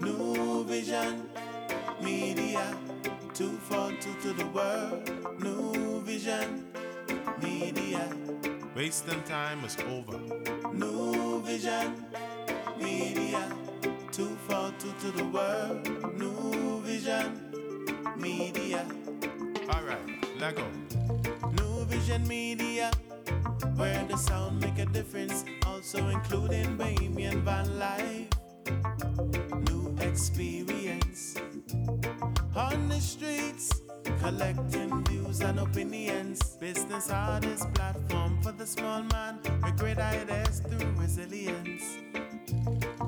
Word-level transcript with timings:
New 0.00 0.64
Vision 0.64 1.30
Media, 2.02 2.76
242 3.32 4.20
to 4.20 4.32
the 4.34 4.46
world. 4.48 5.10
New 5.40 6.02
Vision 6.02 6.66
Media. 7.42 8.06
Wasting 8.76 9.22
time 9.22 9.64
is 9.64 9.78
over. 9.88 10.18
New 10.74 11.40
Vision 11.40 12.04
Media, 12.78 13.48
242 14.12 14.92
to 15.00 15.16
the 15.16 15.24
world. 15.24 15.88
New 16.18 16.82
Vision 16.82 17.40
Media. 18.16 18.84
All 19.70 19.82
right, 19.84 20.06
let 20.38 20.54
go. 20.54 20.66
New 21.52 21.84
Vision 21.86 22.28
Media, 22.28 22.90
the 24.10 24.16
sound 24.16 24.60
make 24.60 24.78
a 24.78 24.86
difference, 24.86 25.44
also 25.66 26.08
including 26.08 26.76
Bohemian 26.76 27.44
Van 27.44 27.78
Life. 27.78 28.26
New 29.68 29.94
experience 30.00 31.36
on 32.56 32.88
the 32.88 32.98
streets, 32.98 33.82
collecting 34.20 35.04
views 35.04 35.40
and 35.40 35.60
opinions. 35.60 36.56
Business 36.56 37.08
artist 37.10 37.72
platform 37.74 38.42
for 38.42 38.50
the 38.50 38.66
small 38.66 39.02
man 39.12 39.38
with 39.62 39.78
great 39.78 39.98
ideas 39.98 40.60
through 40.60 40.90
resilience. 40.96 41.98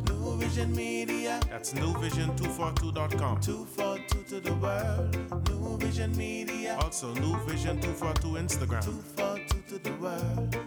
New 0.09 0.37
Vision 0.38 0.74
Media. 0.74 1.41
That's 1.51 1.73
newvision242.com. 1.73 3.41
242 3.41 4.23
to 4.29 4.41
the 4.41 4.55
world. 4.55 5.48
New 5.48 5.79
Vision 5.79 6.16
Media. 6.16 6.79
Also, 6.80 7.12
New 7.15 7.37
Vision 7.46 7.80
242 7.80 8.29
Instagram. 8.38 8.84
242 8.84 9.62
to 9.69 9.82
the 9.82 9.93
world. 9.96 10.62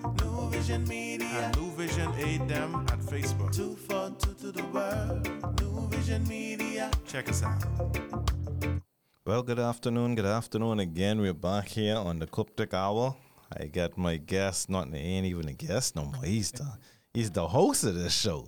New 0.66 0.72
Vision 0.72 0.88
Media. 0.88 1.28
And 1.28 1.56
New 1.58 1.72
Vision 1.74 2.12
8 2.18 2.48
them 2.48 2.76
at 2.90 2.98
Facebook. 2.98 3.56
242 3.56 4.34
to 4.34 4.52
the 4.52 4.64
world. 4.74 5.62
New 5.62 5.88
Vision 5.90 6.28
Media. 6.28 6.90
Check 7.06 7.30
us 7.30 7.44
out. 7.44 7.64
Well, 9.28 9.44
good 9.44 9.60
afternoon. 9.60 10.16
Good 10.16 10.26
afternoon 10.26 10.80
again. 10.80 11.22
We're 11.22 11.36
back 11.36 11.68
here 11.68 11.96
on 11.96 12.18
the 12.18 12.26
Coptic 12.26 12.74
Hour. 12.74 13.16
I 13.56 13.66
got 13.66 13.96
my 13.96 14.18
guest, 14.18 14.68
not 14.68 14.88
he 14.88 14.98
ain't 14.98 15.28
even 15.28 15.50
a 15.50 15.54
guest 15.54 15.96
no 15.96 16.06
more. 16.06 16.24
He's 16.24 16.52
the 16.52 16.66
he's 17.14 17.30
the 17.30 17.48
host 17.48 17.84
of 17.84 17.94
this 17.94 18.20
show. 18.20 18.48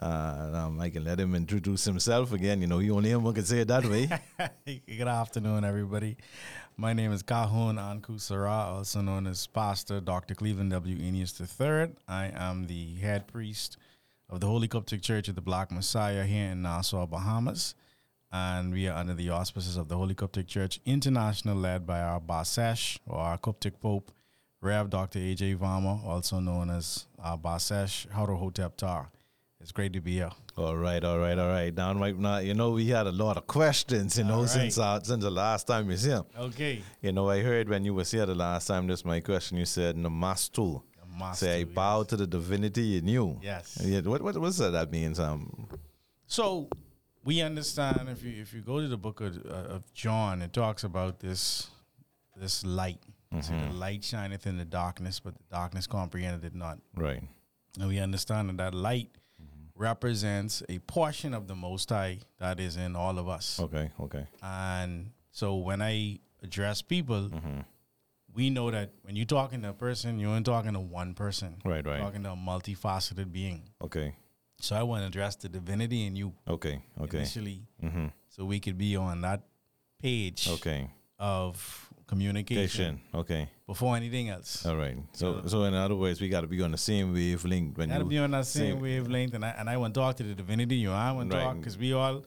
Uh, 0.00 0.52
um, 0.54 0.80
I 0.80 0.88
can 0.88 1.04
let 1.04 1.18
him 1.18 1.34
introduce 1.34 1.84
himself 1.84 2.32
again. 2.32 2.60
You 2.60 2.68
know, 2.68 2.78
he 2.78 2.92
only 2.92 3.10
him 3.10 3.22
who 3.22 3.32
can 3.32 3.44
say 3.44 3.60
it 3.60 3.68
that 3.68 3.84
way. 3.84 4.08
Good 4.86 5.08
afternoon, 5.08 5.64
everybody. 5.64 6.16
My 6.80 6.94
name 6.94 7.12
is 7.12 7.22
Kahun 7.22 7.76
Anku 7.76 8.18
Sarah, 8.18 8.70
also 8.70 9.02
known 9.02 9.26
as 9.26 9.46
Pastor 9.46 10.00
Dr. 10.00 10.34
Cleveland 10.34 10.70
W. 10.70 10.96
Enius 10.96 11.38
III. 11.38 11.94
I 12.08 12.32
am 12.34 12.68
the 12.68 12.94
head 12.94 13.26
priest 13.26 13.76
of 14.30 14.40
the 14.40 14.46
Holy 14.46 14.66
Coptic 14.66 15.02
Church 15.02 15.28
of 15.28 15.34
the 15.34 15.42
Black 15.42 15.70
Messiah 15.70 16.24
here 16.24 16.46
in 16.46 16.62
Nassau, 16.62 17.04
Bahamas. 17.06 17.74
And 18.32 18.72
we 18.72 18.88
are 18.88 18.96
under 18.96 19.12
the 19.12 19.28
auspices 19.28 19.76
of 19.76 19.88
the 19.88 19.96
Holy 19.98 20.14
Coptic 20.14 20.46
Church 20.46 20.80
International, 20.86 21.54
led 21.54 21.86
by 21.86 22.00
our 22.00 22.18
Basesh, 22.18 22.98
or 23.06 23.18
our 23.18 23.36
Coptic 23.36 23.78
Pope, 23.78 24.10
Rev. 24.62 24.88
Dr. 24.88 25.18
A.J. 25.18 25.56
Varma, 25.56 26.02
also 26.02 26.40
known 26.40 26.70
as 26.70 27.04
our 27.18 27.36
Basesh 27.36 28.10
Hotep 28.10 28.78
Tar. 28.78 29.10
It's 29.60 29.70
great 29.70 29.92
to 29.92 30.00
be 30.00 30.12
here. 30.12 30.30
All 30.60 30.76
right, 30.76 31.02
all 31.02 31.18
right, 31.18 31.38
all 31.38 31.48
right. 31.48 31.74
Now, 31.74 31.94
right 31.94 32.16
now, 32.16 32.38
you 32.38 32.54
know, 32.54 32.70
we 32.70 32.86
had 32.88 33.06
a 33.06 33.12
lot 33.12 33.36
of 33.36 33.46
questions, 33.46 34.18
you 34.18 34.24
know, 34.24 34.40
right. 34.40 34.48
since 34.48 34.78
uh, 34.78 35.00
since 35.02 35.24
the 35.24 35.30
last 35.30 35.66
time 35.66 35.90
you 35.90 35.96
see 35.96 36.10
him. 36.10 36.24
Okay. 36.38 36.82
You 37.00 37.12
know, 37.12 37.28
I 37.28 37.40
heard 37.40 37.68
when 37.68 37.84
you 37.84 37.94
was 37.94 38.10
here 38.10 38.26
the 38.26 38.34
last 38.34 38.66
time, 38.66 38.86
this 38.86 39.04
my 39.04 39.20
question. 39.20 39.56
You 39.58 39.66
said 39.66 39.96
Namastu. 39.96 40.82
Namastu, 41.18 41.36
Say, 41.36 41.60
I 41.60 41.64
bow 41.64 41.98
yes. 41.98 42.06
to 42.08 42.16
the 42.16 42.26
divinity 42.26 42.98
in 42.98 43.06
you 43.06 43.26
knew. 43.26 43.40
Yes. 43.42 43.78
Yeah, 43.82 44.00
what 44.00 44.22
what 44.22 44.36
what's 44.38 44.58
that? 44.58 44.70
That 44.70 44.90
means 44.90 45.18
um. 45.18 45.68
So 46.26 46.68
we 47.24 47.40
understand 47.40 48.08
if 48.08 48.22
you 48.22 48.40
if 48.40 48.52
you 48.52 48.60
go 48.60 48.80
to 48.80 48.88
the 48.88 48.98
book 48.98 49.20
of, 49.20 49.36
uh, 49.46 49.74
of 49.74 49.92
John, 49.94 50.42
it 50.42 50.52
talks 50.52 50.84
about 50.84 51.20
this 51.20 51.68
this 52.36 52.64
light. 52.64 53.00
So 53.42 53.52
the 53.52 53.72
light 53.72 54.02
shineth 54.02 54.44
in 54.44 54.56
the 54.56 54.64
darkness, 54.64 55.20
but 55.20 55.34
the 55.36 55.44
darkness 55.52 55.86
comprehended 55.86 56.44
it 56.44 56.52
not. 56.52 56.80
Right. 56.96 57.22
And 57.78 57.88
we 57.88 58.00
understand 58.00 58.48
that 58.48 58.56
that 58.56 58.74
light 58.74 59.10
represents 59.80 60.62
a 60.68 60.78
portion 60.80 61.32
of 61.34 61.48
the 61.48 61.54
Most 61.56 61.88
High 61.88 62.18
that 62.38 62.60
is 62.60 62.76
in 62.76 62.94
all 62.94 63.18
of 63.18 63.28
us. 63.28 63.58
Okay. 63.58 63.90
Okay. 63.98 64.26
And 64.42 65.10
so 65.30 65.56
when 65.56 65.80
I 65.80 66.18
address 66.42 66.82
people, 66.82 67.30
we 68.34 68.50
know 68.50 68.70
that 68.70 68.90
when 69.02 69.16
you're 69.16 69.24
talking 69.26 69.62
to 69.62 69.70
a 69.70 69.72
person, 69.72 70.18
you're 70.20 70.36
ain't 70.36 70.44
talking 70.46 70.74
to 70.74 70.80
one 70.80 71.14
person. 71.14 71.56
Right, 71.64 71.84
right. 71.84 71.96
You're 71.96 72.04
talking 72.04 72.22
to 72.24 72.32
a 72.32 72.36
multifaceted 72.36 73.32
being. 73.32 73.62
Okay. 73.82 74.14
So 74.60 74.76
I 74.76 74.82
want 74.82 75.02
to 75.02 75.06
address 75.06 75.36
the 75.36 75.48
divinity 75.48 76.06
in 76.06 76.14
you 76.14 76.34
Okay. 76.46 76.82
Okay. 77.00 77.16
initially, 77.18 77.62
Mm-hmm. 77.82 78.06
so 78.28 78.44
we 78.44 78.60
could 78.60 78.76
be 78.76 78.94
on 78.96 79.22
that 79.22 79.40
page 80.02 80.46
Okay. 80.48 80.90
of 81.18 81.89
communication 82.10 83.00
Okay. 83.14 83.48
before 83.66 83.96
anything 83.96 84.28
else. 84.28 84.66
All 84.66 84.76
right. 84.76 84.96
So, 85.12 85.42
so 85.46 85.64
in 85.64 85.74
other 85.74 85.94
words, 85.94 86.20
we 86.20 86.28
got 86.28 86.42
to 86.42 86.46
be 86.46 86.60
on 86.62 86.72
the 86.72 86.78
same 86.78 87.12
wavelength 87.12 87.78
when 87.78 87.88
you 87.88 87.94
Gotta 87.94 88.04
you 88.04 88.10
be 88.10 88.18
on 88.18 88.30
that 88.32 88.46
same 88.46 88.80
wavelength, 88.80 89.34
and 89.34 89.44
I 89.44 89.50
and 89.58 89.70
I 89.70 89.76
want 89.76 89.94
to 89.94 90.00
talk 90.00 90.16
to 90.16 90.22
the 90.22 90.34
divinity. 90.34 90.76
You, 90.76 90.88
know, 90.88 90.94
I 90.94 91.12
want 91.12 91.30
to 91.30 91.36
Right. 91.36 91.44
talk 91.44 91.56
because 91.58 91.78
we 91.78 91.92
all 91.92 92.24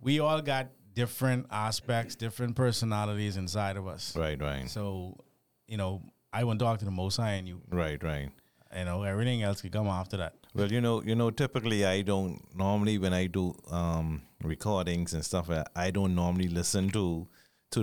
we 0.00 0.20
all 0.20 0.40
got 0.40 0.68
different 0.94 1.46
aspects, 1.50 2.14
different 2.14 2.54
personalities 2.56 3.36
inside 3.36 3.76
of 3.76 3.86
us. 3.88 4.16
Right. 4.16 4.40
Right. 4.40 4.70
So, 4.70 5.16
you 5.66 5.76
know, 5.76 6.02
I 6.32 6.44
want 6.44 6.58
to 6.60 6.64
talk 6.64 6.78
to 6.78 6.84
the 6.84 6.90
Most 7.02 7.16
High, 7.16 7.32
and 7.40 7.48
you, 7.48 7.60
right. 7.70 8.00
Right. 8.02 8.30
you 8.78 8.84
know, 8.84 9.02
everything 9.02 9.42
else 9.42 9.60
could 9.62 9.72
come 9.72 9.88
after 9.88 10.16
that. 10.18 10.34
Well, 10.54 10.70
you 10.70 10.80
know, 10.80 11.02
you 11.02 11.16
know, 11.16 11.30
typically 11.30 11.84
I 11.84 12.02
don't 12.02 12.40
normally 12.54 12.98
when 12.98 13.12
I 13.12 13.26
do 13.26 13.54
um 13.70 14.22
recordings 14.42 15.14
and 15.14 15.24
stuff, 15.24 15.50
I 15.74 15.90
don't 15.90 16.14
normally 16.14 16.48
listen 16.48 16.90
to 16.90 17.26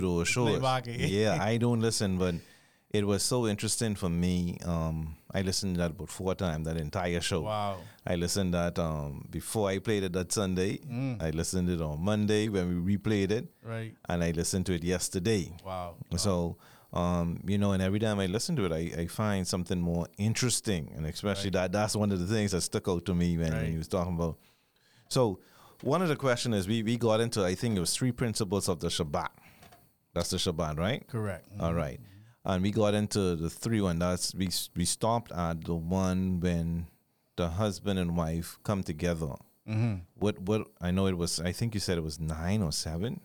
those 0.18 0.28
shows. 0.28 0.60
Yeah, 0.86 1.38
I 1.52 1.56
don't 1.58 1.80
listen, 1.80 2.18
but 2.18 2.34
it 2.90 3.06
was 3.06 3.22
so 3.22 3.46
interesting 3.46 3.94
for 3.94 4.08
me. 4.08 4.58
Um, 4.64 5.16
I 5.32 5.40
listened 5.42 5.76
to 5.76 5.78
that 5.82 5.90
about 5.92 6.10
four 6.10 6.34
times, 6.34 6.66
that 6.66 6.76
entire 6.76 7.20
show. 7.20 7.42
Wow. 7.42 7.78
I 8.06 8.16
listened 8.16 8.52
that 8.54 8.78
um 8.78 9.26
before 9.30 9.68
I 9.70 9.78
played 9.78 10.02
it 10.02 10.12
that 10.12 10.32
Sunday. 10.32 10.80
I 11.20 11.30
listened 11.30 11.68
it 11.70 11.80
on 11.80 12.00
Monday 12.04 12.48
when 12.48 12.84
we 12.84 12.96
replayed 12.96 13.30
it, 13.30 13.46
Right. 13.64 13.94
and 14.08 14.22
I 14.24 14.30
listened 14.32 14.66
to 14.66 14.74
it 14.74 14.84
yesterday. 14.84 15.52
Wow. 15.64 15.94
So, 16.16 16.56
um, 16.92 17.40
you 17.46 17.56
know, 17.56 17.72
and 17.72 17.82
every 17.82 17.98
time 18.00 18.18
I 18.20 18.26
listen 18.26 18.56
to 18.56 18.64
it, 18.66 18.72
I, 18.72 19.02
I 19.02 19.06
find 19.06 19.46
something 19.48 19.80
more 19.80 20.06
interesting, 20.18 20.92
and 20.94 21.06
especially 21.06 21.50
that 21.50 21.72
that's 21.72 21.96
one 21.96 22.12
of 22.12 22.18
the 22.20 22.26
things 22.26 22.50
that 22.52 22.60
stuck 22.60 22.88
out 22.88 23.06
to 23.06 23.14
me 23.14 23.38
when, 23.38 23.52
when 23.52 23.62
Right. 23.62 23.70
he 23.70 23.78
was 23.78 23.88
talking 23.88 24.14
about. 24.16 24.36
So, 25.08 25.38
one 25.82 26.02
of 26.02 26.08
the 26.08 26.16
questions 26.16 26.54
is 26.56 26.68
we 26.68 26.82
we 26.82 26.96
got 26.98 27.20
into 27.20 27.42
I 27.44 27.54
think 27.54 27.76
it 27.76 27.80
was 27.80 27.94
three 27.96 28.12
principles 28.12 28.68
of 28.68 28.80
the 28.80 28.88
Shabbat. 28.88 29.30
That's 30.14 30.30
the 30.30 30.36
Shabbat, 30.36 30.78
right? 30.78 31.06
Correct. 31.08 31.48
All 31.60 31.72
right, 31.74 32.00
and 32.44 32.62
we 32.62 32.70
got 32.70 32.94
into 32.94 33.34
the 33.36 33.48
three 33.50 33.80
one. 33.80 33.98
That's 33.98 34.34
we 34.34 34.48
we 34.76 34.84
stopped 34.84 35.32
at 35.32 35.64
the 35.64 35.74
one 35.74 36.40
when 36.40 36.86
the 37.36 37.48
husband 37.48 37.98
and 37.98 38.16
wife 38.16 38.58
come 38.62 38.82
together. 38.82 39.34
Mm-hmm. 39.68 39.94
What 40.16 40.38
what 40.40 40.66
I 40.80 40.90
know 40.90 41.06
it 41.06 41.16
was. 41.16 41.40
I 41.40 41.52
think 41.52 41.74
you 41.74 41.80
said 41.80 41.96
it 41.98 42.04
was 42.04 42.20
nine 42.20 42.62
or 42.62 42.72
seven. 42.72 43.20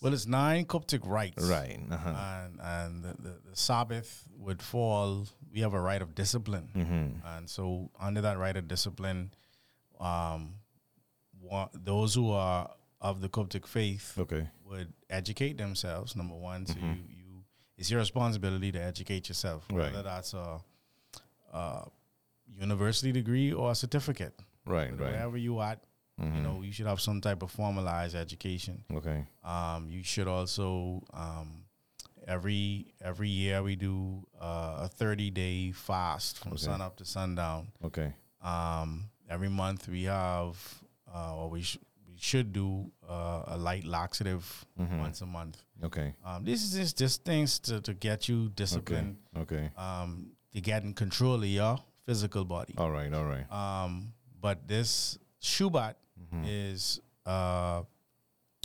Well, 0.00 0.12
it's 0.12 0.26
nine 0.26 0.64
Coptic 0.66 1.00
rites. 1.06 1.42
Right. 1.48 1.80
Uh-huh. 1.90 2.10
and 2.10 2.60
and 2.60 3.02
the, 3.04 3.22
the, 3.22 3.34
the 3.50 3.56
Sabbath 3.56 4.28
would 4.38 4.60
fall. 4.62 5.26
We 5.52 5.60
have 5.60 5.72
a 5.74 5.80
right 5.80 6.02
of 6.02 6.14
discipline, 6.14 6.68
Mm-hmm. 6.76 7.26
and 7.26 7.48
so 7.48 7.90
under 8.00 8.20
that 8.22 8.38
right 8.38 8.56
of 8.56 8.66
discipline, 8.68 9.30
um, 10.00 10.54
those 11.74 12.14
who 12.14 12.30
are 12.32 12.70
of 13.00 13.20
the 13.20 13.28
Coptic 13.28 13.66
faith 13.66 14.16
Okay. 14.18 14.48
Would 14.74 14.92
educate 15.10 15.56
themselves. 15.58 16.14
Number 16.16 16.34
one, 16.36 16.66
so 16.66 16.74
you 16.78 16.94
you 17.08 17.44
it's 17.78 17.90
your 17.90 18.00
responsibility 18.00 18.70
to 18.72 18.80
educate 18.80 19.28
yourself, 19.28 19.62
Mm-hmm. 19.68 19.76
Right. 19.76 19.92
whether 19.92 20.02
that's 20.02 20.34
a, 20.34 20.60
a 21.52 21.88
university 22.46 23.12
degree 23.12 23.52
or 23.52 23.70
a 23.72 23.74
certificate. 23.74 24.34
Right. 24.66 24.90
Right. 24.90 24.92
Mm-hmm. 24.92 25.02
Wherever 25.02 25.36
you 25.36 25.60
at, 25.60 25.80
you 26.18 26.42
know, 26.46 26.62
you 26.62 26.72
should 26.72 26.86
have 26.86 27.00
some 27.00 27.20
type 27.20 27.42
of 27.42 27.50
formalized 27.50 28.14
education. 28.16 28.84
Okay. 28.94 29.24
Um, 29.44 29.88
you 29.90 30.02
should 30.04 30.28
also 30.28 31.02
um, 31.12 31.64
every 32.28 32.86
every 33.02 33.28
year 33.28 33.62
we 33.62 33.74
do 33.76 34.24
uh, 34.40 34.86
a 34.86 34.88
thirty 34.88 35.30
day 35.30 35.72
fast 35.72 36.38
from 36.38 36.56
sun 36.56 36.80
up 36.80 36.96
to 36.98 37.04
sundown. 37.04 37.68
Okay. 37.84 38.14
Um, 38.42 39.10
every 39.28 39.48
month 39.48 39.88
we 39.88 40.04
have 40.04 40.56
uh, 41.12 41.34
or 41.36 41.50
we 41.50 41.62
sh- 41.62 41.78
we 42.14 42.20
should 42.20 42.52
do 42.52 42.90
uh, 43.08 43.42
a 43.46 43.56
light 43.58 43.84
laxative 43.84 44.64
once 44.78 45.20
a 45.20 45.26
month. 45.26 45.62
Okay. 45.82 46.14
Um, 46.24 46.44
this 46.44 46.62
is 46.62 46.72
just 46.72 46.98
just 46.98 47.24
things 47.24 47.58
to, 47.60 47.80
to 47.80 47.92
get 47.94 48.28
you 48.28 48.44
Okay. 48.44 48.52
disciplined, 48.54 49.16
Okay. 49.36 49.70
um, 49.76 50.30
to 50.52 50.60
get 50.60 50.84
in 50.84 50.94
control 50.94 51.34
of 51.34 51.44
your 51.44 51.78
physical 52.06 52.44
body. 52.44 52.74
All 52.78 52.90
right. 52.90 53.12
All 53.12 53.24
right. 53.24 53.50
Um, 53.50 54.12
but 54.40 54.68
this 54.68 55.18
Shubat 55.42 55.94
Mm-hmm. 56.14 56.44
is 56.46 57.00
uh, 57.26 57.82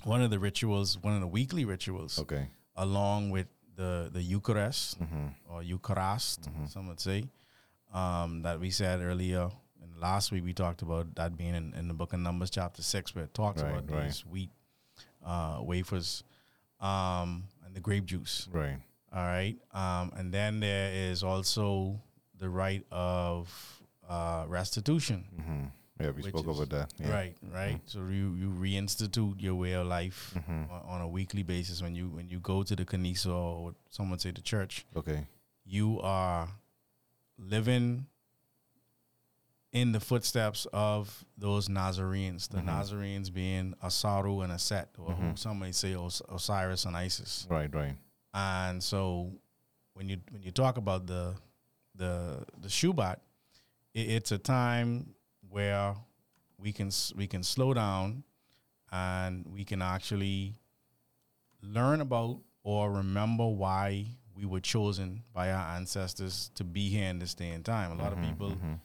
one 0.04 0.22
of 0.22 0.30
the 0.30 0.38
rituals, 0.40 0.98
one 1.02 1.16
of 1.16 1.22
the 1.22 1.28
weekly 1.28 1.66
rituals, 1.66 2.20
Okay. 2.20 2.48
along 2.76 3.32
with 3.32 3.48
the 3.76 4.10
the 4.14 4.22
Eucharist 4.22 5.00
Mm-hmm. 5.02 5.28
or 5.50 5.64
Eucharist, 5.64 6.48
some 6.68 6.88
would 6.88 7.00
say, 7.00 7.28
um, 7.92 8.44
that 8.44 8.60
we 8.60 8.70
said 8.70 9.02
earlier 9.02 9.50
last 10.00 10.32
week 10.32 10.44
we 10.44 10.54
talked 10.54 10.82
about 10.82 11.16
that 11.16 11.38
being 11.38 11.56
in, 11.56 11.74
in 11.78 11.88
the 11.88 11.94
book 11.94 12.14
of 12.14 12.20
Numbers, 12.20 12.50
chapter 12.50 12.82
six, 12.82 13.14
where 13.16 13.26
it 13.26 13.34
talks 13.34 13.62
Right, 13.62 13.72
about 13.72 13.90
right. 13.92 14.04
these 14.06 14.26
wheat 14.26 14.50
uh, 15.26 15.60
wafers 15.62 16.24
um, 16.80 17.44
and 17.66 17.76
the 17.76 17.80
grape 17.80 18.06
juice. 18.06 18.48
Right. 18.52 18.78
All 19.14 19.24
right. 19.24 19.56
Um, 19.74 20.12
and 20.16 20.32
then 20.34 20.60
there 20.60 20.92
is 20.94 21.24
also 21.24 22.00
the 22.38 22.50
right 22.50 22.86
of 22.92 23.82
uh, 24.08 24.46
restitution. 24.48 25.26
hmm 25.36 25.64
Yeah, 26.04 26.12
we 26.12 26.24
spoke 26.24 26.48
is- 26.48 26.58
about 26.60 26.70
that. 26.70 26.94
Yeah. 26.98 27.06
Mm-hmm. 27.08 27.14
Right, 27.14 27.36
right. 27.54 27.80
So 27.86 28.00
you 28.08 28.34
you 28.36 28.50
reinstitute 28.52 29.42
your 29.42 29.56
way 29.56 29.74
of 29.74 29.88
life 29.88 30.34
Mhm. 30.36 30.72
on, 30.72 30.82
on 30.88 31.02
a 31.02 31.08
weekly 31.08 31.44
basis 31.44 31.82
when 31.82 31.96
you 31.96 32.08
when 32.10 32.30
you 32.30 32.40
go 32.40 32.64
to 32.64 32.76
the 32.76 32.86
kanisa 32.86 33.34
or 33.34 33.74
someone 33.90 34.20
say 34.20 34.32
the 34.32 34.42
church. 34.42 34.86
Okay. 34.96 35.28
You 35.66 36.00
are 36.02 36.48
living 37.38 38.06
in 39.72 39.92
the 39.92 40.00
footsteps 40.00 40.66
of 40.74 41.24
those 41.38 41.70
Nazarenes. 41.70 42.48
The 42.48 42.58
Mhm. 42.60 42.66
Nazarenes 42.66 43.30
being 43.30 43.74
Asaru 43.84 44.44
and 44.44 44.52
Aset, 44.52 44.88
or 44.98 45.14
who 45.14 45.24
Mhm. 45.34 45.38
some 45.38 45.60
may 45.60 45.72
say 45.72 45.94
Os- 45.96 46.22
Osiris 46.30 46.86
and 46.86 46.98
Isis. 46.98 47.46
Right. 47.50 47.74
Right. 47.74 47.96
And 48.34 48.84
so 48.84 49.32
when 49.94 50.10
you 50.10 50.22
when 50.32 50.42
you 50.42 50.52
talk 50.52 50.78
about 50.78 51.06
the 51.08 51.36
the 51.96 52.46
the 52.58 52.68
Shubat, 52.70 53.18
it, 53.94 54.10
it's 54.10 54.32
a 54.32 54.38
time 54.40 55.14
where 55.50 55.96
we 56.58 56.72
can 56.74 56.90
we 57.16 57.28
can 57.28 57.44
slow 57.44 57.74
down 57.74 58.24
and 58.92 59.46
we 59.54 59.64
can 59.66 59.82
actually 59.82 60.56
learn 61.62 62.02
about 62.02 62.42
or 62.64 62.92
remember 62.92 63.48
why 63.48 64.06
we 64.34 64.46
were 64.46 64.60
chosen 64.62 65.24
by 65.34 65.52
our 65.52 65.76
ancestors 65.76 66.50
to 66.56 66.64
be 66.64 66.90
here 66.90 67.10
in 67.10 67.20
this 67.20 67.34
day 67.36 67.50
and 67.52 67.66
time. 67.66 67.92
A 67.92 67.96
lot 68.02 68.14
of 68.14 68.20
Mhm, 68.20 68.30
people 68.30 68.52
mhm. 68.52 68.74
are 68.76 68.80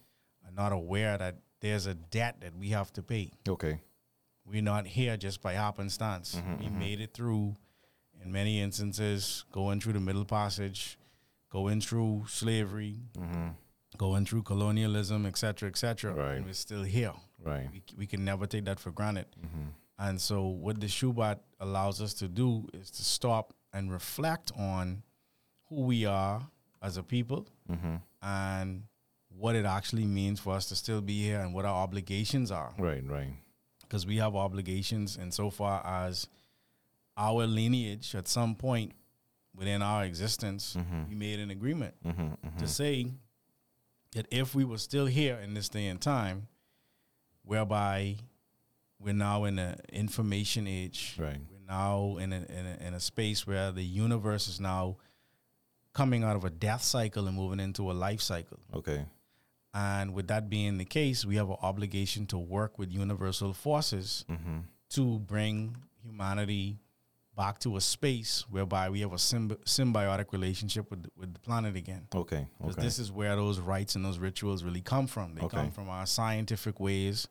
not 0.55 0.73
aware 0.73 1.19
that 1.19 1.37
there's 1.61 1.87
a 1.87 1.95
debt 1.95 2.41
that 2.41 2.55
we 2.57 2.69
have 2.71 2.93
to 2.95 3.03
pay. 3.03 3.33
Okay. 3.49 3.81
We're 4.47 4.63
not 4.63 4.87
here 4.87 5.17
just 5.17 5.41
by 5.41 5.55
happenstance. 5.55 6.35
Mhm, 6.35 6.59
we 6.59 6.67
mhm. 6.67 6.79
made 6.79 7.01
it 7.01 7.15
through, 7.15 7.55
in 8.23 8.31
many 8.31 8.61
instances, 8.61 9.45
going 9.53 9.81
through 9.81 9.95
the 9.95 10.01
Middle 10.01 10.25
Passage, 10.27 10.99
going 11.51 11.81
through 11.81 12.27
slavery, 12.29 13.01
hmm 13.17 13.49
going 13.97 14.27
through 14.27 14.43
colonialism, 14.43 15.25
et 15.25 15.37
cetera, 15.39 15.69
et 15.69 15.77
cetera. 15.77 16.13
Right. 16.13 16.35
And 16.39 16.45
we're 16.47 16.53
still 16.55 16.83
here. 16.83 17.13
Right. 17.41 17.69
We, 17.71 17.81
we 17.97 18.07
can 18.09 18.25
never 18.25 18.45
take 18.45 18.65
that 18.65 18.81
for 18.81 18.91
granted. 18.91 19.27
hmm 19.41 19.69
And 19.99 20.21
so, 20.21 20.43
what 20.47 20.81
the 20.81 20.89
Shubat 20.89 21.39
allows 21.61 22.01
us 22.03 22.13
to 22.15 22.27
do 22.27 22.67
is 22.75 22.91
to 22.91 23.05
stop 23.05 23.55
and 23.73 23.93
reflect 23.93 24.51
on 24.59 25.05
who 25.69 25.83
we 25.83 26.07
are 26.07 26.49
as 26.83 26.97
a 26.97 27.03
people 27.03 27.47
hmm 27.69 27.97
and 28.21 28.83
what 29.37 29.55
it 29.57 29.65
actually 29.65 30.05
means 30.07 30.39
for 30.41 30.55
us 30.55 30.69
to 30.69 30.77
still 30.77 31.01
be 31.01 31.23
here 31.23 31.41
and 31.41 31.53
what 31.55 31.65
our 31.65 31.75
obligations 31.83 32.51
are. 32.51 32.73
Right. 32.79 33.05
Right. 33.07 33.33
because 33.83 34.07
we 34.07 34.17
have 34.17 34.35
obligations 34.35 35.17
insofar 35.17 35.85
as 35.87 36.27
our 37.17 37.47
lineage 37.47 38.15
at 38.15 38.27
some 38.27 38.55
point 38.57 38.93
within 39.55 39.83
our 39.83 40.05
existence 40.05 40.75
Mhm. 40.77 41.09
we 41.09 41.15
made 41.15 41.39
an 41.39 41.51
agreement 41.51 41.95
hmm 42.03 42.11
hmm 42.11 42.59
to 42.59 42.67
say 42.67 43.13
that 44.13 44.27
if 44.31 44.55
we 44.55 44.65
were 44.65 44.79
still 44.79 45.07
here 45.07 45.37
in 45.39 45.55
this 45.55 45.69
day 45.69 45.87
and 45.87 46.01
time 46.01 46.49
whereby 47.45 48.17
we're 48.99 49.13
now 49.15 49.45
in 49.45 49.59
an 49.59 49.79
information 49.93 50.67
age 50.67 51.17
Right. 51.19 51.41
we're 51.51 51.67
now 51.67 52.17
in 52.19 52.33
a, 52.33 52.37
in 52.37 52.67
a 52.67 52.87
in 52.89 52.95
a 52.95 53.01
space 53.01 53.47
where 53.47 53.71
the 53.71 53.85
universe 53.85 54.49
is 54.49 54.61
now 54.61 54.97
coming 55.93 56.25
out 56.25 56.37
of 56.37 56.45
a 56.45 56.51
death 56.51 56.83
cycle 56.83 57.27
and 57.29 57.37
moving 57.37 57.61
into 57.61 57.91
a 57.91 57.95
life 57.95 58.21
cycle 58.23 58.59
Okay. 58.73 59.05
And 59.75 60.15
with 60.15 60.29
that 60.29 60.49
being 60.49 60.79
the 60.79 60.85
case 60.85 61.25
we 61.27 61.35
have 61.37 61.51
an 61.51 61.57
obligation 61.63 62.27
to 62.27 62.39
work 62.39 62.79
with 62.79 62.91
universal 62.93 63.53
forces 63.53 64.25
hmm 64.29 64.61
to 64.91 65.19
bring 65.21 65.77
humanity 66.05 66.79
back 67.37 67.59
to 67.59 67.77
a 67.77 67.81
space 67.81 68.45
whereby 68.49 68.89
we 68.89 69.01
have 69.01 69.13
a 69.13 69.17
symbi- 69.17 69.59
symbiotic 69.65 70.31
relationship 70.33 70.89
with 70.89 71.07
with 71.17 71.35
the 71.35 71.41
planet 71.41 71.75
again. 71.75 72.07
Okay. 72.15 72.47
Because 72.59 72.75
Okay. 72.77 72.83
this 72.87 72.99
is 73.01 73.11
where 73.11 73.35
those 73.35 73.59
rites 73.59 73.97
and 73.97 74.05
those 74.05 74.19
rituals 74.19 74.63
really 74.63 74.83
come 74.83 75.09
from. 75.09 75.35
They 75.35 75.43
Okay. 75.43 75.57
come 75.57 75.71
from 75.73 75.89
our 75.89 76.07
scientific 76.07 76.79
ways 76.79 77.27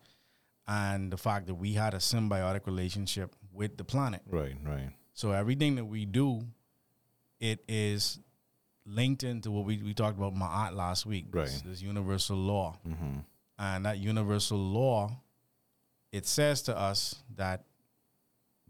and 0.68 1.10
the 1.10 1.16
fact 1.18 1.48
that 1.48 1.56
we 1.56 1.74
had 1.74 1.94
a 1.94 2.00
symbiotic 2.00 2.66
relationship 2.66 3.34
with 3.54 3.78
the 3.78 3.86
planet. 3.86 4.22
right. 4.28 4.58
Right. 4.66 4.90
So 5.14 5.32
everything 5.32 5.76
that 5.76 5.86
we 5.86 6.06
do, 6.06 6.48
it 7.40 7.64
is 7.70 8.20
linked 8.86 9.24
into 9.24 9.52
what 9.52 9.66
we, 9.66 9.78
we 9.82 9.94
talked 9.94 10.18
about 10.18 10.34
Ma'at 10.36 10.76
last 10.76 11.06
week. 11.06 11.32
This, 11.32 11.54
Right. 11.56 11.64
this 11.66 11.82
universal 11.82 12.38
law. 12.38 12.78
hmm 12.86 13.20
And 13.60 13.86
that 13.86 14.00
universal 14.00 14.58
law, 14.58 15.16
it 16.12 16.26
says 16.26 16.62
to 16.64 16.78
us 16.78 17.16
that 17.36 17.64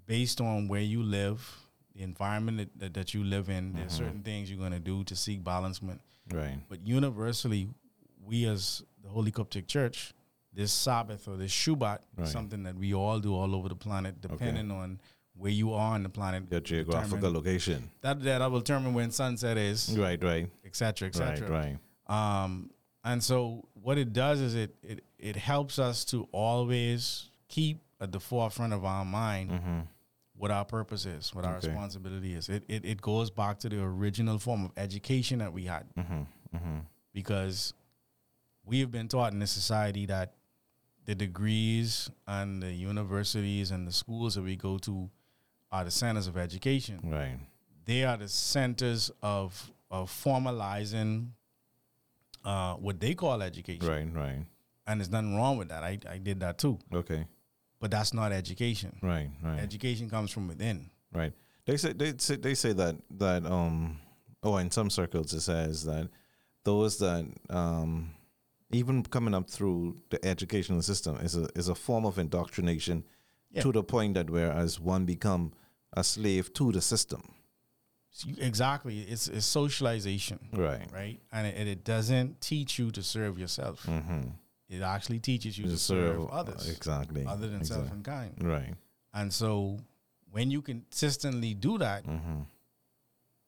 based 0.06 0.42
on 0.42 0.68
where 0.68 0.82
you 0.82 1.02
live, 1.02 1.60
the 1.96 2.04
environment 2.04 2.72
that, 2.80 2.94
that, 2.94 3.14
you 3.14 3.24
live 3.24 3.50
in, 3.50 3.74
there's 3.74 3.94
Mhm. 3.94 3.98
certain 3.98 4.24
things 4.24 4.50
you're 4.50 4.60
going 4.60 4.72
to 4.72 4.80
do 4.80 5.04
to 5.06 5.16
seek 5.16 5.44
balancement. 5.44 6.02
Right. 6.32 6.60
But 6.70 6.86
universally, 6.86 7.70
we 8.22 8.46
as 8.46 8.84
the 9.02 9.10
Holy 9.10 9.32
Coptic 9.32 9.68
Church, 9.68 10.14
this 10.52 10.72
Sabbath 10.72 11.28
or 11.28 11.38
this 11.38 11.52
Shubat, 11.52 12.00
Right. 12.18 12.28
something 12.28 12.64
that 12.64 12.76
we 12.76 12.94
all 12.94 13.20
do 13.20 13.34
all 13.34 13.56
over 13.56 13.70
the 13.70 13.76
planet, 13.76 14.22
depending 14.22 14.70
on 14.72 15.00
where 15.36 15.52
you 15.52 15.74
are 15.74 15.94
on 15.96 16.04
the 16.04 16.10
planet. 16.10 16.44
Your 16.52 16.60
geographical 16.62 17.32
location. 17.32 17.90
That, 18.02 18.22
that 18.24 18.52
will 18.52 18.60
determine 18.60 18.94
when 18.94 19.12
sunset 19.12 19.58
is, 19.58 19.98
Right. 19.98 20.22
Right. 20.24 20.50
et 20.66 20.76
cetera, 20.76 21.08
et 21.10 21.16
Right. 21.20 21.38
cetera. 21.38 21.50
Right. 22.08 22.44
Um, 22.44 22.70
and 23.04 23.24
so 23.24 23.68
what 23.74 23.98
it 23.98 24.14
does 24.14 24.40
is 24.40 24.56
it, 24.56 24.76
it 24.84 25.04
it 25.18 25.36
helps 25.36 25.80
us 25.80 26.06
to 26.06 26.28
always 26.32 27.30
keep 27.50 27.80
at 28.00 28.12
the 28.12 28.20
forefront 28.20 28.74
of 28.74 28.84
our 28.86 29.04
mind 29.06 29.50
hmm 29.52 29.80
what 30.36 30.50
our 30.52 30.66
purpose 30.66 31.06
is, 31.06 31.34
what 31.36 31.46
our 31.46 31.58
Okay. 31.58 31.68
responsibility 31.68 32.34
is. 32.34 32.50
It, 32.50 32.64
it 32.68 32.84
it 32.86 33.02
goes 33.02 33.30
back 33.30 33.60
to 33.60 33.70
the 33.70 33.82
original 33.82 34.40
form 34.40 34.66
of 34.66 34.72
education 34.78 35.40
that 35.40 35.54
we 35.54 35.66
had 35.66 35.86
hmm 35.96 36.24
hmm 36.58 36.80
because 37.14 37.74
we 38.66 38.80
have 38.80 38.92
been 38.92 39.08
taught 39.08 39.32
in 39.34 39.40
this 39.40 39.52
society 39.52 40.06
that 40.08 40.34
the 41.06 41.14
degrees 41.16 42.10
and 42.28 42.64
the 42.64 42.72
universities 42.74 43.72
and 43.72 43.88
the 43.88 43.92
schools 43.92 44.36
that 44.36 44.42
we 44.44 44.56
go 44.56 44.78
to 44.80 45.10
are 45.74 45.84
the 45.84 45.92
centers 45.92 46.28
of 46.28 46.38
education 46.38 47.00
Right. 47.04 47.38
they 47.86 48.04
are 48.06 48.16
the 48.18 48.28
centers 48.30 49.12
of 49.22 49.72
of 49.92 50.10
formalizing 50.10 51.30
uh, 52.46 52.74
what 52.76 53.00
they 53.00 53.14
call 53.14 53.42
education. 53.42 53.88
Right. 53.88 54.08
Right. 54.14 54.46
And 54.88 55.00
there's 55.00 55.10
nothing 55.12 55.36
wrong 55.36 55.58
with 55.58 55.70
that. 55.70 55.84
I, 55.84 55.98
I 56.10 56.18
did 56.18 56.40
that 56.42 56.58
too. 56.58 56.78
Okay. 56.94 57.26
But 57.80 57.92
that's 57.92 58.14
not 58.14 58.32
education. 58.32 58.98
Right. 59.02 59.30
Right. 59.44 59.60
Education 59.60 60.10
comes 60.10 60.32
from 60.32 60.48
within. 60.48 60.90
Right. 61.14 61.34
They 61.66 61.78
say 61.78 61.94
they 61.94 62.14
say 62.18 62.36
they 62.36 62.54
say 62.56 62.74
that 62.74 62.96
that 63.12 63.46
um 63.46 64.00
oh 64.44 64.58
in 64.58 64.70
some 64.72 64.90
circles 64.90 65.34
it 65.34 65.42
says 65.42 65.86
that 65.86 66.10
those 66.66 66.98
that 67.00 67.26
um 67.50 68.12
even 68.72 69.04
coming 69.04 69.34
up 69.34 69.50
through 69.50 69.98
the 70.10 70.24
educational 70.26 70.82
system 70.82 71.16
is 71.18 71.38
a 71.38 71.48
is 71.56 71.70
a 71.70 71.76
form 71.76 72.06
of 72.06 72.18
indoctrination 72.20 73.06
Yeah. 73.52 73.62
to 73.64 73.72
the 73.72 73.84
point 73.84 74.16
that 74.16 74.30
whereas 74.30 74.80
one 74.80 75.06
become 75.06 75.54
a 75.94 76.04
slave 76.04 76.54
to 76.54 76.72
the 76.72 76.82
system. 76.82 77.22
Exactly. 78.40 79.00
It's, 79.02 79.28
it's 79.28 79.46
socialization, 79.46 80.40
Right. 80.54 80.88
right? 80.94 81.20
And 81.32 81.48
it, 81.48 81.56
and 81.58 81.68
it 81.68 81.84
doesn't 81.84 82.42
teach 82.42 82.78
you 82.78 82.92
to 82.92 83.02
serve 83.02 83.40
yourself. 83.40 83.84
Mm-hmm. 83.88 84.22
It 84.70 84.82
actually 84.82 85.20
teaches 85.20 85.58
you 85.58 85.66
to 85.66 85.78
serve 85.78 86.30
others 86.30 86.70
Exactly. 86.70 87.26
other 87.26 87.48
than 87.48 87.64
self 87.64 87.88
exactly. 87.88 87.96
and 87.96 88.06
kind. 88.40 88.52
Right. 88.54 88.74
And 89.14 89.34
so 89.34 89.80
when 90.32 90.52
you 90.52 90.62
consistently 90.62 91.54
do 91.54 91.78
that, 91.80 92.06
Mm-hmm. 92.06 92.42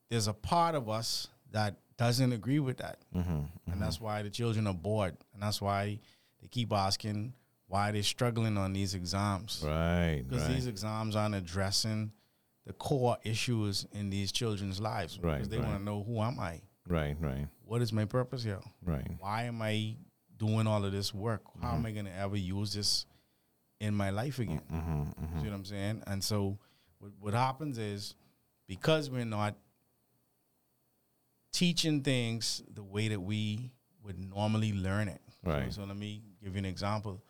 there's 0.09 0.27
a 0.27 0.33
part 0.33 0.75
of 0.75 0.89
us 0.89 1.27
that 1.51 1.75
doesn't 1.97 2.33
agree 2.33 2.59
with 2.59 2.77
that. 2.77 2.99
Mm-hmm. 3.15 3.71
and 3.71 3.81
that's 3.81 4.01
why 4.01 4.21
the 4.23 4.29
children 4.29 4.67
are 4.67 4.73
bored, 4.73 5.15
and 5.33 5.41
that's 5.43 5.61
why 5.61 5.99
they 6.41 6.47
keep 6.47 6.73
asking 6.73 7.33
why 7.67 7.91
they're 7.91 8.03
struggling 8.03 8.57
on 8.57 8.73
these 8.73 8.93
exams 8.93 9.63
Right. 9.65 10.21
because 10.27 10.43
right. 10.43 10.53
these 10.55 10.67
exams 10.67 11.15
aren't 11.15 11.33
addressing 11.35 12.11
the 12.65 12.73
core 12.73 13.17
issues 13.23 13.85
in 13.91 14.09
these 14.09 14.31
children's 14.31 14.79
lives. 14.81 15.19
Right, 15.21 15.35
Because 15.35 15.49
they 15.49 15.57
right. 15.57 15.67
want 15.67 15.79
to 15.79 15.83
know 15.85 16.03
who 16.03 16.19
am 16.21 16.39
I? 16.39 16.61
right. 16.87 17.15
Right. 17.19 17.47
What 17.63 17.81
is 17.81 17.91
my 17.93 18.05
purpose 18.05 18.43
here? 18.43 18.59
Right. 18.83 19.07
Why 19.19 19.43
am 19.43 19.61
I 19.61 19.95
doing 20.37 20.67
all 20.67 20.83
of 20.85 20.91
this 20.91 21.13
work? 21.13 21.41
How 21.61 21.69
Mm-hmm. 21.69 21.77
am 21.77 21.85
I 21.85 21.91
going 21.91 22.05
to 22.05 22.15
ever 22.15 22.37
use 22.37 22.73
this 22.73 23.05
in 23.79 23.93
my 23.95 24.09
life 24.11 24.39
again? 24.39 24.61
Mm-hmm. 24.71 25.01
Mm-hmm. 25.23 25.39
See 25.41 25.47
what 25.47 25.55
I'm 25.55 25.65
saying? 25.65 26.03
And 26.07 26.23
so 26.23 26.57
what, 26.99 27.11
what 27.19 27.33
happens 27.33 27.77
is 27.77 28.15
because 28.67 29.09
we're 29.09 29.25
not 29.25 29.55
teaching 31.51 32.01
things 32.01 32.61
the 32.73 32.83
way 32.83 33.07
that 33.07 33.19
we 33.21 33.71
would 34.03 34.19
normally 34.19 34.73
learn 34.73 35.07
it. 35.07 35.21
Right. 35.43 35.53
So- 35.53 35.59
Right. 35.61 35.73
So, 35.73 35.83
let 35.85 35.97
me 35.97 36.21
give 36.43 36.53
you 36.53 36.59
an 36.59 36.65
example. 36.65 37.23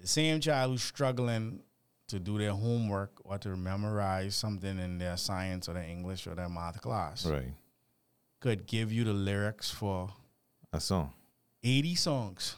The 0.00 0.06
same 0.06 0.40
child 0.40 0.70
who's 0.72 0.82
struggling 0.82 1.60
to 2.08 2.18
do 2.18 2.38
their 2.38 2.52
homework 2.52 3.12
or 3.24 3.38
to 3.38 3.56
memorize 3.56 4.34
something 4.34 4.78
in 4.78 4.98
their 4.98 5.16
science 5.16 5.68
or 5.68 5.74
their 5.74 5.84
English 5.84 6.26
or 6.26 6.34
their 6.34 6.48
math 6.48 6.80
class 6.80 7.24
Right. 7.26 7.54
could 8.40 8.66
give 8.66 8.92
you 8.92 9.04
the 9.04 9.12
lyrics 9.12 9.70
for 9.70 10.10
A 10.72 10.80
song. 10.80 11.12
80 11.62 11.94
songs. 11.96 12.56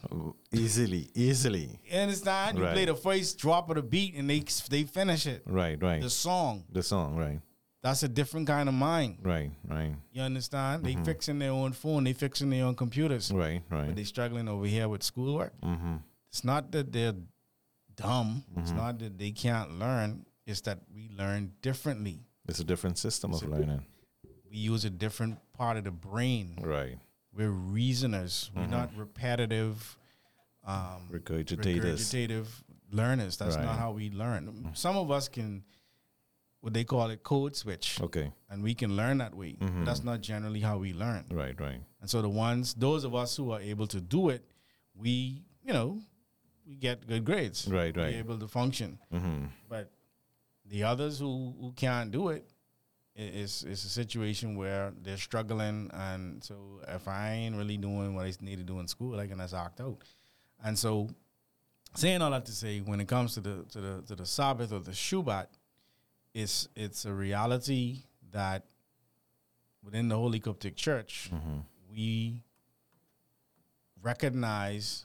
Easily, 0.52 1.08
easily. 1.14 1.80
You 1.90 1.98
understand? 2.00 2.58
You 2.58 2.64
Right. 2.64 2.72
play 2.74 2.84
the 2.84 2.94
first 2.94 3.38
drop 3.38 3.70
of 3.70 3.76
the 3.76 3.82
beat 3.82 4.14
and 4.14 4.28
they 4.28 4.40
they 4.68 4.84
finish 4.84 5.26
it. 5.26 5.42
Right, 5.46 5.80
right. 5.82 6.02
The 6.02 6.10
song. 6.10 6.64
the 6.70 6.82
song, 6.82 7.16
right, 7.16 7.40
That's 7.82 8.02
a 8.02 8.08
different 8.08 8.46
kind 8.46 8.68
of 8.68 8.74
mind. 8.74 9.18
right, 9.22 9.50
right, 9.66 9.94
You 10.12 10.22
understand? 10.22 10.84
They 10.84 10.96
fixing 10.96 11.38
their 11.38 11.52
own 11.52 11.72
phone, 11.72 12.04
they 12.04 12.12
fixing 12.12 12.50
their 12.50 12.64
own 12.66 12.74
computers. 12.74 13.30
right, 13.32 13.62
But 13.70 13.76
right. 13.76 13.96
they 13.96 14.04
struggling 14.04 14.48
over 14.48 14.66
here 14.66 14.88
with 14.88 15.02
schoolwork. 15.02 15.54
Mm-hmm. 15.62 15.96
It's 16.28 16.44
not 16.44 16.70
that 16.72 16.92
they're 16.92 17.14
dumb. 18.02 18.44
It's 18.56 18.70
mm-hmm. 18.70 18.78
not 18.78 18.98
that 18.98 19.18
they 19.18 19.30
can't 19.30 19.78
learn. 19.78 20.26
It's 20.46 20.60
that 20.62 20.78
we 20.94 21.10
learn 21.16 21.52
differently. 21.62 22.20
It's 22.48 22.60
a 22.60 22.64
different 22.64 22.98
system 22.98 23.32
of 23.32 23.42
learning. 23.42 23.84
We 24.50 24.56
use 24.56 24.84
a 24.84 24.90
different 24.90 25.38
part 25.52 25.76
of 25.76 25.84
the 25.84 25.90
brain. 25.92 26.58
Right. 26.60 26.98
We're 27.32 27.50
reasoners. 27.50 28.50
We're 28.54 28.62
mm-hmm. 28.62 28.70
not 28.72 28.90
repetitive, 28.96 29.96
um, 30.64 31.08
Regurgitators. 31.12 31.80
regurgitative 31.80 32.46
learners. 32.90 33.36
That's 33.36 33.56
Right. 33.56 33.64
not 33.64 33.78
how 33.78 33.92
we 33.92 34.10
learn. 34.10 34.48
Mm. 34.48 34.76
Some 34.76 34.96
of 34.96 35.10
us 35.12 35.28
can, 35.28 35.62
what 36.60 36.74
they 36.74 36.82
call 36.82 37.10
it, 37.10 37.22
code 37.22 37.54
switch, 37.54 38.00
Okay. 38.00 38.32
and 38.48 38.62
we 38.62 38.74
can 38.74 38.96
learn 38.96 39.18
that 39.18 39.34
way. 39.34 39.52
But 39.60 39.84
That's 39.84 40.02
not 40.02 40.20
generally 40.20 40.60
how 40.60 40.78
we 40.78 40.92
learn. 40.92 41.26
Right, 41.30 41.58
right. 41.60 41.80
And 42.00 42.10
so 42.10 42.20
the 42.20 42.28
ones, 42.28 42.74
those 42.74 43.04
of 43.04 43.14
us 43.14 43.36
who 43.36 43.52
are 43.52 43.60
able 43.60 43.86
to 43.86 44.00
do 44.00 44.30
it, 44.30 44.44
we, 44.94 45.44
you 45.62 45.72
know, 45.72 46.00
we 46.70 46.76
get 46.76 47.04
good 47.06 47.24
grades. 47.24 47.66
Right, 47.68 47.94
right. 47.96 48.14
able 48.14 48.38
to 48.38 48.46
function. 48.48 48.98
Mm-hmm. 49.12 49.46
But 49.68 49.90
the 50.66 50.84
others 50.84 51.18
who, 51.18 51.52
who 51.60 51.72
can't 51.74 52.10
do 52.12 52.28
it, 52.28 52.44
i- 53.18 53.32
is 53.42 53.64
is 53.64 53.84
a 53.84 53.88
situation 53.88 54.54
where 54.56 54.92
they're 55.02 55.16
struggling, 55.28 55.90
and 55.92 56.42
so 56.44 56.54
if 56.88 57.08
I 57.08 57.32
ain't 57.32 57.56
really 57.56 57.76
doing 57.76 58.14
what 58.14 58.24
I 58.26 58.32
need 58.40 58.58
to 58.58 58.64
do 58.72 58.78
in 58.78 58.86
school, 58.86 59.18
I 59.18 59.26
can 59.26 59.38
just 59.38 59.54
act 59.54 59.80
out. 59.80 59.98
And 60.64 60.78
so, 60.78 61.08
saying 61.96 62.22
all 62.22 62.30
that 62.30 62.44
to 62.46 62.52
say, 62.52 62.78
when 62.80 63.00
it 63.00 63.08
comes 63.08 63.34
to 63.34 63.40
the 63.40 63.64
to 63.72 63.80
the 63.80 64.02
to 64.06 64.14
the 64.14 64.26
Sabbath 64.26 64.72
or 64.72 64.78
the 64.80 64.92
Shabbat, 64.92 65.48
it's 66.34 66.68
it's 66.76 67.04
a 67.04 67.12
reality 67.12 68.04
that 68.30 68.62
within 69.82 70.06
the 70.08 70.16
Holy 70.16 70.38
Coptic 70.38 70.76
Church, 70.76 71.30
we 71.92 72.44
recognize 74.02 75.04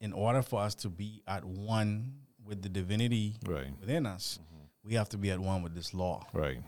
in 0.00 0.12
order 0.12 0.42
for 0.42 0.60
us 0.60 0.74
to 0.76 0.88
be 0.88 1.22
at 1.26 1.44
one 1.44 2.12
with 2.44 2.62
the 2.62 2.68
divinity 2.68 3.36
Right. 3.46 3.78
within 3.80 4.06
us, 4.06 4.38
we 4.84 4.94
have 4.94 5.08
to 5.10 5.18
be 5.18 5.30
at 5.30 5.38
one 5.38 5.62
with 5.62 5.74
this 5.74 5.92
law. 5.92 6.24
Right. 6.32 6.62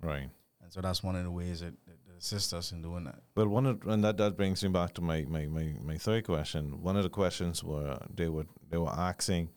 Right. 0.00 0.28
And 0.62 0.72
so 0.72 0.80
that's 0.80 1.02
one 1.02 1.16
of 1.16 1.24
the 1.24 1.30
ways 1.30 1.60
that, 1.60 1.72
that, 1.86 1.96
that 2.06 2.16
assists 2.18 2.52
us 2.52 2.72
in 2.72 2.82
doing 2.82 3.04
that. 3.04 3.20
Well, 3.34 3.48
one 3.48 3.66
of 3.66 3.84
and 3.86 4.04
that, 4.04 4.16
that 4.18 4.36
brings 4.36 4.62
me 4.62 4.68
back 4.68 4.92
to 4.94 5.00
my, 5.00 5.24
my, 5.28 5.46
my, 5.46 5.74
my 5.82 5.96
third 5.98 6.24
question. 6.24 6.82
One 6.82 6.96
of 6.96 7.02
the 7.02 7.08
questions 7.08 7.64
were 7.64 7.98
they 8.14 8.28
were 8.28 8.46
they 8.70 8.76
were 8.76 8.90
asking 8.90 9.48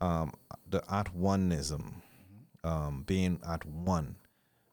um, 0.00 0.32
the 0.68 0.82
at 0.92 1.14
oneism, 1.16 1.94
um, 2.62 3.04
being 3.06 3.40
at 3.48 3.64
one, 3.64 4.16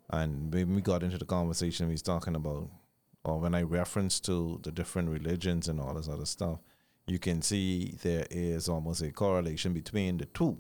and 0.10 0.54
when 0.54 0.76
we 0.76 0.82
got 0.82 1.04
into 1.04 1.18
the 1.18 1.26
conversation, 1.26 1.88
we 1.88 1.94
was 1.94 2.02
talking 2.02 2.36
about, 2.36 2.70
or 3.24 3.40
when 3.40 3.56
I 3.56 3.62
referenced 3.64 4.24
to 4.26 4.60
the 4.64 4.72
different 4.72 5.10
religions 5.10 5.68
and 5.68 5.80
all 5.80 5.94
this 5.96 6.08
other 6.10 6.26
stuff, 6.26 6.60
you 7.08 7.20
can 7.20 7.42
see 7.42 7.98
there 8.04 8.28
is 8.30 8.70
almost 8.70 9.02
a 9.02 9.12
correlation 9.12 9.74
between 9.74 10.18
the 10.18 10.26
2 10.26 10.58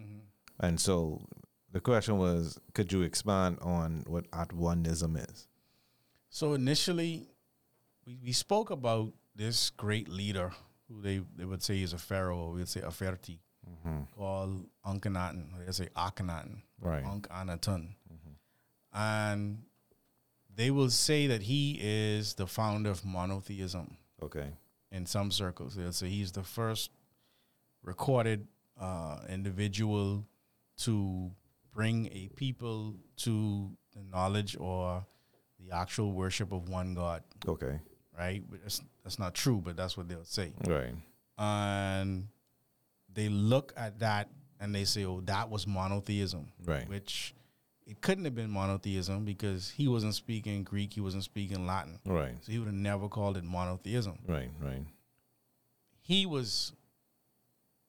mm-hmm. 0.00 0.18
and 0.60 0.80
so 0.80 1.20
the 1.72 1.80
question 1.80 2.18
was, 2.18 2.58
could 2.74 2.92
you 2.92 3.02
expand 3.02 3.58
on 3.60 4.04
what 4.06 4.26
at 4.32 4.48
oneism 4.48 5.16
is? 5.16 5.46
So 6.28 6.54
initially, 6.54 7.28
we, 8.06 8.18
we 8.24 8.32
spoke 8.32 8.70
about 8.70 9.12
this 9.34 9.70
great 9.70 10.08
leader 10.08 10.52
who 10.88 11.00
they, 11.00 11.22
they 11.36 11.44
would 11.44 11.62
say 11.62 11.80
is 11.80 11.92
a 11.92 11.98
pharaoh, 11.98 12.38
or 12.38 12.52
we 12.52 12.58
would 12.58 12.68
say 12.68 12.80
Aferti, 12.80 13.38
mm-hmm. 13.68 14.02
called 14.16 14.66
Ankhenaten, 14.84 15.54
or 15.54 15.64
they 15.64 15.72
say 15.72 15.88
Akhenaten, 15.96 16.62
Right. 16.80 17.04
Ankh 17.04 17.28
Anatun. 17.28 17.94
Mm-hmm. 18.12 18.32
And 18.92 19.62
they 20.54 20.70
will 20.70 20.90
say 20.90 21.26
that 21.28 21.42
he 21.42 21.78
is 21.80 22.34
the 22.34 22.46
founder 22.46 22.90
of 22.90 23.04
monotheism. 23.04 23.96
Okay. 24.22 24.48
In 24.92 25.06
some 25.06 25.30
circles. 25.30 25.74
They'll 25.74 25.92
say 25.92 26.08
he's 26.08 26.32
the 26.32 26.42
first 26.42 26.90
recorded 27.82 28.46
uh, 28.80 29.18
individual 29.28 30.26
to 30.78 31.30
bring 31.72 32.06
a 32.12 32.28
people 32.36 32.96
to 33.18 33.70
the 33.94 34.02
knowledge 34.10 34.56
or 34.58 35.04
the 35.58 35.74
actual 35.76 36.12
worship 36.12 36.52
of 36.52 36.68
one 36.68 36.94
God, 36.94 37.22
Okay. 37.46 37.78
right? 38.18 38.42
That's, 38.62 38.80
that's 39.04 39.18
not 39.18 39.34
true, 39.34 39.60
but 39.64 39.76
that's 39.76 39.96
what 39.96 40.08
they'll 40.08 40.24
say. 40.24 40.52
Right. 40.66 40.94
And 41.38 42.28
they 43.12 43.28
look 43.28 43.72
at 43.76 43.98
that 44.00 44.28
and 44.58 44.74
they 44.74 44.84
say, 44.84 45.04
oh, 45.04 45.20
that 45.22 45.48
was 45.50 45.66
monotheism, 45.66 46.48
Right. 46.64 46.88
which 46.88 47.34
it 47.90 48.00
couldn't 48.00 48.24
have 48.24 48.34
been 48.36 48.50
monotheism 48.50 49.24
because 49.24 49.70
he 49.70 49.88
wasn't 49.88 50.14
speaking 50.14 50.62
Greek, 50.62 50.92
he 50.94 51.00
wasn't 51.00 51.24
speaking 51.24 51.66
Latin. 51.66 51.98
Right. 52.06 52.34
So 52.40 52.52
he 52.52 52.58
would 52.58 52.66
have 52.68 52.74
never 52.74 53.08
called 53.08 53.36
it 53.36 53.44
monotheism. 53.44 54.18
Right. 54.26 54.50
Right. 54.62 54.84
he 56.00 56.24
was 56.26 56.72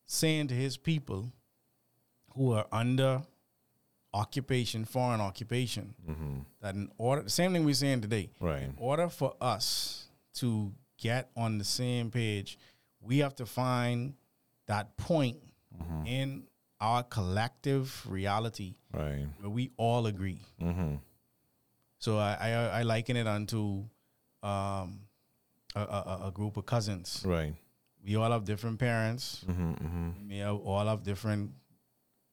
saying 0.05 0.48
to 0.48 0.53
his 0.53 0.75
people 0.75 1.31
who 2.36 2.51
are 2.53 2.65
under 2.72 3.22
occupation, 4.13 4.84
foreign 4.86 5.22
occupation, 5.22 5.93
mm-hmm. 6.10 6.39
that 6.62 6.75
in 6.75 6.91
order, 6.98 7.22
the 7.22 7.29
same 7.29 7.53
thing 7.53 7.63
we're 7.63 7.74
saying 7.74 8.01
today, 8.01 8.29
Right. 8.39 8.63
in 8.63 8.74
order 8.77 9.08
for 9.08 9.36
us 9.39 10.08
to 10.36 10.74
get 10.98 11.29
on 11.38 11.58
the 11.58 11.63
same 11.63 12.12
page, 12.12 12.58
we 13.00 13.20
have 13.20 13.36
to 13.36 13.46
find 13.46 14.13
that 14.67 14.98
point 14.98 15.38
mm-hmm. 15.81 16.05
in 16.08 16.43
our 16.81 17.03
collective 17.03 18.03
reality 18.09 18.75
Right. 18.93 19.25
where 19.39 19.50
we 19.50 19.71
all 19.77 20.07
agree. 20.07 20.41
Mm-hmm. 20.61 20.95
So 22.00 22.17
I, 22.17 22.33
I, 22.41 22.50
I 22.79 22.81
liken 22.83 23.15
it 23.15 23.27
unto 23.27 23.83
um, 24.43 25.01
a, 25.75 25.79
a, 25.79 26.21
a 26.27 26.31
group 26.33 26.57
of 26.57 26.65
cousins. 26.65 27.23
Right. 27.25 27.53
We 28.03 28.15
all 28.17 28.31
have 28.31 28.43
different 28.43 28.79
parents. 28.79 29.45
Mm-hmm. 29.47 29.71
Mm-hmm. 29.73 30.09
We 30.29 30.38
have 30.39 30.55
all 30.57 30.85
have 30.88 31.03
different 31.03 31.51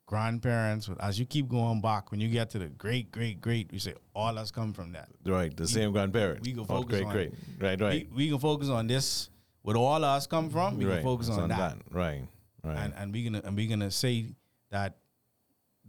grandparents. 0.07 0.87
But 0.89 1.01
as 1.05 1.19
you 1.19 1.27
keep 1.27 1.49
going 1.49 1.81
back, 1.81 2.11
when 2.11 2.21
you 2.21 2.29
get 2.29 2.51
to 2.51 2.59
the 2.59 2.67
great, 2.69 3.13
great, 3.13 3.41
great, 3.43 3.71
we 3.71 3.79
say 3.79 3.95
all 4.15 4.39
us 4.39 4.51
come 4.51 4.73
from 4.73 4.93
that. 4.93 5.09
Right. 5.27 5.55
The 5.55 5.69
same 5.69 5.93
grandparent. 5.93 6.43
we 6.43 6.53
can 6.53 6.61
Oh, 6.61 6.65
focus 6.65 6.97
great. 7.01 7.05
on- 7.05 7.13
Great. 7.13 7.33
Right. 7.61 7.81
Right. 7.81 8.09
We, 8.11 8.17
we 8.25 8.29
can 8.31 8.39
focus 8.39 8.69
on 8.71 8.87
this. 8.87 9.29
Where 9.63 9.77
all 9.77 10.03
us 10.03 10.27
come 10.27 10.49
from, 10.49 10.79
we 10.79 10.87
right. 10.87 10.95
can 10.95 11.03
focus 11.05 11.29
It's 11.29 11.37
on, 11.37 11.51
that. 11.51 11.77
Right. 11.91 12.23
Right. 12.65 12.77
And 12.79 12.95
and 12.97 13.13
we 13.13 13.23
gonna 13.25 13.43
and 13.45 13.55
we're 13.57 13.69
gonna 13.69 13.91
say 13.91 14.27
that 14.71 14.97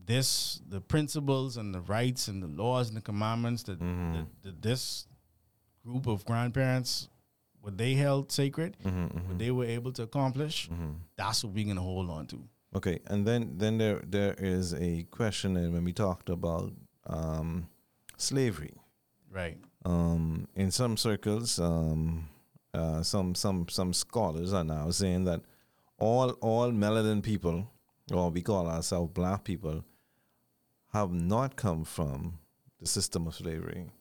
this 0.06 0.62
the 0.68 0.80
principles 0.82 1.58
and 1.58 1.74
the 1.74 1.82
rights 1.82 2.28
and 2.28 2.42
the 2.42 2.48
laws 2.48 2.88
and 2.90 2.98
the 2.98 3.02
commandments 3.02 3.64
that, 3.64 3.80
Mm-hmm. 3.80 4.14
that, 4.14 4.26
that 4.44 4.62
this 4.62 5.08
group 5.86 6.08
of 6.08 6.26
grandparents 6.26 7.10
what 7.62 7.78
they 7.78 7.94
held 7.94 8.32
sacred, 8.32 8.78
Mm-hmm, 8.86 9.28
what 9.28 9.38
they 9.38 9.52
were 9.52 9.66
able 9.66 9.92
to 9.94 10.04
accomplish, 10.04 10.70
that's 11.18 11.44
what 11.44 11.54
we're 11.54 11.68
gonna 11.68 11.82
hold 11.82 12.10
on 12.10 12.26
to. 12.28 12.44
Okay, 12.76 13.00
and 13.08 13.26
then 13.26 13.58
then 13.58 13.78
there 13.78 14.02
there 14.08 14.36
is 14.38 14.74
a 14.74 15.04
question 15.12 15.58
and 15.58 15.74
when 15.74 15.84
we 15.84 15.92
talked 15.94 16.30
about 16.30 16.72
um, 17.08 17.68
slavery. 18.18 18.74
Right. 19.32 19.58
Um, 19.86 20.48
in 20.56 20.72
some 20.72 20.96
circles, 20.98 21.60
um, 21.60 22.30
uh, 22.74 23.02
some 23.04 23.36
some 23.36 23.68
some 23.68 23.94
scholars 23.94 24.54
are 24.54 24.64
now 24.64 24.90
saying 24.92 25.26
that 25.26 25.42
all 25.98 26.32
all 26.42 26.72
melanin 26.72 27.22
people, 27.24 27.68
or 28.12 28.30
we 28.30 28.42
call 28.42 28.68
ourselves 28.68 29.12
black 29.14 29.44
people, 29.44 29.84
have 30.94 31.12
not 31.12 31.56
come 31.56 31.84
from 31.84 32.40
the 32.80 32.88
system 32.88 33.28
of 33.28 33.36
slavery. 33.36 33.92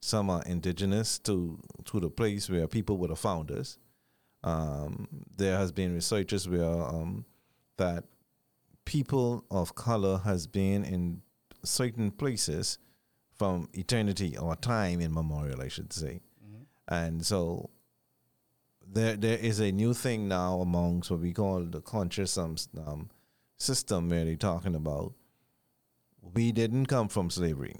Some 0.00 0.30
are 0.30 0.42
indigenous 0.44 1.18
to 1.20 1.58
to 1.86 2.00
the 2.00 2.10
place 2.10 2.48
where 2.48 2.68
people 2.68 2.98
were 2.98 3.08
the 3.08 3.16
founders. 3.16 3.78
Um, 4.44 5.08
there 5.36 5.56
has 5.56 5.72
been 5.72 5.94
researches 5.94 6.48
where 6.48 6.64
um, 6.64 7.24
that 7.78 8.04
people 8.84 9.44
of 9.50 9.74
color 9.74 10.18
has 10.18 10.46
been 10.46 10.84
in 10.84 11.22
certain 11.64 12.10
places 12.10 12.78
from 13.34 13.68
eternity 13.72 14.36
or 14.36 14.54
time 14.56 15.00
immemorial, 15.00 15.60
I 15.60 15.68
should 15.68 15.92
say. 15.92 16.20
And 16.88 17.26
so 17.26 17.70
there 18.86 19.16
there 19.16 19.38
is 19.38 19.58
a 19.60 19.72
new 19.72 19.92
thing 19.92 20.28
now 20.28 20.60
amongst 20.60 21.10
what 21.10 21.20
we 21.20 21.32
call 21.32 21.64
the 21.64 21.80
conscious 21.80 22.38
um, 22.38 23.10
system 23.58 24.08
where 24.08 24.24
they're 24.24 24.36
talking 24.36 24.74
about 24.74 25.12
we 26.34 26.52
didn't 26.52 26.86
come 26.86 27.08
from 27.08 27.30
slavery. 27.30 27.76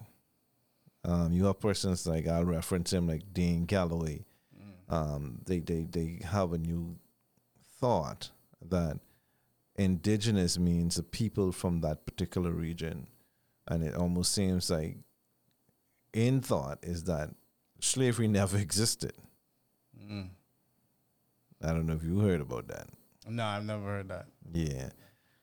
Um, 1.05 1.33
you 1.33 1.45
have 1.47 1.61
persons 1.61 2.07
like 2.07 2.27
I'll 2.27 2.45
reference 2.45 2.93
him 2.93 3.07
like 3.07 3.33
Dean 3.33 3.65
Galloway. 3.65 4.25
Um, 4.89 5.41
they, 5.47 5.59
they 5.59 5.83
they 5.85 6.21
have 6.25 6.53
a 6.53 6.59
new 6.59 6.97
thought 7.81 8.31
that 8.69 8.99
indigenous 9.77 10.59
means 10.59 10.97
the 10.97 11.03
people 11.03 11.53
from 11.53 11.81
that 11.81 12.07
particular 12.07 12.51
region. 12.53 13.09
And 13.69 13.83
it 13.83 13.95
almost 13.95 14.33
seems 14.33 14.71
like 14.71 14.97
in 16.13 16.41
thought 16.41 16.79
is 16.83 17.05
that 17.05 17.31
slavery 17.81 18.29
never 18.29 18.57
existed. 18.59 19.13
I 21.63 21.69
don't 21.69 21.87
know 21.87 21.95
if 21.95 22.05
you 22.05 22.21
heard 22.21 22.41
about 22.41 22.69
that. 22.69 22.87
No, 23.29 23.45
I've 23.45 23.65
never 23.65 23.83
heard 23.83 24.09
that. 24.09 24.27
Yeah. 24.53 24.91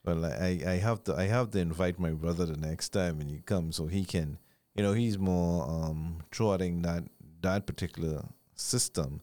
Well, 0.05 0.25
I, 0.25 0.60
I 0.65 0.75
have 0.77 1.03
to 1.05 1.15
I 1.15 1.27
have 1.27 1.51
to 1.51 1.60
invite 1.60 2.00
my 2.00 2.12
brother 2.12 2.45
the 2.45 2.57
next 2.57 2.89
time 2.89 3.19
when 3.19 3.29
he 3.29 3.38
comes 3.39 3.77
so 3.77 3.88
he 3.88 4.03
can 4.03 4.38
you 4.75 4.83
know 4.83 4.93
he's 4.93 5.17
more 5.17 5.63
um 5.69 6.24
trotting 6.31 6.81
that 6.81 7.03
that 7.41 7.65
particular 7.65 8.25
system, 8.55 9.22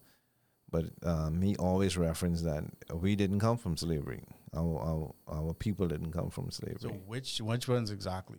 but 0.70 0.86
um, 1.02 1.42
he 1.42 1.56
always 1.56 1.96
referenced 1.96 2.44
that 2.44 2.64
we 2.94 3.16
didn't 3.16 3.40
come 3.40 3.56
from 3.56 3.76
slavery. 3.76 4.22
Our 4.54 4.78
our, 4.80 5.14
our 5.28 5.54
people 5.54 5.88
didn't 5.88 6.12
come 6.12 6.30
from 6.30 6.50
slavery. 6.50 6.78
So 6.80 6.88
which 7.06 7.40
which 7.40 7.68
ones 7.68 7.90
exactly? 7.90 8.38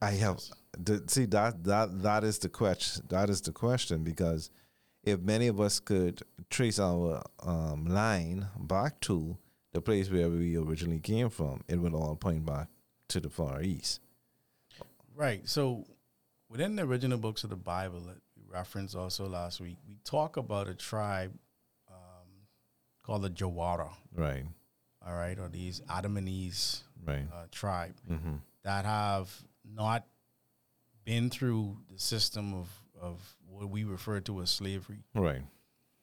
I 0.00 0.12
have 0.12 0.40
the, 0.78 1.02
see 1.06 1.26
that 1.26 1.64
that 1.64 2.02
that 2.02 2.24
is 2.24 2.38
the 2.38 2.48
question. 2.48 3.04
That 3.08 3.30
is 3.30 3.40
the 3.40 3.52
question 3.52 4.02
because 4.02 4.50
if 5.04 5.20
many 5.20 5.48
of 5.48 5.60
us 5.60 5.80
could 5.80 6.22
trace 6.50 6.78
our 6.78 7.22
um, 7.40 7.86
line 7.86 8.46
back 8.58 9.00
to 9.00 9.36
the 9.72 9.80
place 9.80 10.10
where 10.10 10.28
we 10.28 10.56
originally 10.56 11.00
came 11.00 11.30
from, 11.30 11.62
it 11.68 11.76
would 11.76 11.94
all 11.94 12.16
point 12.16 12.44
back 12.44 12.68
to 13.08 13.20
the 13.20 13.28
Far 13.30 13.62
East. 13.62 14.00
Right. 15.14 15.46
So 15.48 15.84
within 16.48 16.76
the 16.76 16.82
original 16.82 17.18
books 17.18 17.44
of 17.44 17.50
the 17.50 17.56
Bible 17.56 18.00
that 18.00 18.16
we 18.36 18.42
referenced 18.50 18.96
also 18.96 19.26
last 19.28 19.60
week, 19.60 19.76
we 19.86 19.98
talk 20.04 20.36
about 20.36 20.68
a 20.68 20.74
tribe 20.74 21.32
um, 21.88 22.28
called 23.02 23.22
the 23.22 23.30
Jawara, 23.30 23.90
Right. 24.14 24.44
all 25.06 25.14
right, 25.14 25.38
or 25.38 25.48
these 25.48 25.80
Andamanese 25.88 26.80
Right. 27.06 27.26
uh, 27.32 27.46
tribe 27.50 27.94
Mm-hmm. 28.10 28.34
that 28.64 28.84
have 28.84 29.30
not 29.64 30.06
been 31.04 31.30
through 31.30 31.76
the 31.92 31.98
system 31.98 32.54
of, 32.54 32.68
of 33.00 33.20
what 33.48 33.68
we 33.70 33.84
refer 33.84 34.20
to 34.20 34.40
as 34.42 34.50
slavery. 34.50 35.02
Right. 35.14 35.42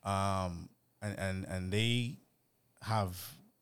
Um, 0.04 0.70
and, 1.02 1.18
and, 1.18 1.46
and 1.46 1.72
they 1.72 2.18
have, 2.82 3.18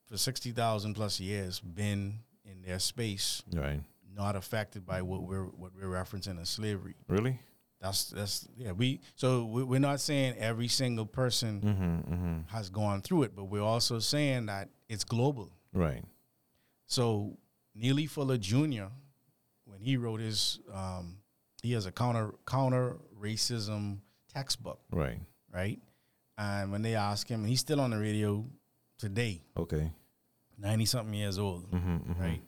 for 0.08 0.18
60,000 0.18 0.94
plus 0.94 1.20
years, 1.20 1.60
been 1.60 2.20
in 2.46 2.62
their 2.62 2.80
space, 2.80 3.44
Right. 3.54 3.82
not 4.16 4.36
affected 4.36 4.86
by 4.86 5.02
what 5.02 5.24
we're, 5.24 5.44
what 5.46 5.72
we're 5.76 5.88
referencing 5.90 6.40
as 6.42 6.50
slavery. 6.50 6.96
Really? 7.08 7.40
That's 7.80 8.06
that's 8.10 8.48
yeah. 8.58 8.72
We 8.72 9.02
so 9.14 9.46
we- 9.46 9.64
we're 9.64 9.80
not 9.80 10.00
saying 10.00 10.36
every 10.40 10.68
single 10.68 11.06
person 11.06 11.62
Mm-hmm. 11.62 12.14
Mm-hmm. 12.14 12.40
has 12.48 12.72
gone 12.72 13.02
through 13.04 13.24
it, 13.24 13.36
but 13.36 13.44
we're 13.44 13.62
also 13.62 14.00
saying 14.00 14.48
that 14.48 14.70
it's 14.90 15.04
global. 15.04 15.52
Right. 15.74 16.04
So 16.88 17.38
Neely 17.76 18.08
Fuller 18.08 18.38
Jr. 18.40 18.86
when 19.66 19.80
he 19.80 19.96
wrote 19.98 20.22
his, 20.22 20.60
um, 20.74 21.20
he 21.62 21.74
has 21.74 21.86
a 21.86 21.92
counter 21.92 22.34
counter 22.48 22.98
racism 23.20 24.00
textbook, 24.34 24.80
Right. 24.92 25.20
right? 25.54 25.80
And 26.38 26.72
when 26.72 26.82
they 26.82 26.96
ask 26.96 27.28
him, 27.28 27.42
and 27.42 27.50
he's 27.50 27.60
still 27.60 27.80
on 27.80 27.92
the 27.92 28.00
radio 28.00 28.44
today, 28.98 29.42
Okay. 29.58 29.92
ninety 30.58 30.86
something 30.86 31.14
years 31.14 31.38
old, 31.40 31.70
Mm-hmm. 31.72 31.96
mm-hmm. 32.12 32.22
right? 32.22 32.42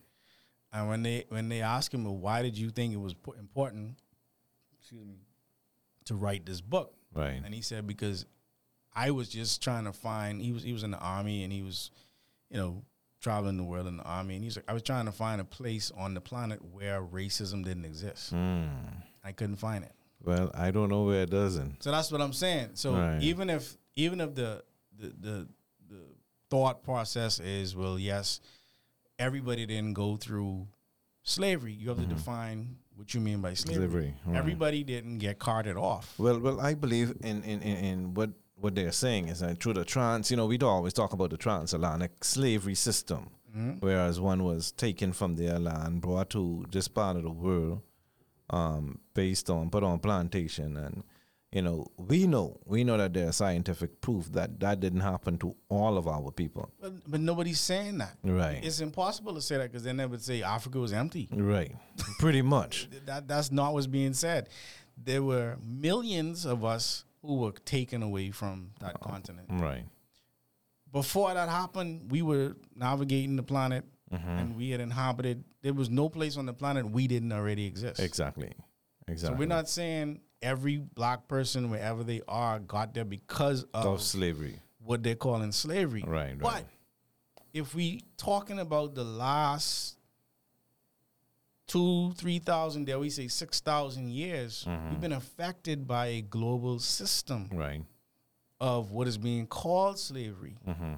And 0.72 0.88
when 0.88 1.03
they 1.03 1.25
when 1.29 1.50
they 1.50 1.62
ask 1.62 1.94
him, 1.94 2.03
well, 2.06 2.18
why 2.18 2.41
did 2.41 2.58
you 2.58 2.70
think 2.70 2.94
it 2.94 2.98
was 3.00 3.15
important, 3.39 3.96
excuse 4.79 5.03
me, 5.06 5.15
to 6.06 6.15
write 6.15 6.46
this 6.46 6.62
book? 6.62 6.94
Right. 7.13 7.41
And 7.44 7.53
he 7.53 7.62
said 7.62 7.88
because 7.88 8.25
I 8.94 9.12
was 9.12 9.29
just 9.29 9.63
trying 9.63 9.86
to 9.86 9.94
find 9.94 10.41
he 10.41 10.51
was 10.51 10.63
he 10.63 10.74
was 10.74 10.84
in 10.84 10.91
the 10.91 11.00
army 11.00 11.44
and 11.44 11.51
he 11.51 11.62
was, 11.63 11.89
you 12.51 12.58
know, 12.58 12.84
traveling 13.22 13.58
the 13.58 13.63
world 13.63 13.88
in 13.88 13.98
the 13.98 14.03
army 14.03 14.36
and 14.36 14.44
he's 14.44 14.56
like 14.56 14.65
I 14.68 14.74
was 14.74 14.84
trying 14.84 15.06
to 15.06 15.12
find 15.12 15.41
a 15.41 15.44
place 15.46 15.91
on 15.98 16.13
the 16.13 16.22
planet 16.22 16.60
where 16.63 17.01
racism 17.01 17.63
didn't 17.65 17.86
exist. 17.86 18.34
Mm. 18.34 18.70
I 19.24 19.32
couldn't 19.32 19.56
find 19.58 19.84
it. 19.84 19.91
Well, 20.24 20.51
I 20.53 20.70
don't 20.72 20.89
know 20.89 21.03
where 21.03 21.24
it 21.24 21.29
doesn't. 21.32 21.82
So 21.84 21.91
that's 21.91 22.12
what 22.12 22.22
I'm 22.22 22.34
saying. 22.34 22.72
So 22.75 22.94
Right. 22.94 23.22
even 23.24 23.50
if 23.50 23.75
even 23.96 24.22
if 24.22 24.36
the 24.36 24.63
the 24.98 25.13
the 25.20 25.48
thought 26.50 26.84
process 26.84 27.39
is 27.39 27.75
well, 27.75 28.00
yes, 28.00 28.41
everybody 29.18 29.65
didn't 29.65 29.94
go 29.94 30.18
through 30.18 30.67
slavery. 31.23 31.73
You 31.73 31.89
have 31.89 32.00
to 32.00 32.06
define 32.06 32.78
what 32.95 33.13
you 33.13 33.21
mean 33.21 33.41
by 33.41 33.54
slavery. 33.54 33.86
Mm-hmm. 33.86 33.91
Slavery, 33.93 34.13
right. 34.26 34.38
Everybody 34.38 34.84
didn't 34.84 35.19
get 35.19 35.39
carted 35.39 35.78
off. 35.78 36.13
Well, 36.17 36.39
well, 36.39 36.60
I 36.60 36.73
believe 36.73 37.15
in 37.21 37.43
in, 37.43 37.62
in, 37.62 37.78
in 37.78 38.13
what 38.13 38.32
what 38.56 38.76
they're 38.76 38.91
saying 38.91 39.30
is 39.30 39.39
that 39.39 39.62
through 39.62 39.73
the 39.73 39.86
trans, 39.86 40.30
you 40.30 40.38
know, 40.38 40.45
we 40.45 40.58
always 40.60 40.93
talk 40.93 41.13
about 41.13 41.30
the 41.30 41.38
transatlantic 41.38 42.23
slavery 42.23 42.76
system, 42.76 43.30
whereas 43.80 44.19
one 44.19 44.43
was 44.43 44.71
taken 44.73 45.13
from 45.13 45.36
their 45.36 45.58
land, 45.60 46.02
brought 46.02 46.30
to 46.32 46.65
this 46.71 46.88
part 46.88 47.15
of 47.15 47.23
the 47.23 47.30
world, 47.30 47.82
um, 48.50 49.00
based 49.13 49.50
on 49.50 49.69
put 49.69 49.84
on 49.84 50.00
plantation, 50.00 50.76
and 50.76 51.04
you 51.51 51.63
know, 51.63 51.88
we 51.97 52.27
know 52.27 52.59
we 52.65 52.83
know 52.83 52.97
that 52.97 53.13
there's 53.13 53.38
scientific 53.38 54.01
proof 54.01 54.31
that 54.33 54.59
that 54.59 54.79
didn't 54.79 54.99
happen 54.99 55.38
to 55.39 55.55
all 55.67 55.97
of 55.97 56.07
our 56.07 56.31
people. 56.31 56.71
But, 56.79 56.93
but 57.07 57.19
nobody's 57.19 57.59
saying 57.59 57.97
that. 57.97 58.17
Right. 58.23 58.59
It's 58.63 58.81
impossible 58.81 59.33
to 59.33 59.41
say 59.41 59.57
that 59.57 59.71
because 59.71 59.83
then 59.83 59.97
they 59.97 60.05
would 60.05 60.21
say 60.21 60.43
Africa 60.43 60.79
was 60.79 60.93
empty. 60.93 61.27
Right, 61.31 61.75
pretty 62.19 62.41
much. 62.41 62.88
That 63.05 63.27
that's 63.27 63.51
not 63.51 63.73
what's 63.73 63.88
being 63.88 64.13
said. 64.13 64.49
There 64.95 65.23
were 65.23 65.57
millions 65.65 66.45
of 66.45 66.63
us 66.63 67.05
who 67.23 67.38
were 67.38 67.51
taken 67.51 68.03
away 68.03 68.29
from 68.29 68.71
that 68.81 68.95
uh, 68.95 68.99
continent. 68.99 69.47
Right. 69.49 69.85
Before 70.91 71.33
that 71.33 71.49
happened, 71.49 72.12
we 72.12 72.21
were 72.21 72.55
navigating 72.75 73.35
the 73.35 73.43
planet 73.43 73.85
mm-hmm. 74.13 74.29
and 74.29 74.55
we 74.55 74.69
had 74.71 74.81
inhabited. 74.81 75.43
There 75.62 75.73
was 75.73 75.89
no 75.89 76.09
place 76.09 76.38
on 76.38 76.45
the 76.45 76.53
planet 76.53 76.89
we 76.89 77.07
didn't 77.07 77.31
already 77.31 77.65
exist. 77.65 77.99
Exactly. 77.99 78.51
Exactly. 79.07 79.35
So 79.35 79.39
we're 79.39 79.47
not 79.47 79.69
saying 79.69 80.19
every 80.41 80.78
black 80.78 81.28
person, 81.28 81.69
wherever 81.69 82.04
they 82.04 82.21
are, 82.28 82.60
got 82.60 82.93
there 82.93 83.06
because 83.06 83.63
of 83.73 83.86
of 83.86 84.02
slavery. 84.02 84.60
what 84.84 85.04
they're 85.04 85.15
calling 85.15 85.52
slavery. 85.52 86.04
Right, 86.06 86.32
right. 86.32 86.39
But 86.39 86.65
if 87.54 87.73
we 87.75 88.04
talking 88.17 88.60
about 88.60 88.95
the 88.95 89.04
last 89.04 89.97
two, 91.67 92.13
three 92.13 92.39
thousand, 92.39 92.86
dare 92.86 92.99
we 92.99 93.10
say 93.10 93.28
six 93.28 93.60
thousand 93.60 94.10
years, 94.10 94.65
Mm-hmm. 94.67 94.89
we've 94.89 95.02
been 95.02 95.13
affected 95.13 95.88
by 95.88 96.08
a 96.08 96.21
global 96.21 96.80
system 96.80 97.49
Right. 97.54 97.84
of 98.60 98.91
what 98.91 99.08
is 99.08 99.17
being 99.17 99.47
called 99.47 99.99
slavery 99.99 100.58
Mm-hmm. 100.67 100.93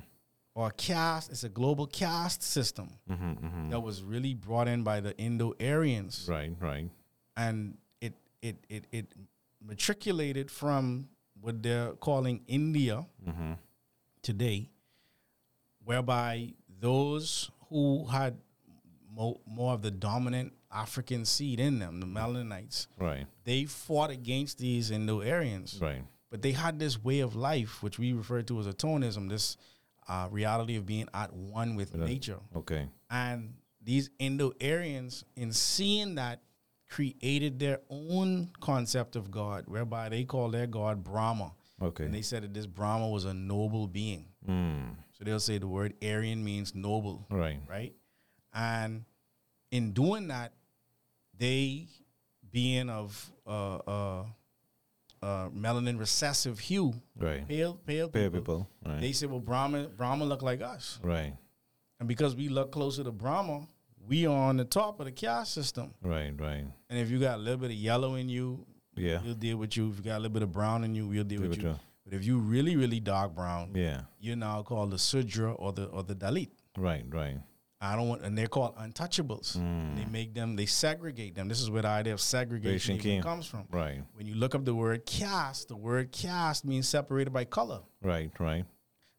or 0.56 0.72
caste. 0.72 1.32
It's 1.32 1.44
a 1.44 1.50
global 1.50 1.88
caste 1.88 2.44
system 2.44 2.90
Mm-hmm. 3.10 3.32
Mm-hmm. 3.46 3.70
that 3.72 3.80
was 3.82 4.02
really 4.04 4.34
brought 4.34 4.68
in 4.68 4.84
by 4.84 5.00
the 5.02 5.18
Indo-Aryans, 5.18 6.28
Right. 6.30 6.54
Right. 6.60 6.90
and 7.36 7.78
it 8.00 8.14
it 8.42 8.58
it 8.70 8.86
it 8.92 9.14
matriculated 9.66 10.50
from 10.52 11.10
what 11.40 11.62
they're 11.64 11.94
calling 11.94 12.42
India 12.48 13.06
Mm-hmm. 13.28 13.54
today, 14.22 14.70
whereby 15.84 16.54
those 16.80 17.50
who 17.70 18.06
had 18.08 18.38
mo- 19.16 19.40
more 19.46 19.74
of 19.74 19.82
the 19.82 19.92
dominant 19.92 20.54
African 20.72 21.26
seed 21.26 21.60
in 21.60 21.80
them, 21.80 22.00
the 22.00 22.06
Melanites, 22.06 22.88
Right. 22.98 23.26
they 23.44 23.66
fought 23.66 24.10
against 24.10 24.58
these 24.60 24.92
Indo-Aryans. 24.92 25.80
Right. 25.82 26.04
But 26.30 26.42
they 26.42 26.54
had 26.54 26.80
this 26.80 27.04
way 27.04 27.20
of 27.20 27.36
life, 27.36 27.84
which 27.84 28.00
we 28.00 28.14
refer 28.14 28.42
to 28.44 28.60
as 28.60 28.68
atonism, 28.68 29.28
this 29.28 29.58
uh, 30.08 30.28
reality 30.32 30.78
of 30.78 30.86
being 30.86 31.10
at 31.14 31.34
one 31.34 31.76
with 31.76 31.94
nature. 31.96 32.40
Okay. 32.56 32.88
And 33.10 33.56
these 33.84 34.10
Indo-Aryans, 34.20 35.26
in 35.36 35.52
seeing 35.52 36.16
that, 36.16 36.40
created 36.92 37.58
their 37.58 37.80
own 37.90 38.50
concept 38.60 39.16
of 39.16 39.32
God, 39.32 39.64
whereby 39.68 40.10
they 40.10 40.26
call 40.26 40.50
their 40.50 40.68
God 40.68 41.04
Brahma. 41.04 41.54
Okay. 41.82 42.04
And 42.04 42.14
they 42.14 42.22
said 42.22 42.44
that 42.44 42.54
this 42.54 42.68
Brahma 42.68 43.08
was 43.08 43.24
a 43.26 43.34
noble 43.34 43.88
being. 43.88 44.26
Mm. 44.48 44.96
So 45.14 45.24
they'll 45.24 45.40
say 45.40 45.58
the 45.58 45.68
word 45.68 45.94
Aryan 46.04 46.44
means 46.44 46.76
noble, 46.76 47.26
Right. 47.30 47.60
right? 47.68 47.94
And 48.54 49.06
in 49.72 49.94
doing 49.94 50.28
that, 50.28 50.52
they, 51.38 51.88
being 52.52 52.90
of 52.90 53.32
uh, 53.48 53.78
uh, 53.78 54.24
uh, 55.24 55.50
melanin 55.50 55.98
recessive 55.98 56.60
hue, 56.60 56.94
Right. 57.18 57.48
pale, 57.48 57.76
pale, 57.86 58.10
Pay 58.10 58.24
people, 58.26 58.40
people. 58.42 58.70
Right. 58.86 59.00
they 59.00 59.14
say, 59.14 59.28
well, 59.28 59.40
Brahma, 59.40 59.88
Brahma 59.88 60.26
look 60.26 60.42
like 60.42 60.62
us. 60.62 61.00
right. 61.02 61.34
And 62.00 62.08
because 62.08 62.36
we 62.36 62.50
look 62.50 62.72
closer 62.72 63.04
to 63.04 63.12
Brahma, 63.12 63.68
we 64.08 64.26
are 64.26 64.36
on 64.50 64.58
the 64.58 64.66
top 64.66 65.00
of 65.00 65.06
the 65.06 65.12
caste 65.12 65.54
system. 65.54 65.94
Right. 66.02 66.34
Right. 66.40 66.66
And 66.90 67.00
if 67.00 67.10
you 67.10 67.20
got 67.20 67.36
a 67.36 67.42
little 67.42 67.60
bit 67.60 67.72
of 67.72 67.78
yellow 67.78 68.16
in 68.16 68.30
you, 68.30 68.66
Yeah. 68.96 69.22
we'll 69.24 69.36
deal 69.36 69.58
with 69.58 69.76
you. 69.78 69.90
If 69.90 69.98
you 69.98 70.04
got 70.04 70.18
a 70.18 70.20
little 70.20 70.34
bit 70.34 70.44
of 70.44 70.52
brown 70.52 70.84
in 70.84 70.96
you, 70.96 71.08
we'll 71.08 71.24
deal 71.24 71.40
Deal 71.40 71.50
with 71.50 71.58
with 71.58 71.64
you. 71.64 71.70
you. 71.70 71.80
But 72.06 72.14
if 72.16 72.26
you 72.26 72.40
really, 72.40 72.76
really 72.76 73.00
dark 73.00 73.36
brown, 73.36 73.72
Yeah. 73.76 74.02
you're 74.20 74.36
now 74.36 74.64
called 74.64 74.92
the 74.92 74.98
Sudra 75.00 75.54
or 75.54 75.72
the 75.72 75.86
or 75.86 76.04
the 76.04 76.16
Dalit. 76.16 76.50
Right. 76.78 77.06
Right. 77.10 77.38
I 77.84 77.96
don't 77.96 78.08
want, 78.10 78.22
and 78.22 78.38
they're 78.38 78.48
called 78.48 78.76
untouchables. 78.76 79.54
They 79.96 80.06
make 80.06 80.36
them, 80.36 80.56
they 80.56 80.68
segregate 80.68 81.34
them. 81.34 81.48
This 81.48 81.60
is 81.62 81.72
where 81.72 81.82
the 81.82 81.88
idea 81.88 82.14
of 82.14 82.22
segregation 82.22 82.98
even 82.98 83.24
comes 83.24 83.48
from. 83.48 83.66
Right. 83.72 84.04
When 84.14 84.28
you 84.28 84.36
look 84.36 84.54
up 84.54 84.66
the 84.66 84.76
word 84.76 85.04
caste, 85.08 85.70
the 85.70 85.76
word 85.76 86.12
caste 86.12 86.64
means 86.64 86.88
separated 86.88 87.32
by 87.34 87.46
color. 87.46 87.80
Right. 88.04 88.32
Right. 88.40 88.66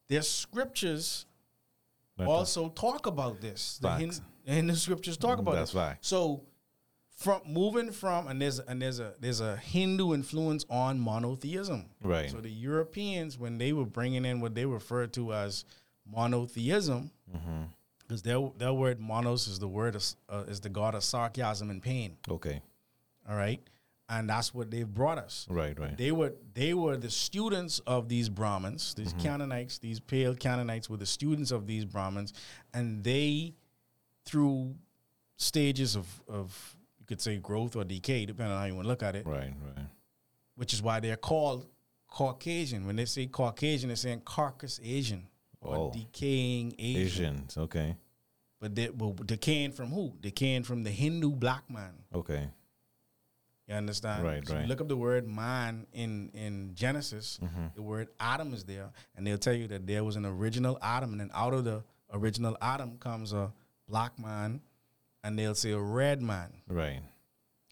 There's 0.09 0.29
scriptures 0.29 1.27
also 2.21 2.69
talk 2.69 3.07
about 3.07 3.41
this. 3.41 3.79
The 3.79 3.97
Hin- 3.97 4.13
and 4.47 4.69
the 4.71 4.77
scriptures 4.77 5.17
talk 5.17 5.39
about 5.39 5.55
That's 5.55 5.75
it. 5.75 5.79
right. 5.79 5.97
So 6.01 6.43
from 7.17 7.41
moving 7.47 7.93
from 7.93 8.27
and 8.27 8.41
there's 8.43 8.59
and 8.59 8.81
there's 8.83 8.99
a 9.01 9.15
there's 9.21 9.41
a 9.41 9.57
Hindu 9.57 10.13
influence 10.15 10.65
on 10.71 10.99
monotheism. 10.99 11.87
Right. 12.03 12.31
So 12.31 12.39
the 12.39 12.51
Europeans, 12.51 13.39
when 13.39 13.59
they 13.59 13.73
were 13.73 13.85
bringing 13.87 14.25
in 14.25 14.41
what 14.41 14.55
they 14.55 14.67
referred 14.67 15.13
to 15.15 15.33
as 15.35 15.65
monotheism, 16.07 17.11
Mm-hmm. 17.35 17.63
because 18.01 18.21
their 18.23 18.51
their 18.59 18.75
word 18.75 19.01
monos 19.01 19.47
is 19.49 19.59
the 19.59 19.69
word 19.69 19.95
of, 19.97 20.05
uh, 20.29 20.45
is 20.49 20.61
the 20.61 20.69
god 20.69 20.95
of 20.95 21.03
sarcasm 21.03 21.71
and 21.71 21.83
pain. 21.83 22.19
Okay. 22.29 22.61
All 23.27 23.37
right, 23.37 23.61
and 24.11 24.29
that's 24.29 24.53
what 24.53 24.71
they've 24.71 24.87
brought 24.93 25.17
us. 25.17 25.47
Right. 25.49 25.79
Right. 25.79 25.97
They 25.97 26.13
were 26.13 26.35
they 26.53 26.75
were 26.75 26.99
the 26.99 27.09
students 27.09 27.79
of 27.87 28.09
these 28.11 28.29
Brahmins, 28.29 28.93
these 28.95 29.15
Mm-hmm. 29.15 29.23
Canaanites, 29.23 29.79
these 29.79 29.99
pale 30.01 30.35
Canaanites 30.35 30.91
were 30.91 30.99
the 30.99 31.07
students 31.07 31.51
of 31.53 31.67
these 31.67 31.87
Brahmins, 31.87 32.35
and 32.75 33.03
they, 33.03 33.55
through 34.25 34.75
stages 35.37 35.97
of 35.97 36.07
of 36.29 36.77
you 36.99 37.07
could 37.07 37.21
say 37.21 37.37
growth 37.39 37.75
or 37.77 37.85
decay, 37.85 38.27
depending 38.27 38.53
on 38.53 38.61
how 38.61 38.67
you 38.67 38.75
want 38.75 38.85
to 38.85 38.89
look 38.89 39.03
at 39.03 39.17
it, 39.17 39.27
Right. 39.27 39.53
Right. 39.77 39.87
which 40.55 40.73
is 40.73 40.81
why 40.83 41.01
they're 41.01 41.17
called 41.17 41.67
Caucasian. 42.09 42.87
When 42.87 42.97
they 42.97 43.07
say 43.07 43.27
Caucasian, 43.27 43.89
they're 43.89 43.97
saying 43.97 44.23
carcass 44.25 44.79
Asian 44.83 45.29
or 45.61 45.77
Oh. 45.77 45.93
decaying 45.93 46.75
Asian. 46.79 47.03
Asians. 47.37 47.57
Okay. 47.57 47.97
But 48.61 48.75
they 48.77 48.91
well, 48.91 49.13
decaying 49.13 49.73
from 49.73 49.91
who? 49.91 50.17
Decaying 50.21 50.63
from 50.65 50.85
the 50.85 50.91
Hindu 50.91 51.31
black 51.33 51.69
man. 51.69 51.95
Okay. 52.15 52.49
You 53.69 53.75
understand? 53.75 54.25
Right, 54.25 54.47
So 54.47 54.53
you 54.55 54.59
right. 54.61 54.69
look 54.69 54.81
up 54.81 54.89
the 54.89 54.97
word 54.97 55.27
man 55.27 55.87
in 55.93 56.29
in 56.35 56.75
Genesis. 56.75 57.39
Mm-hmm. 57.43 57.67
The 57.75 57.83
word 57.83 58.09
Adam 58.21 58.53
is 58.55 58.65
there, 58.65 58.91
and 59.17 59.27
they'll 59.27 59.39
tell 59.39 59.55
you 59.55 59.67
that 59.69 59.87
there 59.87 60.05
was 60.05 60.17
an 60.17 60.27
original 60.27 60.79
Adam, 60.83 61.13
and 61.13 61.21
then 61.21 61.31
out 61.35 61.55
of 61.55 61.65
the 61.65 61.83
original 62.13 62.57
Adam 62.61 62.99
comes 62.99 63.33
a 63.33 63.53
black 63.93 64.19
man, 64.19 64.61
and 65.23 65.39
they'll 65.39 65.55
say 65.55 65.71
a 65.73 65.79
red 66.01 66.21
man, 66.23 66.51
Right. 66.67 67.03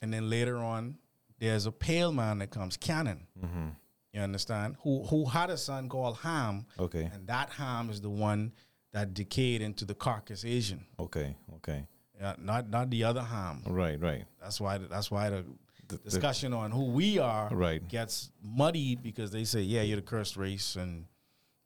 and 0.02 0.12
then 0.12 0.28
later 0.30 0.58
on 0.58 0.98
there's 1.38 1.64
a 1.66 1.72
pale 1.72 2.12
man 2.12 2.38
that 2.40 2.50
comes, 2.50 2.76
Canaan. 2.76 3.26
Mm-hmm. 3.42 3.68
You 4.12 4.20
understand? 4.20 4.76
Who 4.82 5.04
who 5.04 5.24
had 5.24 5.48
a 5.50 5.56
son 5.56 5.88
called 5.88 6.18
Ham, 6.18 6.66
Okay. 6.78 7.04
and 7.12 7.26
that 7.28 7.48
Ham 7.50 7.88
is 7.90 8.00
the 8.02 8.10
one 8.10 8.52
that 8.92 9.14
decayed 9.14 9.62
into 9.62 9.84
the 9.86 9.94
carcass 9.94 10.44
Asian. 10.44 10.84
Okay. 10.98 11.36
Okay. 11.56 11.86
Yeah, 12.20 12.34
not 12.38 12.68
not 12.68 12.90
the 12.90 13.04
other 13.04 13.22
Ham. 13.22 13.62
Right. 13.66 13.98
Right. 13.98 14.24
That's 14.42 14.60
why 14.60 14.76
that's 14.78 15.10
why 15.10 15.30
the 15.30 15.44
The- 15.88 15.96
the- 15.96 16.10
discussion 16.10 16.52
on 16.52 16.70
who 16.70 16.84
we 17.00 17.18
are 17.18 17.48
Right. 17.66 17.82
gets 17.88 18.30
muddied 18.42 19.02
because 19.02 19.30
they 19.32 19.44
say, 19.44 19.62
yeah, 19.62 19.82
you're 19.82 19.96
the 19.96 20.02
cursed 20.14 20.36
race, 20.36 20.76
and 20.76 21.06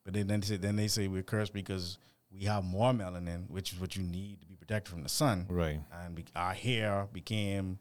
but 0.03 0.13
then 0.13 0.27
then 0.27 0.39
they 0.39 0.47
say, 0.47 0.57
then 0.57 0.75
they 0.77 0.87
say 0.87 1.07
we're 1.07 1.23
cursed 1.35 1.51
because 1.53 1.97
we 2.37 2.45
have 2.45 2.63
more 2.63 2.91
melanin, 2.91 3.49
which 3.49 3.73
is 3.73 3.79
what 3.79 3.95
you 3.95 4.03
need 4.03 4.41
to 4.41 4.47
be 4.47 4.55
protected 4.55 4.91
from 4.91 5.03
the 5.03 5.09
sun, 5.09 5.45
Right. 5.49 5.79
and 5.93 6.15
be, 6.15 6.25
our 6.35 6.53
hair 6.53 7.07
became. 7.13 7.79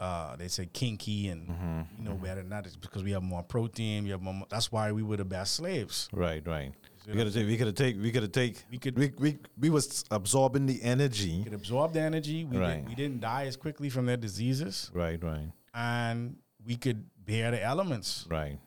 Uh, 0.00 0.34
they 0.34 0.48
say 0.48 0.66
kinky 0.66 1.28
and 1.28 1.48
Mm-hmm. 1.48 1.80
you 2.02 2.04
know 2.08 2.14
better 2.16 2.40
than 2.40 2.48
that. 2.50 2.66
It's 2.66 2.74
because 2.74 3.04
we 3.04 3.12
have 3.12 3.22
more 3.22 3.44
protein. 3.44 4.02
We 4.02 4.10
have 4.10 4.20
more. 4.20 4.44
That's 4.50 4.72
why 4.72 4.90
we 4.90 5.04
were 5.04 5.16
the 5.16 5.24
best 5.24 5.54
slaves. 5.54 6.08
Right. 6.12 6.44
Right. 6.44 6.72
We 7.06 7.14
gotta 7.14 7.30
take. 7.30 7.46
We 7.46 7.56
gotta 7.56 7.72
take. 7.72 8.02
We 8.02 8.10
gotta 8.10 8.26
take. 8.28 8.64
We 8.72 8.78
could- 8.78 8.98
We 8.98 9.12
we, 9.18 9.38
we 9.56 9.70
was 9.70 10.04
absorbing 10.10 10.66
the 10.66 10.82
energy. 10.82 11.38
We 11.38 11.44
could 11.44 11.54
absorb 11.54 11.92
the 11.92 12.00
energy. 12.00 12.42
We 12.44 12.56
Right. 12.58 12.74
didn't, 12.76 12.88
we 12.88 12.94
didn't 12.96 13.20
die 13.20 13.44
as 13.46 13.56
quickly 13.56 13.88
from 13.88 14.06
their 14.06 14.16
diseases, 14.16 14.90
Right. 14.92 15.22
Right. 15.22 15.52
and 15.74 16.38
we 16.66 16.74
could 16.76 17.04
bear 17.24 17.52
the 17.52 17.62
elements. 17.62 18.26
Right. 18.28 18.58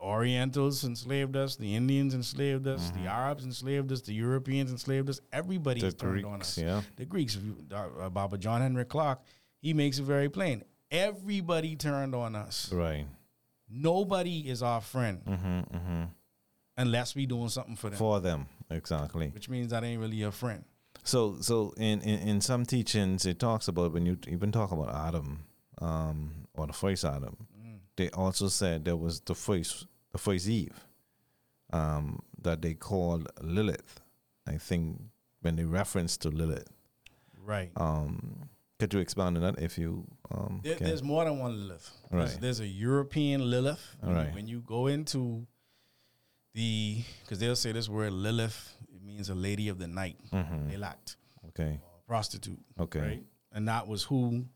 Orientals 0.00 0.84
enslaved 0.84 1.36
us, 1.36 1.56
the 1.56 1.74
Indians 1.74 2.14
enslaved 2.14 2.66
us, 2.66 2.90
the 2.90 3.06
Arabs 3.08 3.44
enslaved 3.44 3.90
us, 3.92 4.00
the 4.02 4.14
Europeans 4.14 4.70
enslaved 4.70 5.08
us. 5.10 5.20
Everybody 5.32 5.80
Mm-hmm. 5.80 5.88
The 5.90 5.96
turned 5.96 6.26
on 6.26 6.40
us. 6.40 6.56
Yeah. 6.58 6.82
The 6.96 7.04
Greeks, 7.04 7.38
uh, 7.72 7.88
uh, 8.00 8.08
Baba 8.10 8.38
John 8.38 8.60
Henrik 8.60 8.88
Clarke, 8.88 9.20
he 9.60 9.74
makes 9.74 9.98
it 9.98 10.04
very 10.04 10.28
plain. 10.28 10.62
Everybody 10.90 11.76
turned 11.76 12.14
on 12.14 12.34
us. 12.36 12.72
Right. 12.72 13.06
Nobody 13.68 14.48
is 14.48 14.62
our 14.62 14.80
friend 14.80 15.20
Mm-hmm. 15.26 15.58
Mm-hmm. 15.76 16.02
unless 16.78 17.14
we 17.14 17.26
doing 17.26 17.48
something 17.48 17.76
for 17.76 17.90
them, 17.90 17.98
For 17.98 18.20
them. 18.20 18.46
Exactly. 18.70 19.28
which 19.28 19.48
means 19.48 19.70
that 19.70 19.84
ain't 19.84 20.00
really 20.00 20.16
your 20.16 20.30
friend. 20.32 20.64
So, 21.04 21.36
so 21.40 21.72
in, 21.76 22.00
in, 22.02 22.28
in 22.28 22.40
some 22.40 22.64
teachings, 22.66 23.24
it 23.26 23.38
talks 23.38 23.68
about 23.68 23.92
when 23.92 24.04
you 24.06 24.18
even 24.28 24.52
talk 24.52 24.72
about 24.72 24.94
Adam, 24.94 25.44
um, 25.80 26.30
or 26.54 26.66
the 26.66 26.72
first 26.72 27.04
Adam, 27.04 27.36
they 27.98 28.08
also 28.10 28.48
said 28.48 28.84
there 28.86 28.96
was 28.96 29.20
the 29.20 29.34
first, 29.34 29.86
the 30.12 30.18
first 30.18 30.48
Eve, 30.48 30.84
um, 31.72 32.22
that 32.40 32.62
they 32.62 32.72
called 32.74 33.28
Lilith. 33.42 34.00
I 34.46 34.56
think 34.56 35.00
when 35.42 35.56
they 35.56 35.64
reference 35.64 36.16
to 36.18 36.30
Lilith, 36.30 36.68
Right. 37.44 37.70
um, 37.76 38.48
could 38.78 38.94
you 38.94 39.00
expound 39.00 39.36
on 39.36 39.42
that 39.42 39.58
if 39.62 39.76
you 39.78 40.06
um, 40.30 40.60
There, 40.64 40.76
there's 40.76 41.02
more 41.02 41.24
than 41.24 41.38
one 41.38 41.52
Lilith. 41.60 41.90
There's, 42.10 42.32
Right. 42.32 42.40
there's 42.40 42.60
a 42.60 42.66
European 42.66 43.50
Lilith. 43.50 43.96
When, 44.00 44.10
you- 44.10 44.16
Right. 44.22 44.34
when 44.34 44.46
you 44.48 44.60
go 44.60 44.86
into 44.86 45.46
the, 46.54 47.02
because 47.22 47.38
they'll 47.38 47.56
say 47.56 47.72
this 47.72 47.88
word 47.88 48.12
Lilith, 48.12 48.76
it 48.94 49.02
means 49.02 49.28
a 49.28 49.34
lady 49.34 49.68
of 49.68 49.78
the 49.78 49.86
night, 49.86 50.16
mm-hmm. 50.32 50.70
Elat, 50.70 51.16
Okay. 51.48 51.80
prostitute. 52.06 52.58
Okay. 52.78 53.00
Right. 53.00 53.26
And 53.52 53.68
that 53.68 53.86
was 53.86 54.04
who 54.04 54.46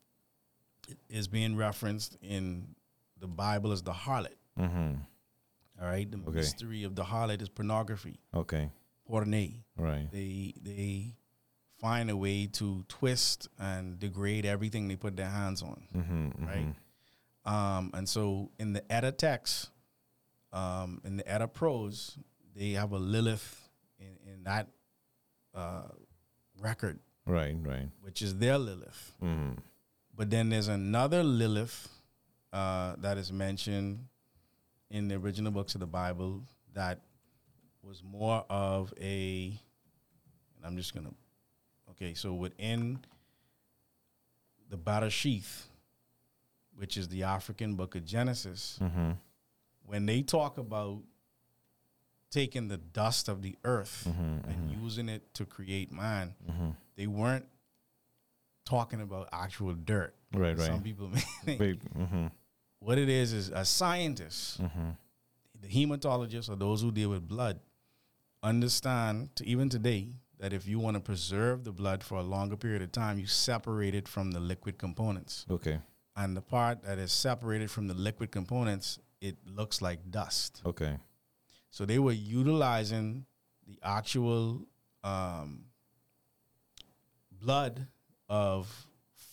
is 1.09 1.29
being 1.29 1.57
referenced 1.57 2.17
in 2.23 2.75
the 3.23 3.29
Bible 3.29 3.73
is 3.73 3.83
the 3.83 3.93
harlot. 3.93 4.35
Mm-hmm. 4.59 4.95
All 5.81 5.87
right. 5.89 6.11
The 6.11 6.19
Okay. 6.19 6.37
mystery 6.43 6.83
of 6.85 6.95
the 6.95 7.05
harlot 7.05 7.41
is 7.41 7.49
pornography, 7.49 8.19
Okay. 8.35 8.71
porne. 9.07 9.63
Right. 9.77 10.11
They 10.11 10.53
they 10.61 11.17
find 11.81 12.11
a 12.11 12.17
way 12.17 12.47
to 12.47 12.85
twist 12.89 13.49
and 13.59 13.99
degrade 13.99 14.45
everything 14.47 14.89
they 14.89 14.97
put 14.97 15.17
their 15.17 15.31
hands 15.31 15.63
on. 15.63 15.79
Mm-hmm. 15.95 16.47
right? 16.47 16.75
Um, 17.45 17.91
and 17.95 18.09
so 18.09 18.51
in 18.59 18.73
the 18.73 18.83
Edda 18.93 19.13
text, 19.13 19.71
um, 20.53 21.01
in 21.05 21.17
the 21.17 21.27
Edda 21.29 21.49
prose, 21.49 22.19
they 22.55 22.73
have 22.73 22.93
a 22.93 22.99
Lilith 22.99 23.69
in, 23.99 24.15
in 24.33 24.45
that 24.45 24.69
uh, 25.55 25.89
record, 26.61 26.99
Right. 27.27 27.57
Right. 27.61 27.89
which 28.01 28.23
is 28.23 28.37
their 28.39 28.59
Lilith. 28.59 29.13
Mm-hmm. 29.23 29.59
But 30.15 30.31
then 30.31 30.51
there's 30.51 30.69
another 30.69 31.23
Lilith 31.25 31.89
uh, 32.53 32.95
that 32.99 33.19
is 33.19 33.33
mentioned 33.33 34.07
in 34.91 35.09
the 35.09 35.15
original 35.17 35.51
books 35.53 35.75
of 35.75 35.81
the 35.81 35.87
Bible 35.87 36.43
that 36.75 37.01
was 37.83 38.03
more 38.05 38.45
of 38.49 38.93
a, 39.01 39.59
and 40.57 40.65
I'm 40.67 40.77
just 40.77 40.95
gonna, 40.95 41.13
okay, 41.91 42.15
so 42.15 42.33
within 42.35 42.99
the 44.71 44.77
Barashith, 44.79 45.63
which 46.77 46.97
is 46.97 47.09
the 47.09 47.25
African 47.25 47.75
book 47.75 47.95
of 47.95 48.05
Genesis, 48.05 48.79
Mm-hmm. 48.83 49.11
when 49.87 50.07
they 50.07 50.23
talk 50.23 50.59
about 50.59 50.99
taking 52.31 52.69
the 52.69 52.79
dust 52.79 53.29
of 53.29 53.43
the 53.43 53.57
earth 53.65 54.07
Mhm, 54.09 54.47
and 54.49 54.71
using 54.83 55.09
it 55.09 55.35
to 55.35 55.45
create 55.45 55.93
man, 55.93 56.35
Mm-hmm. 56.51 56.71
they 56.97 57.07
weren't 57.07 57.47
talking 58.65 59.01
about 59.01 59.29
actual 59.33 59.75
dirt. 59.75 60.15
Right. 60.33 60.57
Right. 60.57 60.67
Some 60.67 60.83
people 60.83 61.09
may 61.13 61.21
think 61.45 61.61
Wait, 61.61 61.95
mm-hmm. 61.99 62.27
What 62.83 62.99
it 62.99 63.09
is 63.09 63.33
is 63.33 63.49
a 63.51 63.65
scientist, 63.65 64.61
Mm-hmm. 64.61 64.91
the 65.61 65.69
hematologists 65.69 66.49
or 66.51 66.57
those 66.57 66.83
who 66.83 66.91
deal 66.91 67.11
with 67.11 67.27
blood, 67.29 67.61
understand 68.43 69.35
to 69.37 69.47
even 69.47 69.69
today 69.69 70.09
that 70.39 70.53
if 70.53 70.67
you 70.67 70.79
want 70.81 70.97
to 70.97 71.01
preserve 71.01 71.63
the 71.63 71.71
blood 71.73 72.03
for 72.03 72.19
a 72.19 72.23
longer 72.23 72.57
period 72.57 72.83
of 72.83 72.91
time, 72.91 73.19
you 73.19 73.27
separate 73.27 73.95
it 73.95 74.09
from 74.09 74.33
the 74.33 74.41
liquid 74.41 74.77
components. 74.79 75.47
Okay. 75.49 75.79
And 76.17 76.37
the 76.37 76.43
part 76.43 76.83
that 76.83 76.99
is 76.99 77.13
separated 77.13 77.71
from 77.71 77.87
the 77.87 77.95
liquid 77.95 78.33
components, 78.33 78.99
it 79.21 79.37
looks 79.47 79.81
like 79.81 80.11
dust. 80.11 80.61
Okay. 80.67 80.97
So 81.71 81.85
they 81.87 81.99
were 82.01 82.13
utilizing 82.13 83.25
the 83.67 83.79
actual 83.83 84.67
um, 85.05 85.67
blood 87.31 87.87
of 88.29 88.87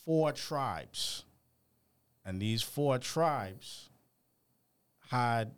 four 0.06 0.32
tribes. 0.32 1.26
And 2.26 2.42
these 2.42 2.62
four 2.62 2.98
tribes 3.00 3.90
had, 5.10 5.52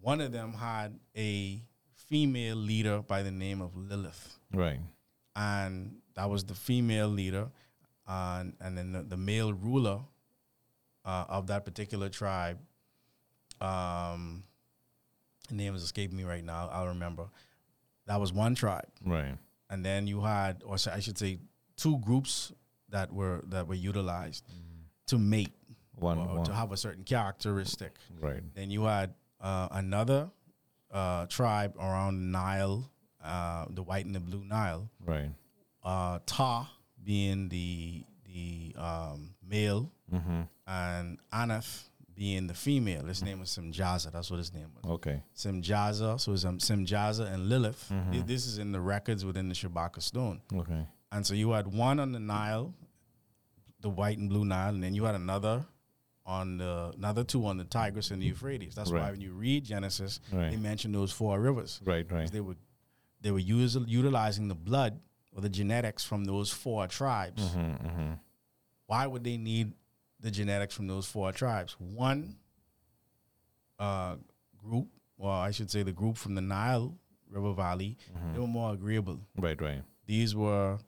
one 0.00 0.20
of 0.20 0.32
them 0.32 0.54
had 0.54 0.98
a 1.16 1.60
female 1.94 2.56
leader 2.56 3.02
by 3.02 3.22
the 3.22 3.30
name 3.30 3.60
of 3.60 3.76
Lilith. 3.76 4.38
Right. 4.52 4.80
And 5.34 5.96
that 6.14 6.30
was 6.30 6.44
the 6.44 6.54
female 6.54 7.08
leader. 7.08 7.48
And, 8.06 8.54
and 8.60 8.78
then 8.78 8.92
the, 8.92 9.02
the 9.02 9.16
male 9.16 9.52
ruler 9.52 10.00
uh, 11.04 11.24
of 11.28 11.48
that 11.48 11.64
particular 11.64 12.08
tribe, 12.08 12.58
um, 13.60 14.44
the 15.48 15.54
name 15.54 15.74
is 15.74 15.82
escaping 15.82 16.16
me 16.16 16.24
right 16.24 16.44
now. 16.44 16.68
I'll 16.72 16.88
remember. 16.88 17.26
That 18.06 18.20
was 18.20 18.32
one 18.32 18.54
tribe, 18.54 18.86
Right. 19.04 19.36
and 19.68 19.84
then 19.84 20.06
you 20.06 20.20
had, 20.20 20.62
or 20.64 20.76
I 20.92 21.00
should 21.00 21.18
say, 21.18 21.38
two 21.76 21.98
groups 21.98 22.52
that 22.90 23.12
were 23.12 23.42
that 23.48 23.66
were 23.66 23.74
utilized 23.74 24.44
to 25.06 25.18
mate 25.18 25.52
One. 25.94 26.18
or 26.18 26.36
one. 26.36 26.44
to 26.46 26.52
have 26.54 26.72
a 26.72 26.76
certain 26.76 27.04
characteristic. 27.04 27.96
Right. 28.20 28.42
Then 28.54 28.70
you 28.70 28.84
had 28.84 29.14
uh, 29.40 29.68
another 29.70 30.30
uh, 30.92 31.26
tribe 31.26 31.74
around 31.78 32.30
Nile, 32.32 32.90
uh, 33.24 33.66
the 33.70 33.82
White 33.82 34.06
and 34.06 34.14
the 34.14 34.20
Blue 34.20 34.44
Nile. 34.44 34.88
Right. 35.04 35.30
Uh, 35.82 36.18
Ta 36.26 36.70
being 37.02 37.48
the 37.48 38.04
the 38.24 38.74
the 38.74 38.80
um, 38.82 39.34
male, 39.46 39.90
Mm-hmm. 40.12 40.42
and 40.68 41.18
Anath 41.32 41.82
being 42.14 42.46
the 42.46 42.54
female. 42.54 43.04
His 43.06 43.22
name 43.24 43.40
was 43.40 43.50
Simjaza. 43.50 44.12
That's 44.12 44.30
what 44.30 44.38
his 44.38 44.52
name 44.54 44.68
was. 44.74 44.90
Okay. 44.94 45.22
Simjaza. 45.36 46.20
So 46.20 46.32
it's 46.32 46.44
um, 46.44 46.58
Simjaza 46.58 47.32
and 47.32 47.48
Lilith. 47.48 47.88
Mm-hmm. 47.92 48.26
This 48.26 48.46
is 48.46 48.58
in 48.58 48.70
the 48.72 48.80
records 48.80 49.24
within 49.24 49.48
the 49.48 49.54
Shabaka 49.54 50.00
stone. 50.00 50.40
Okay. 50.54 50.86
And 51.12 51.26
so 51.26 51.34
you 51.34 51.50
had 51.52 51.66
one 51.66 51.98
on 52.00 52.12
the 52.12 52.20
Nile, 52.20 52.72
the 53.80 53.88
white 53.90 54.18
and 54.18 54.28
blue 54.28 54.44
Nile, 54.44 54.74
and 54.74 54.82
then 54.82 54.94
you 54.94 55.04
had 55.04 55.14
another 55.14 55.64
on 56.24 56.58
the 56.58 56.92
another 56.96 57.22
two 57.24 57.46
on 57.46 57.56
the 57.56 57.64
Tigris 57.64 58.10
and 58.10 58.20
the 58.20 58.26
Euphrates. 58.26 58.74
That's 58.74 58.90
why 58.90 59.10
when 59.12 59.20
you 59.20 59.32
read 59.32 59.64
Genesis, 59.64 60.18
Right. 60.32 60.50
they 60.50 60.56
mention 60.56 60.92
those 60.92 61.12
four 61.12 61.38
rivers. 61.40 61.80
Right. 61.84 62.10
Right. 62.10 62.30
They 62.30 62.40
were 62.40 62.56
they 63.20 63.30
were 63.30 63.38
us- 63.38 63.76
utilizing 63.86 64.48
the 64.48 64.54
blood 64.54 64.98
or 65.32 65.40
the 65.40 65.48
genetics 65.48 66.04
from 66.04 66.24
those 66.24 66.50
four 66.50 66.86
tribes. 66.88 67.42
Mm-hmm. 67.42 67.86
Mm-hmm. 67.86 68.12
Why 68.86 69.06
would 69.06 69.22
they 69.24 69.36
need 69.36 69.72
the 70.20 70.30
genetics 70.30 70.74
from 70.74 70.86
those 70.86 71.06
four 71.06 71.30
tribes? 71.32 71.76
One 71.78 72.36
uh, 73.78 74.16
group, 74.56 74.88
well, 75.18 75.32
I 75.32 75.50
should 75.50 75.70
say 75.70 75.82
the 75.82 75.92
group 75.92 76.16
from 76.16 76.34
the 76.34 76.40
Nile 76.40 76.94
River 77.30 77.52
Valley, 77.52 77.98
Mm-hmm. 78.16 78.32
they 78.34 78.40
were 78.40 78.46
more 78.46 78.72
agreeable. 78.72 79.20
Right. 79.38 79.60
Right. 79.60 79.82
These 80.06 80.34
were 80.34 80.78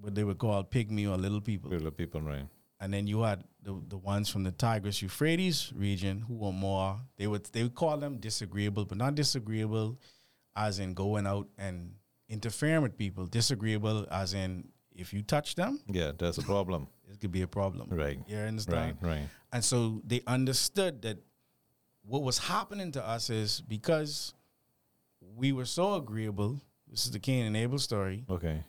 what 0.00 0.14
they 0.14 0.24
were 0.24 0.34
called 0.34 0.70
pygmy 0.70 1.08
or 1.10 1.16
little 1.16 1.40
people. 1.40 1.70
Little 1.70 1.90
people. 1.90 2.20
Right. 2.20 2.46
And 2.80 2.94
then 2.94 3.06
you 3.08 3.22
had 3.22 3.42
the, 3.62 3.80
the 3.88 3.96
ones 3.96 4.28
from 4.28 4.44
the 4.44 4.52
Tigris 4.52 5.02
Euphrates 5.02 5.72
region 5.74 6.20
who 6.20 6.34
were 6.34 6.52
more 6.52 7.00
they 7.16 7.26
would 7.26 7.44
they 7.46 7.62
would 7.64 7.74
call 7.74 7.96
them 7.96 8.18
disagreeable, 8.18 8.84
but 8.84 8.98
not 8.98 9.14
disagreeable 9.16 9.98
as 10.54 10.78
in 10.78 10.94
going 10.94 11.26
out 11.26 11.48
and 11.58 11.92
interfering 12.28 12.82
with 12.82 12.96
people. 12.96 13.26
Disagreeable 13.26 14.06
as 14.10 14.34
in 14.34 14.68
if 14.94 15.12
you 15.12 15.22
touch 15.22 15.54
them, 15.54 15.80
Yeah. 15.88 16.12
That's 16.16 16.38
a 16.38 16.42
problem. 16.42 16.88
it 17.10 17.20
could 17.20 17.30
be 17.32 17.42
a 17.42 17.46
problem. 17.48 17.88
Right. 17.90 18.18
You 18.28 18.36
understand? 18.38 18.98
Right. 19.00 19.10
Right. 19.10 19.28
And 19.52 19.64
so 19.64 20.02
they 20.04 20.22
understood 20.26 21.02
that 21.02 21.18
what 22.04 22.22
was 22.22 22.38
happening 22.38 22.90
to 22.92 23.06
us 23.06 23.30
is 23.30 23.60
because 23.60 24.34
we 25.36 25.52
were 25.52 25.64
so 25.66 25.94
agreeable. 25.94 26.60
This 26.88 27.04
is 27.04 27.10
the 27.12 27.18
Cain 27.20 27.44
and 27.46 27.56
Abel 27.56 27.78
story. 27.78 28.24
Okay. 28.30 28.62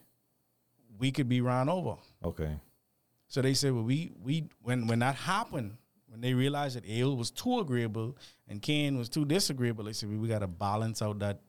We 0.99 1.12
could 1.12 1.27
be 1.29 1.41
run 1.41 1.69
over. 1.69 1.95
Okay. 2.23 2.57
So 3.27 3.41
they 3.41 3.53
said, 3.53 3.73
well, 3.73 3.83
we 3.83 4.12
we 4.21 4.49
when 4.62 4.85
when 4.88 4.99
that 4.99 5.15
happened, 5.15 5.77
when 6.07 6.21
they 6.21 6.33
realized 6.33 6.75
that 6.75 6.85
Abel 6.88 7.15
was 7.15 7.31
too 7.31 7.59
agreeable 7.59 8.17
and 8.47 8.62
Cain 8.62 8.97
was 8.97 9.09
too 9.09 9.25
disagreeable, 9.25 9.85
they 9.85 9.93
said, 9.93 10.09
we, 10.09 10.17
we 10.17 10.27
got 10.27 10.39
to 10.39 10.47
balance 10.47 11.01
out 11.01 11.19
that 11.19 11.39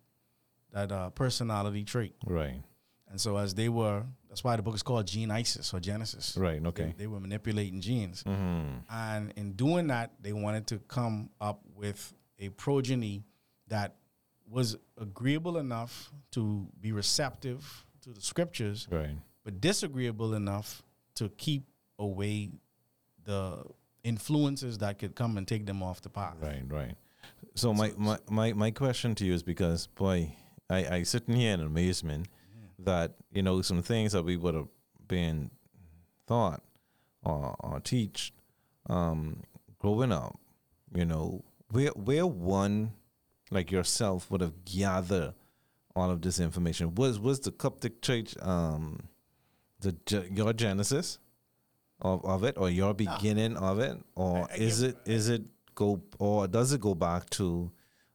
that 0.72 0.92
uh, 0.92 1.10
personality 1.10 1.84
trait. 1.84 2.14
Right. 2.26 2.62
And 3.08 3.20
so 3.20 3.38
as 3.38 3.54
they 3.54 3.68
were, 3.68 4.04
that's 4.28 4.44
why 4.44 4.54
the 4.54 4.62
book 4.62 4.76
is 4.76 4.84
called 4.84 5.04
Gene 5.04 5.32
Isis 5.32 5.74
or 5.74 5.80
Genesis. 5.80 6.36
Right. 6.36 6.62
They, 6.62 6.68
Okay. 6.68 6.94
they 6.96 7.08
were 7.08 7.18
manipulating 7.18 7.80
genes. 7.80 8.22
Mm-hmm. 8.22 8.76
And 8.88 9.32
in 9.34 9.54
doing 9.54 9.88
that, 9.88 10.12
they 10.20 10.32
wanted 10.32 10.68
to 10.68 10.78
come 10.86 11.30
up 11.40 11.60
with 11.74 12.12
a 12.38 12.50
progeny 12.50 13.24
that 13.66 13.96
was 14.48 14.76
agreeable 14.96 15.58
enough 15.58 16.12
to 16.32 16.68
be 16.80 16.92
receptive 16.92 17.84
to 18.02 18.10
the 18.10 18.20
scriptures, 18.20 18.86
Right. 18.90 19.16
But 19.44 19.60
disagreeable 19.60 20.34
enough 20.34 20.82
to 21.14 21.28
keep 21.30 21.64
away 21.98 22.50
the 23.24 23.62
influences 24.02 24.78
that 24.78 24.98
could 24.98 25.14
come 25.14 25.36
and 25.36 25.46
take 25.46 25.66
them 25.66 25.82
off 25.82 26.00
the 26.00 26.08
path. 26.08 26.36
Right, 26.40 26.62
right. 26.68 26.94
So 27.54 27.74
my, 27.74 27.92
my, 27.96 28.18
my, 28.30 28.52
my 28.52 28.70
question 28.70 29.14
to 29.16 29.24
you 29.24 29.34
is 29.34 29.42
because 29.42 29.86
boy, 29.88 30.34
I, 30.68 30.96
I 30.96 31.02
sitting 31.02 31.34
here 31.34 31.52
in 31.52 31.60
amazement 31.60 32.28
that, 32.78 33.12
you 33.32 33.42
know, 33.42 33.60
some 33.62 33.82
things 33.82 34.12
that 34.12 34.24
we 34.24 34.36
would 34.36 34.54
have 34.54 34.68
been 35.06 35.50
thought 36.26 36.62
or, 37.22 37.56
or 37.60 37.80
teach 37.80 38.32
um, 38.88 39.42
growing 39.78 40.12
up, 40.12 40.38
you 40.94 41.04
know, 41.04 41.44
where 41.70 41.90
where 41.90 42.26
one 42.26 42.92
like 43.50 43.70
yourself 43.70 44.30
would 44.30 44.40
have 44.40 44.64
gathered 44.64 45.34
all 45.94 46.10
of 46.10 46.22
this 46.22 46.40
information 46.40 46.94
was 46.94 47.18
was 47.18 47.40
the 47.40 47.52
Coptic 47.52 48.00
Church 48.00 48.34
um 48.42 49.08
the 49.80 49.96
your 50.32 50.52
genesis 50.52 51.18
of, 52.00 52.24
of 52.24 52.44
it 52.44 52.56
or 52.58 52.70
your 52.70 52.94
beginning 52.94 53.56
of 53.56 53.78
it 53.78 53.98
or 54.14 54.48
I- 54.50 54.54
I 54.54 54.56
is 54.56 54.82
it 54.82 54.96
is 55.06 55.28
it 55.28 55.42
go 55.74 56.02
or 56.18 56.46
does 56.48 56.72
it 56.72 56.80
go 56.80 56.94
back 56.94 57.28
to 57.30 57.70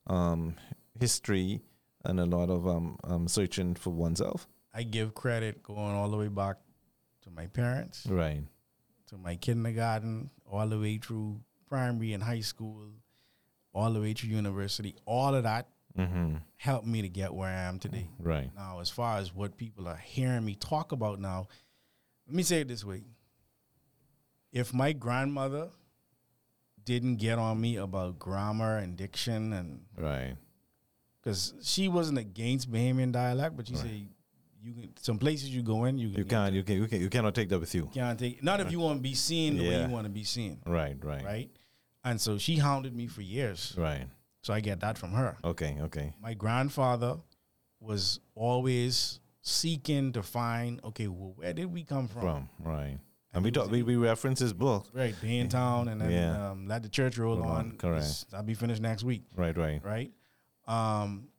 um 0.08 0.56
history 1.00 1.62
and 2.04 2.20
a 2.20 2.26
lot 2.26 2.50
of 2.50 2.68
um, 2.68 2.98
um 3.04 3.28
searching 3.28 3.74
for 3.76 3.90
oneself? 3.92 4.48
I 4.74 4.84
give 4.84 5.14
credit 5.14 5.64
going 5.64 5.96
all 5.96 6.10
the 6.10 6.18
way 6.18 6.28
back 6.28 6.58
to 7.24 7.32
my 7.32 7.48
parents, 7.48 8.06
right. 8.08 8.44
To 9.08 9.18
my 9.18 9.36
kindergarten, 9.36 10.30
all 10.52 10.68
the 10.68 10.78
way 10.80 10.98
through 10.98 11.40
primary 11.70 12.14
and 12.14 12.22
high 12.24 12.42
school, 12.42 12.90
all 13.74 13.92
the 13.94 14.02
way 14.02 14.14
through 14.14 14.30
university. 14.30 14.96
All 15.06 15.34
of 15.34 15.44
that 15.44 15.68
mm-hmm. 15.98 16.36
helped 16.58 16.88
me 16.88 17.02
to 17.02 17.10
get 17.10 17.34
where 17.34 17.50
I 17.50 17.64
am 17.64 17.80
today. 17.80 18.10
right. 18.20 18.50
Now, 18.56 18.80
as 18.80 18.90
far 18.90 19.18
as 19.18 19.34
what 19.34 19.58
people 19.58 19.88
are 19.88 19.96
hearing 19.98 20.46
me 20.46 20.56
talk 20.56 20.92
about 20.92 21.20
now, 21.20 21.48
let 22.28 22.36
me 22.36 22.44
say 22.44 22.62
it 22.62 22.68
this 22.68 22.84
way. 22.84 23.04
If 24.52 24.74
my 24.74 24.94
grandmother 24.94 25.70
didn't 26.86 27.18
get 27.18 27.38
on 27.38 27.60
me 27.60 27.78
about 27.78 28.20
grammar 28.20 28.78
and 28.78 28.96
diction 28.96 29.54
and 29.54 29.82
right. 29.98 30.36
because 31.22 31.54
she 31.62 31.88
wasn't 31.88 32.18
against 32.18 32.72
Bahamian 32.72 33.12
dialect, 33.12 33.58
but 33.58 33.68
she 33.68 33.76
said 33.76 34.08
you 34.64 34.74
can 34.74 34.94
some 35.02 35.18
places 35.18 35.50
you 35.50 35.62
go 35.62 35.86
in, 35.86 35.98
you, 35.98 36.08
you 36.10 36.24
can't 36.24 36.54
you 36.54 36.64
can 36.64 36.76
you 36.76 36.88
can 36.88 37.02
you 37.02 37.10
cannot 37.10 37.36
take 37.36 37.50
that 37.50 37.60
with 37.60 37.74
you. 37.76 37.90
Can't 37.94 38.18
take 38.18 38.44
not 38.44 38.60
if 38.60 38.72
you 38.72 38.80
want 38.80 39.00
to 39.00 39.04
be 39.04 39.14
seen 39.14 39.58
the 39.58 39.68
way 39.68 39.82
you 39.82 39.90
want 39.90 40.06
to 40.06 40.12
be 40.12 40.24
seen, 40.24 40.60
right 40.66 40.96
right. 41.04 41.24
Right? 41.24 41.50
And 42.04 42.22
so 42.22 42.38
she 42.38 42.58
hounded 42.58 42.96
me 42.96 43.08
for 43.08 43.22
years. 43.22 43.74
right 43.78 44.08
So 44.46 44.54
I 44.54 44.60
get 44.60 44.80
that 44.82 44.96
from 44.96 45.12
her. 45.14 45.38
okay 45.44 45.78
okay. 45.82 46.14
My 46.22 46.36
grandfather 46.36 47.18
was 47.80 48.20
always 48.36 49.20
seeking 49.42 50.12
to 50.14 50.22
find 50.22 50.80
okay 50.84 51.08
well 51.08 51.34
where 51.36 51.52
did 51.52 51.66
we 51.74 51.84
come 51.84 52.08
from, 52.08 52.22
from 52.22 52.50
right. 52.60 53.00
And 53.34 53.44
we 53.44 53.50
talk 53.50 53.72
we, 53.72 53.82
we 53.82 53.96
reference 53.96 54.40
his 54.40 54.54
book. 54.54 54.86
Right 54.94 55.16
being 55.20 55.50
town 55.50 55.88
and 55.88 56.00
then 56.00 56.12
Yeah. 56.12 56.52
um, 56.52 56.68
let 56.68 56.84
the 56.84 56.90
church 56.90 57.18
roll 57.18 57.42
on, 57.42 57.50
on 57.50 57.72
correct. 57.78 58.26
i'll 58.34 58.44
be 58.44 58.54
finished 58.54 58.84
next 58.84 59.04
week. 59.04 59.24
Right 59.36 59.58
right. 59.58 59.82
Right? 59.84 60.12
Um 60.68 61.30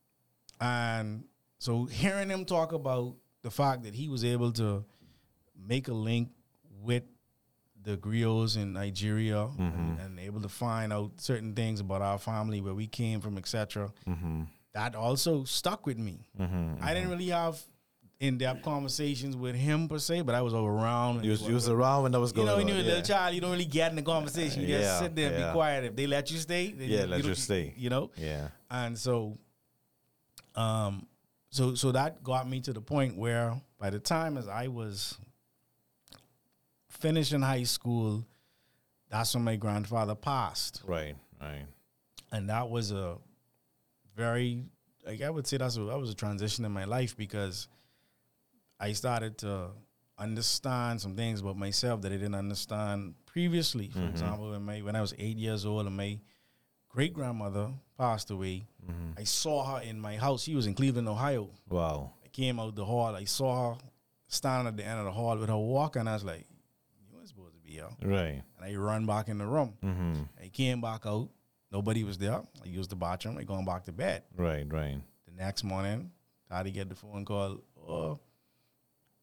and 0.60 1.26
so 1.58 1.84
hearing 1.84 2.28
him 2.28 2.44
talk 2.44 2.72
about 2.72 3.14
the 3.42 3.52
fact 3.52 3.84
that 3.84 3.94
he 3.94 4.08
was 4.08 4.24
able 4.24 4.50
to 4.54 4.84
make 5.56 5.86
a 5.86 5.94
link 5.94 6.30
with 6.82 7.04
the 7.86 7.96
griots 7.96 8.56
in 8.56 8.72
Nigeria 8.72 9.48
and, 9.58 10.00
and 10.00 10.18
able 10.18 10.40
to 10.40 10.48
find 10.48 10.92
out 10.92 11.12
certain 11.18 11.54
things 11.54 11.78
about 11.80 12.02
our 12.02 12.18
family, 12.18 12.60
where 12.60 12.74
we 12.74 12.88
came 12.88 13.20
from, 13.20 13.38
etc. 13.38 13.92
mm-hmm 14.06 14.42
That 14.74 14.94
also 14.94 15.44
stuck 15.44 15.86
with 15.86 15.96
me. 15.98 16.16
mm-hmm 16.38 16.84
I 16.86 16.92
didn't 16.94 17.10
really 17.10 17.28
have 17.28 17.56
in-depth 18.18 18.62
conversations 18.62 19.36
with 19.36 19.54
him 19.54 19.88
per 19.88 19.98
se, 19.98 20.22
but 20.22 20.34
I 20.34 20.42
was 20.42 20.54
around. 20.54 21.24
you 21.24 21.30
was, 21.30 21.42
you 21.42 21.54
was 21.54 21.68
around 21.68 22.02
when 22.04 22.12
that 22.12 22.20
was 22.20 22.32
going. 22.32 22.46
You 22.46 22.52
know, 22.52 22.56
when 22.58 22.68
you're 22.68 22.78
a 22.78 22.80
yeah. 22.80 22.86
little 22.94 23.02
child, 23.02 23.34
you 23.34 23.40
don't 23.42 23.52
really 23.52 23.72
get 23.80 23.90
in 23.90 23.96
the 23.96 24.02
conversation. 24.02 24.62
You 24.62 24.68
just 24.68 24.82
Yeah, 24.82 24.98
sit 25.00 25.14
there 25.14 25.28
and 25.30 25.38
yeah. 25.38 25.46
be 25.48 25.52
quiet. 25.52 25.84
If 25.84 25.96
they 25.96 26.06
let 26.06 26.30
you 26.30 26.38
stay, 26.38 26.72
then 26.72 26.88
Yeah, 26.88 27.02
you, 27.02 27.06
let 27.06 27.22
you 27.22 27.28
you 27.28 27.34
stay. 27.34 27.74
You 27.76 27.90
know, 27.90 28.10
yeah 28.16 28.48
and 28.70 28.98
so, 28.98 29.36
um, 30.54 31.06
so 31.50 31.74
so 31.74 31.92
that 31.92 32.22
got 32.24 32.48
me 32.48 32.60
to 32.62 32.72
the 32.72 32.80
point 32.80 33.16
where 33.16 33.54
by 33.78 33.90
the 33.90 33.98
time 34.00 34.36
as 34.36 34.48
I 34.48 34.68
was 34.68 35.16
finishing 36.96 37.42
high 37.42 37.64
school, 37.64 38.26
that's 39.08 39.34
when 39.34 39.44
my 39.44 39.56
grandfather 39.56 40.14
passed, 40.14 40.82
right 40.86 41.14
right 41.40 41.66
and 42.32 42.48
that 42.48 42.68
was 42.68 42.92
a 42.92 43.16
very 44.16 44.64
like 45.06 45.22
I 45.22 45.30
would 45.30 45.46
say 45.46 45.56
that's 45.56 45.76
a, 45.76 45.80
that 45.80 45.98
was 45.98 46.10
a 46.10 46.14
transition 46.14 46.64
in 46.64 46.72
my 46.72 46.84
life 46.84 47.16
because 47.16 47.68
I 48.80 48.92
started 48.92 49.38
to 49.38 49.68
understand 50.18 51.00
some 51.00 51.14
things 51.14 51.40
about 51.40 51.56
myself 51.56 52.02
that 52.02 52.12
I 52.12 52.16
didn't 52.16 52.34
understand 52.34 53.14
previously. 53.26 53.88
For 53.88 53.98
mm-hmm. 53.98 54.08
example, 54.08 54.50
when 54.50 54.62
my 54.62 54.80
when 54.80 54.96
I 54.96 55.00
was 55.00 55.14
eight 55.18 55.36
years 55.36 55.64
old 55.64 55.86
and 55.86 55.96
my 55.96 56.18
great 56.88 57.12
grandmother 57.14 57.70
passed 57.96 58.30
away, 58.30 58.66
mm-hmm. 58.84 59.18
I 59.18 59.24
saw 59.24 59.76
her 59.76 59.82
in 59.82 60.00
my 60.00 60.16
house. 60.16 60.42
She 60.42 60.54
was 60.54 60.66
in 60.66 60.74
Cleveland, 60.74 61.08
Ohio. 61.08 61.50
wow 61.68 62.12
I 62.24 62.28
came 62.28 62.58
out 62.58 62.74
the 62.74 62.84
hall. 62.84 63.14
I 63.14 63.24
saw 63.24 63.74
her 63.74 63.78
standing 64.28 64.68
at 64.68 64.76
the 64.76 64.84
end 64.84 64.98
of 64.98 65.04
the 65.04 65.12
hall 65.12 65.36
with 65.36 65.48
her 65.48 65.56
walker, 65.56 66.00
and 66.00 66.08
I 66.08 66.14
was 66.14 66.24
like, 66.24 66.46
"You 67.66 67.82
weren't 67.82 67.92
supposed 67.92 68.00
to 68.00 68.06
be 68.06 68.10
here." 68.12 68.16
right 68.16 68.42
And 68.58 68.64
I 68.64 68.74
run 68.76 69.06
back 69.06 69.28
in 69.28 69.38
the 69.38 69.46
room. 69.46 69.74
mm-hmm 69.82 70.22
I 70.42 70.48
came 70.48 70.80
back 70.80 71.06
out. 71.06 71.28
Nobody 71.72 72.04
was 72.04 72.16
there. 72.18 72.40
I 72.64 72.66
used 72.66 72.90
the 72.90 72.96
bathroom. 72.96 73.38
I 73.38 73.42
going 73.44 73.64
back 73.64 73.84
to 73.84 73.92
bed. 73.92 74.22
right 74.36 74.66
right 74.72 75.00
The 75.26 75.32
next 75.32 75.64
morning, 75.64 76.10
to 76.50 76.70
get 76.70 76.88
the 76.88 76.94
phone 76.94 77.24
call. 77.24 77.58
Oh, 77.88 78.18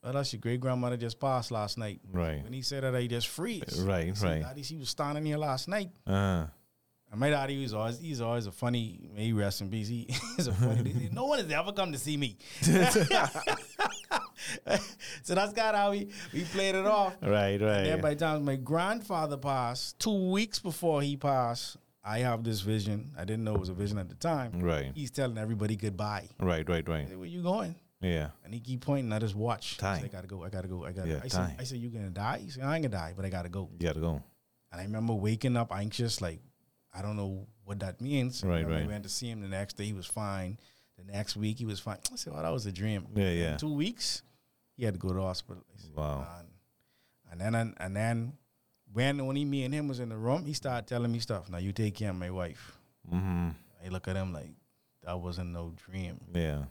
oh 0.04 0.12
that's 0.12 0.34
your 0.34 0.42
great 0.42 0.60
grandmother 0.60 0.98
just 0.98 1.20
passed 1.20 1.52
last 1.52 1.78
night. 1.78 2.02
right 2.12 2.44
When 2.44 2.54
he 2.54 2.62
said 2.62 2.84
that, 2.84 2.96
I 2.96 3.08
just 3.08 3.28
freeze. 3.28 3.82
Right, 3.82 4.14
right. 4.22 4.42
Daddy, 4.42 4.64
she 4.64 4.78
was 4.78 4.90
standing 4.90 5.26
here 5.26 5.38
last 5.38 5.68
night. 5.68 5.90
uh 6.06 6.48
And 7.14 7.20
my 7.20 7.30
daddy 7.30 7.62
was 7.62 7.76
always 7.76 8.00
he's 8.00 8.22
always 8.22 8.48
a 8.48 8.52
funny. 8.52 9.12
He 9.16 9.34
rest 9.34 9.62
in 9.62 9.70
peace. 9.70 9.88
He, 9.88 10.08
he's 10.36 10.48
a 10.48 10.54
funny. 10.54 11.10
no 11.14 11.26
one 11.26 11.38
has 11.38 11.52
ever 11.52 11.72
come 11.72 11.92
to 11.92 12.00
see 12.00 12.18
me. 12.18 12.40
so 12.64 12.72
that's 15.36 15.54
kind 15.54 15.60
of 15.60 15.76
how 15.76 15.92
we 15.92 16.10
we 16.34 16.44
played 16.46 16.74
it 16.74 16.88
off. 16.88 17.16
Right, 17.22 17.62
right. 17.62 17.78
And 17.78 17.86
then 17.86 18.02
by 18.02 18.16
the 18.16 18.20
time 18.20 18.44
my 18.44 18.56
grandfather 18.56 19.38
passed, 19.38 20.00
two 20.00 20.32
weeks 20.32 20.58
before 20.58 21.04
he 21.04 21.16
passed, 21.16 21.78
I 22.04 22.18
have 22.20 22.44
this 22.44 22.62
vision. 22.62 23.12
I 23.16 23.26
didn't 23.26 23.44
know 23.44 23.54
it 23.54 23.60
was 23.60 23.70
a 23.70 23.76
vision 23.76 24.00
at 24.00 24.10
the 24.10 24.16
time. 24.16 24.60
Right. 24.60 24.92
He's 24.96 25.12
telling 25.12 25.38
everybody 25.38 25.76
goodbye. 25.76 26.30
Right, 26.40 26.68
right, 26.68 26.90
right. 26.90 27.08
said, 27.08 27.20
Where 27.20 27.28
you 27.28 27.44
going? 27.44 27.76
Yeah. 28.02 28.30
And 28.44 28.56
he 28.56 28.60
keep 28.60 28.82
pointing 28.82 29.14
at 29.14 29.22
his 29.22 29.36
watch. 29.36 29.78
I, 29.78 29.82
Time. 29.82 30.02
said, 30.02 30.10
I 30.10 30.12
gotta 30.12 30.28
go. 30.28 30.44
I 30.44 30.50
gotta 30.50 30.68
go. 30.68 30.84
I 30.84 30.94
gotta. 30.94 31.10
Yeah, 31.10 31.18
I 31.24 31.28
time. 31.28 31.50
said, 31.50 31.58
I 31.60 31.64
said, 31.64 31.78
you 31.78 31.90
gonna 31.90 32.10
die? 32.10 32.42
He 32.44 32.50
said, 32.50 32.64
I 32.64 32.76
ain't 32.76 32.84
gonna 32.84 32.98
die, 32.98 33.14
but 33.16 33.24
I 33.24 33.30
gotta 33.30 33.50
go. 33.50 33.70
You 33.80 33.88
gotta 33.88 34.00
go. 34.00 34.24
And 34.72 34.82
I 34.82 34.84
remember 34.86 35.14
waking 35.14 35.56
up 35.56 35.72
anxious, 35.72 36.20
like 36.20 36.40
I 36.94 37.02
don't 37.02 37.16
know 37.18 37.48
what 37.66 37.80
that 37.80 38.02
means. 38.02 38.44
Right, 38.44 38.60
And 38.64 38.68
I 38.68 38.76
right. 38.78 38.82
We 38.86 38.92
went 38.92 39.04
to 39.04 39.10
see 39.10 39.30
him 39.30 39.42
the 39.42 39.48
next 39.48 39.78
day. 39.78 39.86
He 39.86 39.94
was 39.94 40.06
fine. 40.06 40.58
The 40.98 41.12
next 41.12 41.36
week 41.36 41.58
he 41.58 41.66
was 41.66 41.80
fine. 41.80 41.98
I 42.12 42.16
said, 42.16 42.34
"Well, 42.34 42.44
that 42.44 42.52
was 42.54 42.66
a 42.68 42.72
dream." 42.72 43.08
Yeah, 43.16 43.26
In 43.26 43.38
yeah. 43.38 43.58
two 43.58 43.74
weeks, 43.74 44.22
he 44.78 44.86
had 44.86 44.94
to 44.94 45.00
go 45.00 45.08
to 45.10 45.16
the 45.16 45.22
hospital. 45.22 45.64
Said, 45.76 45.92
Wow. 45.96 46.20
"Man." 46.20 46.46
And 47.32 47.42
then 47.42 47.56
and, 47.56 47.74
and 47.78 47.96
then 47.96 48.34
when 48.92 49.20
only 49.20 49.44
me 49.44 49.64
and 49.64 49.74
him 49.74 49.88
was 49.88 50.00
in 50.00 50.10
the 50.10 50.18
room, 50.18 50.46
he 50.46 50.54
started 50.54 50.86
telling 50.88 51.12
me 51.12 51.18
stuff. 51.20 51.50
Now 51.50 51.58
you 51.58 51.72
take 51.72 51.96
care 51.96 52.12
of 52.12 52.16
my 52.16 52.30
wife. 52.30 52.78
Mm-hmm. 53.12 53.50
I 53.84 53.90
look 53.90 54.08
at 54.08 54.16
him 54.16 54.34
like 54.34 54.52
that 55.04 55.20
wasn't 55.20 55.50
no 55.52 55.74
dream. 55.90 56.20
Yeah. 56.34 56.66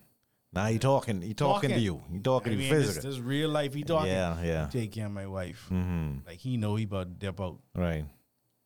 Now 0.52 0.66
he 0.66 0.78
talking. 0.78 1.20
He 1.20 1.34
talking, 1.34 1.70
to 1.70 1.78
you. 1.80 2.00
He 2.12 2.20
talking 2.20 2.52
I 2.52 2.54
to 2.54 2.58
mean, 2.60 2.68
you 2.70 2.78
this, 2.78 2.86
physical. 2.88 3.10
this 3.10 3.18
real 3.20 3.48
life. 3.50 3.74
He 3.74 3.82
talking. 3.82 4.12
Yeah, 4.12 4.40
yeah. 4.42 4.64
You 4.66 4.70
take 4.70 4.92
care 4.92 5.06
of 5.06 5.12
my 5.12 5.26
wife. 5.26 5.66
Mm-hmm. 5.72 6.18
Like 6.28 6.38
he 6.38 6.56
know 6.58 6.76
he 6.76 6.84
about 6.84 7.04
to 7.08 7.26
dip 7.26 7.40
out. 7.40 7.58
Right. 7.74 8.04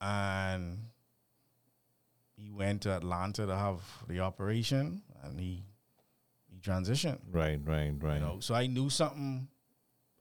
and 0.02 0.78
he 2.36 2.50
went 2.50 2.82
to 2.82 2.94
Atlanta 2.94 3.46
to 3.46 3.56
have 3.56 3.80
the 4.08 4.20
operation, 4.20 5.02
and 5.22 5.40
he 5.40 5.64
he 6.48 6.58
transitioned. 6.60 7.18
Right, 7.30 7.58
right, 7.64 7.92
right. 8.00 8.14
You 8.14 8.20
know, 8.20 8.40
so 8.40 8.54
I 8.54 8.66
knew 8.66 8.90
something. 8.90 9.48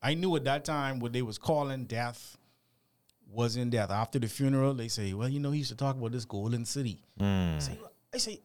I 0.01 0.13
knew 0.13 0.35
at 0.35 0.43
that 0.45 0.65
time 0.65 0.99
what 0.99 1.13
they 1.13 1.21
was 1.21 1.37
calling 1.37 1.85
death 1.85 2.37
was 3.29 3.57
in 3.57 3.69
death. 3.69 3.89
After 3.91 4.19
the 4.19 4.27
funeral, 4.27 4.73
they 4.73 4.87
say, 4.87 5.13
"Well, 5.13 5.27
you 5.29 5.39
know, 5.39 5.51
he 5.51 5.59
used 5.59 5.71
to 5.71 5.75
talk 5.77 5.95
about 5.97 6.11
this 6.11 6.25
golden 6.25 6.65
city." 6.65 7.01
I 7.19 7.23
Mm. 7.23 7.61
say, 7.61 7.77
I 8.13 8.17
say, 8.17 8.39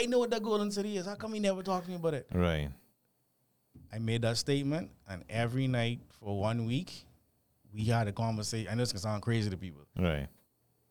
I 0.00 0.06
know 0.06 0.18
what 0.20 0.30
that 0.30 0.42
golden 0.42 0.70
city 0.70 0.96
is. 0.96 1.06
How 1.06 1.14
come 1.14 1.34
he 1.34 1.40
never 1.40 1.62
talked 1.62 1.84
to 1.84 1.90
me 1.90 1.96
about 1.96 2.14
it? 2.14 2.26
Right. 2.32 2.70
I 3.92 3.98
made 3.98 4.22
that 4.22 4.38
statement, 4.38 4.90
and 5.08 5.22
every 5.28 5.66
night 5.66 6.00
for 6.18 6.38
one 6.40 6.64
week, 6.66 7.04
we 7.72 7.84
had 7.84 8.08
a 8.08 8.12
conversation. 8.12 8.70
I 8.70 8.74
know 8.74 8.82
it's 8.82 8.92
gonna 8.92 9.00
sound 9.00 9.22
crazy 9.22 9.50
to 9.50 9.56
people. 9.56 9.82
Right. 9.98 10.28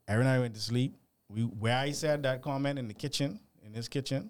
Every 0.08 0.23
night 0.23 0.36
I 0.36 0.39
went 0.39 0.54
to 0.56 0.62
sleep, 0.62 0.95
we 1.34 1.41
where 1.44 1.78
I 1.78 1.91
said 1.91 2.24
that 2.24 2.41
comment 2.41 2.78
in 2.80 2.88
the 2.88 2.94
kitchen, 2.94 3.39
in 3.65 3.74
his 3.74 3.88
kitchen, 3.88 4.30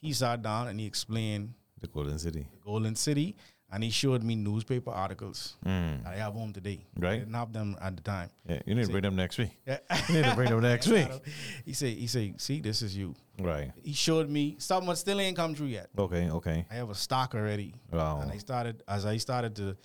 he 0.00 0.12
sat 0.12 0.42
down 0.42 0.68
and 0.68 0.78
he 0.80 0.86
explained 0.86 1.54
The 1.80 1.86
Golden 1.88 2.18
City. 2.18 2.46
the 2.52 2.58
Golden 2.64 2.94
City 2.96 3.36
and 3.72 3.82
he 3.82 3.90
showed 3.90 4.22
me 4.22 4.34
newspaper 4.36 4.90
articles 4.90 5.56
Mm. 5.66 6.06
I 6.06 6.16
have 6.16 6.34
home 6.34 6.52
today. 6.52 6.84
I 6.96 7.00
Right. 7.00 7.18
didn't 7.20 7.34
have 7.34 7.52
them 7.52 7.76
at 7.80 7.96
the 7.96 8.02
time. 8.02 8.30
Yeah. 8.48 8.60
You 8.66 8.74
need 8.74 8.86
to 8.86 8.90
bring 8.92 9.02
them 9.02 9.16
next 9.16 9.38
week. 9.38 9.50
Yeah. 9.66 9.78
You 10.08 10.14
need 10.16 10.24
to 10.24 10.34
bring 10.34 10.50
them 10.50 10.60
next 10.60 10.86
week. 10.88 11.08
he 11.64 11.72
said, 11.72 11.96
he 11.96 12.06
said, 12.06 12.40
see, 12.40 12.60
this 12.60 12.82
is 12.82 12.96
you. 12.96 13.14
Right. 13.40 13.72
He 13.82 13.92
showed 13.92 14.28
me 14.28 14.56
something 14.58 14.88
that 14.90 14.96
still 14.96 15.18
ain't 15.20 15.36
come 15.36 15.54
true 15.54 15.66
yet. 15.66 15.88
Okay. 15.98 16.30
Okay. 16.30 16.66
I 16.70 16.74
have 16.74 16.90
a 16.90 16.94
stock 16.94 17.34
already. 17.34 17.74
Wow. 17.90 18.20
And 18.20 18.30
I 18.30 18.38
started 18.38 18.82
as 18.86 19.06
I 19.06 19.16
started 19.16 19.56
to 19.56 19.76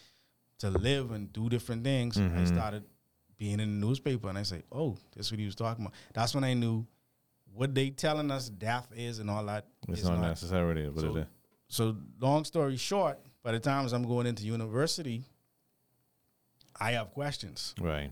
to 0.59 0.69
live 0.69 1.11
and 1.11 1.31
do 1.31 1.47
different 1.47 1.85
things, 1.85 2.17
I 2.17 2.21
Mhm. 2.21 2.47
started 2.47 2.83
being 3.39 3.59
in 3.59 3.79
the 3.79 3.87
newspaper 3.87 4.29
and 4.29 4.37
I 4.37 4.43
say, 4.43 4.61
Oh, 4.71 4.95
that's 5.15 5.31
what 5.31 5.39
he 5.39 5.45
was 5.47 5.55
talking 5.55 5.85
about. 5.85 5.95
That's 6.13 6.35
when 6.35 6.43
I 6.43 6.53
knew 6.53 6.85
what 7.53 7.73
they 7.73 7.89
telling 7.89 8.29
us 8.29 8.49
death 8.49 8.87
is 8.95 9.17
and 9.17 9.29
all 9.31 9.43
that. 9.45 9.65
It's 9.87 10.01
is 10.01 10.07
not, 10.09 10.19
necessarily 10.21 10.87
what 10.87 10.99
So- 11.01 11.15
it 11.15 11.19
is. 11.21 11.27
So 11.71 11.95
long 12.19 12.45
story 12.45 12.77
short, 12.77 13.19
by 13.43 13.51
the 13.53 13.59
times 13.59 13.93
I'm 13.93 14.03
going 14.03 14.27
into 14.27 14.43
university, 14.43 15.23
I 16.79 16.91
have 16.91 17.11
questions. 17.11 17.73
Right. 17.79 18.11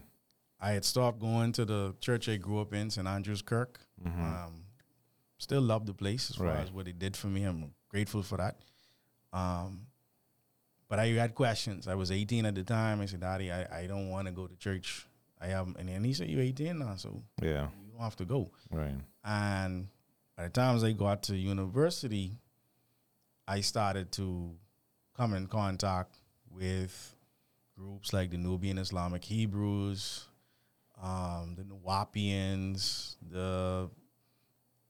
I 0.60 0.72
had 0.72 0.86
stopped 0.86 1.20
going 1.20 1.52
to 1.54 1.66
the 1.66 1.96
church 2.02 2.28
I 2.30 2.38
grew 2.38 2.60
up 2.60 2.74
in, 2.74 2.90
St. 2.90 3.08
Andrew's 3.08 3.42
Kirk. 3.42 3.80
Um, 4.06 4.64
still 5.38 5.62
love 5.62 5.86
the 5.86 5.94
place 5.94 6.30
as 6.30 6.36
far 6.36 6.48
Right. 6.48 6.60
as 6.60 6.72
what 6.72 6.88
it 6.88 6.98
did 7.00 7.16
for 7.16 7.28
me. 7.28 7.44
I'm 7.44 7.74
grateful 7.90 8.24
for 8.24 8.38
that. 8.38 8.58
Um, 9.34 9.88
but 10.88 11.00
I 11.00 11.08
had 11.10 11.36
questions. 11.36 11.88
I 11.88 11.96
was 11.96 12.12
18 12.12 12.46
at 12.46 12.56
the 12.56 12.64
time. 12.64 13.02
I 13.02 13.06
said, 13.08 13.20
Daddy, 13.22 13.52
I, 13.52 13.82
I 13.82 13.88
don't 13.88 14.10
want 14.10 14.28
to 14.28 14.32
go 14.32 14.48
to 14.48 14.56
church. 14.56 15.06
I 15.40 15.48
have, 15.48 15.68
and 15.78 15.88
then 15.90 16.04
he 16.04 16.14
said, 16.14 16.30
You're 16.30 16.42
18 16.42 16.80
now, 16.80 16.96
so 16.96 17.22
Yeah. 17.42 17.70
you 17.86 17.92
don't 17.92 18.02
have 18.02 18.16
to 18.18 18.26
go. 18.26 18.52
Right. 18.72 18.96
And 19.24 19.88
by 20.36 20.44
the 20.44 20.50
times 20.50 20.84
I 20.84 20.94
got 20.94 21.24
to 21.24 21.36
university, 21.36 22.38
I 23.48 23.62
started 23.62 24.12
to 24.14 24.56
come 25.16 25.34
in 25.34 25.48
contact 25.48 26.16
with 26.50 27.16
groups 27.76 28.14
like 28.14 28.32
the 28.32 28.38
Nubian 28.38 28.78
Islamic 28.78 29.24
Hebrews, 29.24 30.28
um, 31.02 31.56
the 31.56 31.64
Nuwaubians, 31.64 33.16
the 33.30 33.90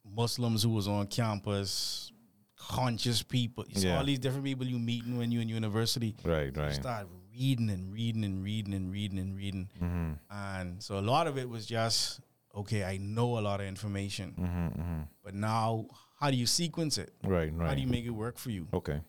Muslims 0.10 0.64
who 0.64 0.70
was 0.70 0.88
on 0.88 1.08
campus, 1.08 2.12
conscious 2.56 3.22
people. 3.22 3.66
It's 3.70 3.84
Yeah. 3.84 3.98
all 3.98 4.06
these 4.06 4.20
different 4.20 4.46
people 4.46 4.66
you 4.66 4.80
meeting 4.80 5.18
when 5.18 5.32
you're 5.32 5.42
in 5.42 5.50
university. 5.50 6.16
Right. 6.24 6.56
You 6.56 6.62
Right. 6.62 6.74
start 6.74 7.08
reading 7.38 7.70
and 7.70 7.94
reading 7.94 8.24
and 8.24 8.44
reading 8.44 8.74
and 8.74 8.92
reading 8.92 9.20
and 9.20 9.36
reading. 9.38 9.70
Mm-hmm. 9.82 10.12
And 10.32 10.82
so 10.82 10.98
a 10.98 11.02
lot 11.02 11.28
of 11.28 11.38
it 11.38 11.48
was 11.50 11.66
just, 11.66 12.20
okay, 12.56 12.84
I 12.84 12.98
know 12.98 13.38
a 13.38 13.42
lot 13.42 13.60
of 13.62 13.68
information, 13.68 14.34
Mm-hmm. 14.40 14.82
Mm-hmm. 14.82 15.02
but 15.24 15.34
now 15.36 15.86
how 16.20 16.32
do 16.32 16.38
you 16.38 16.48
sequence 16.48 16.98
it? 16.98 17.14
Right. 17.24 17.52
right. 17.54 17.70
How 17.70 17.76
do 17.76 17.82
you 17.82 17.88
make 17.88 18.06
it 18.06 18.10
work 18.12 18.38
for 18.38 18.50
you? 18.50 18.68
Okay. 18.74 19.00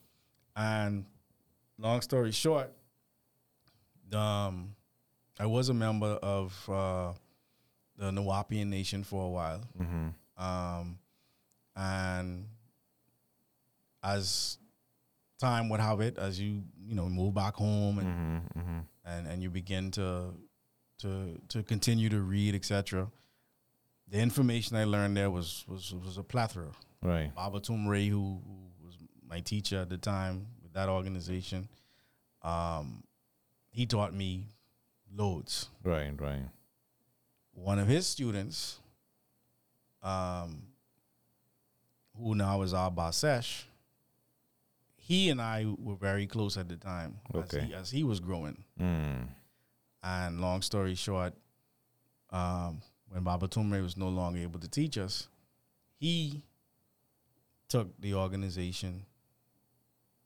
And 0.56 1.06
long 1.78 2.00
story 2.02 2.32
short, 2.32 2.70
um, 4.12 4.74
I 5.40 5.46
was 5.46 5.68
a 5.68 5.74
member 5.74 6.18
of 6.22 6.68
uh, 6.68 7.12
the 7.96 8.10
Nuwaubian 8.10 8.66
Nation 8.66 9.04
for 9.04 9.24
a 9.24 9.28
while. 9.30 9.60
Mm-hmm. 9.80 10.08
Um, 10.44 10.98
and 11.76 12.46
as 14.02 14.58
time 15.38 15.68
would 15.68 15.80
have 15.80 16.00
it, 16.00 16.18
as 16.18 16.40
you, 16.40 16.62
you 16.84 16.94
know, 16.94 17.08
move 17.08 17.34
back 17.34 17.54
home 17.54 17.98
and 17.98 18.08
Mm-hmm. 18.08 18.58
Mm-hmm. 18.60 18.78
and 19.06 19.26
and 19.26 19.42
you 19.42 19.50
begin 19.50 19.90
to 19.92 20.34
to 20.98 21.40
to 21.48 21.62
continue 21.62 22.08
to 22.08 22.20
read, 22.20 22.54
etc. 22.54 23.08
The 24.10 24.18
information 24.18 24.76
I 24.76 24.84
learned 24.84 25.16
there 25.16 25.30
was 25.30 25.64
was 25.68 25.94
was 25.94 26.18
a 26.18 26.22
plethora. 26.22 26.70
Right. 27.02 27.32
Baba 27.34 27.60
Ray, 27.86 28.08
who, 28.08 28.40
who 28.44 28.84
was 28.84 28.96
my 29.28 29.40
teacher 29.40 29.78
at 29.78 29.88
the 29.88 29.98
time 29.98 30.46
with 30.62 30.72
that 30.72 30.88
organization, 30.88 31.68
um, 32.42 33.04
he 33.70 33.86
taught 33.86 34.12
me 34.12 34.46
loads. 35.14 35.68
Right. 35.84 36.10
Right. 36.20 36.42
One 37.52 37.78
of 37.78 37.86
his 37.86 38.06
students, 38.06 38.80
um, 40.02 40.62
who 42.16 42.34
now 42.34 42.62
is 42.62 42.74
our 42.74 42.90
Basesh, 42.90 43.62
he 45.08 45.30
and 45.30 45.40
I 45.40 45.64
were 45.78 45.94
very 45.94 46.26
close 46.26 46.58
at 46.58 46.68
the 46.68 46.76
time 46.76 47.16
as, 47.34 47.50
he, 47.50 47.74
as 47.74 47.90
he 47.90 48.04
was 48.04 48.20
growing. 48.20 48.62
Mm. 48.78 49.28
And 50.02 50.38
long 50.38 50.60
story 50.60 50.94
short, 50.94 51.32
um, 52.28 52.82
when 53.08 53.22
Baba 53.22 53.48
Tumre 53.48 53.82
was 53.82 53.96
no 53.96 54.10
longer 54.10 54.40
able 54.40 54.60
to 54.60 54.68
teach 54.68 54.98
us, 54.98 55.28
he 55.98 56.42
took 57.70 57.98
the 57.98 58.12
organization, 58.12 59.06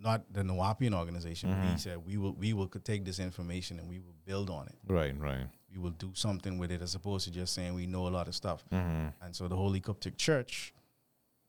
not 0.00 0.24
the 0.32 0.42
Nuwaubian 0.42 0.98
organization, 0.98 1.50
but 1.50 1.70
he 1.70 1.78
said 1.78 2.04
we 2.04 2.16
will 2.16 2.32
we 2.32 2.52
will 2.52 2.66
take 2.66 3.04
this 3.04 3.20
information 3.20 3.78
and 3.78 3.88
we 3.88 4.00
will 4.00 4.16
build 4.24 4.50
on 4.50 4.66
it. 4.66 4.74
Right. 4.88 5.16
Right. 5.16 5.46
We 5.72 5.78
will 5.78 5.90
do 5.90 6.10
something 6.14 6.58
with 6.58 6.72
it 6.72 6.82
as 6.82 6.96
opposed 6.96 7.26
to 7.26 7.30
just 7.30 7.54
saying 7.54 7.72
we 7.74 7.86
know 7.86 8.08
a 8.08 8.10
lot 8.10 8.26
of 8.26 8.34
stuff. 8.34 8.64
Mm-hmm. 8.72 9.24
And 9.24 9.36
so 9.36 9.46
the 9.46 9.56
Holy 9.56 9.78
Coptic 9.78 10.16
Church 10.16 10.74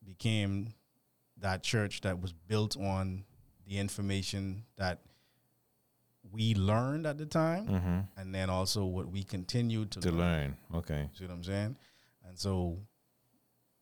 became 0.06 0.76
that 1.43 1.62
church 1.62 2.01
that 2.01 2.19
was 2.21 2.34
built 2.34 2.75
on 2.77 3.23
the 3.67 3.77
information 3.77 4.63
that 4.77 4.99
we 6.32 6.56
learned 6.56 7.06
at 7.06 7.17
the 7.17 7.25
time 7.25 7.67
Mm-hmm. 7.67 7.99
and 8.19 8.34
then 8.34 8.49
also 8.49 8.86
what 8.86 9.08
we 9.10 9.23
continue 9.23 9.86
to, 9.86 9.99
To 9.99 10.12
learn. 10.12 10.56
learn. 10.71 10.79
Okay. 10.79 11.10
See 11.13 11.25
what 11.25 11.34
I'm 11.34 11.44
saying? 11.44 11.75
And 12.25 12.39
so 12.39 12.77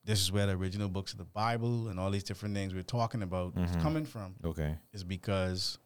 this 0.04 0.20
is 0.22 0.32
where 0.32 0.48
the 0.48 0.54
original 0.54 0.90
books 0.90 1.12
of 1.12 1.20
the 1.20 1.24
Bible 1.26 1.88
and 1.90 2.00
all 2.00 2.10
these 2.10 2.24
different 2.24 2.56
things 2.56 2.74
we're 2.74 2.82
talking 2.82 3.22
about 3.22 3.56
is 3.56 3.72
Mhm. 3.72 3.82
coming 3.82 4.06
from. 4.06 4.36
Okay. 4.44 4.76
Is 4.92 5.04
because 5.04 5.78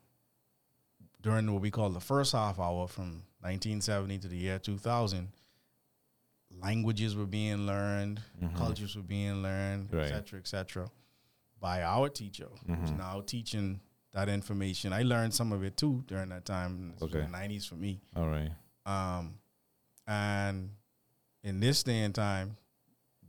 during 1.22 1.52
what 1.52 1.62
we 1.62 1.72
call 1.72 1.90
the 1.90 2.00
first 2.00 2.32
half 2.32 2.58
hour 2.58 2.88
from 2.88 3.24
1970 3.42 4.18
to 4.20 4.28
the 4.30 4.38
year 4.38 4.58
2000, 4.60 5.34
languages 6.62 7.16
were 7.18 7.26
being 7.26 7.66
learned, 7.66 8.22
Mhm. 8.42 8.56
cultures 8.56 8.96
were 8.96 9.04
being 9.04 9.42
learned, 9.44 9.92
Right. 9.94 10.06
et 10.06 10.10
cetera, 10.10 10.40
et 10.40 10.48
cetera, 10.48 10.90
by 11.60 11.82
our 11.84 12.10
teacher, 12.10 12.48
who's 12.68 12.92
Mhm. 12.92 12.98
now 12.98 13.22
teaching 13.22 13.80
that 14.14 14.30
information. 14.30 14.94
I 14.94 15.02
learned 15.04 15.34
some 15.34 15.52
of 15.52 15.64
it 15.64 15.76
too 15.78 16.04
during 16.08 16.30
that 16.30 16.46
time. 16.46 16.96
Okay. 17.02 17.22
the 17.22 17.28
90s 17.28 17.66
for 17.66 17.76
me. 17.76 18.02
All 18.16 18.28
right. 18.28 18.52
Um, 18.86 19.40
and 20.08 20.72
in 21.44 21.60
this 21.60 21.84
day 21.84 22.02
and 22.02 22.14
time, 22.14 22.58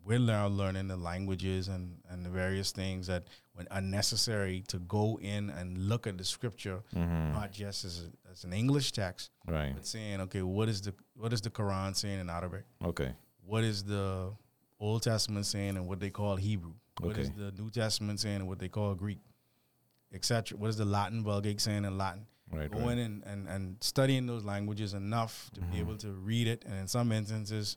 we're 0.05 0.19
now 0.21 0.47
learning 0.47 0.87
the 0.89 0.97
languages 0.97 1.67
and, 1.69 2.01
and 2.09 2.25
the 2.25 2.31
various 2.31 2.71
things 2.71 3.09
that 3.09 3.25
when 3.55 3.67
are 3.71 3.81
necessary 3.81 4.63
to 4.69 4.79
go 4.79 5.19
in 5.21 5.51
and 5.51 5.89
look 5.89 6.07
at 6.07 6.17
the 6.19 6.25
scripture, 6.25 6.83
not 6.93 7.51
just 7.51 7.85
as, 7.85 8.05
a, 8.05 8.31
as 8.31 8.45
an 8.45 8.53
English 8.53 8.93
text, 8.93 9.31
Right. 9.47 9.75
but 9.75 9.85
saying, 9.87 10.21
okay, 10.23 10.43
what 10.43 10.69
is 10.69 10.83
the 10.83 10.95
what 11.15 11.33
is 11.33 11.41
the 11.41 11.51
Quran 11.51 11.97
saying 11.97 12.21
in 12.21 12.29
Arabic? 12.31 12.65
Okay. 12.85 13.15
What 13.45 13.65
is 13.65 13.83
the 13.83 14.33
Old 14.79 15.03
Testament 15.03 15.47
saying 15.47 15.77
in 15.77 15.87
what 15.87 15.99
they 15.99 16.11
call 16.11 16.37
Hebrew? 16.37 16.75
What 17.01 17.17
is 17.19 17.29
Okay. 17.29 17.39
the 17.39 17.53
New 17.63 17.71
Testament 17.71 18.21
saying 18.21 18.37
in 18.37 18.47
what 18.47 18.59
they 18.59 18.69
call 18.69 18.95
Greek, 18.95 19.21
etc. 20.13 20.57
What 20.59 20.69
is 20.71 20.77
the 20.77 20.85
Latin 20.85 21.23
Vulgate 21.23 21.61
saying 21.61 21.85
in 21.85 21.99
Latin? 21.99 22.27
Right. 22.53 22.71
Going 22.71 22.85
right. 22.87 22.99
in 22.99 23.23
and, 23.27 23.49
and 23.49 23.77
studying 23.81 24.27
those 24.27 24.45
languages 24.45 24.95
enough 24.95 25.51
to 25.55 25.61
be 25.61 25.79
able 25.81 25.97
to 25.99 26.13
read 26.13 26.47
it, 26.47 26.65
and 26.65 26.75
in 26.75 26.87
some 26.87 27.11
instances, 27.13 27.77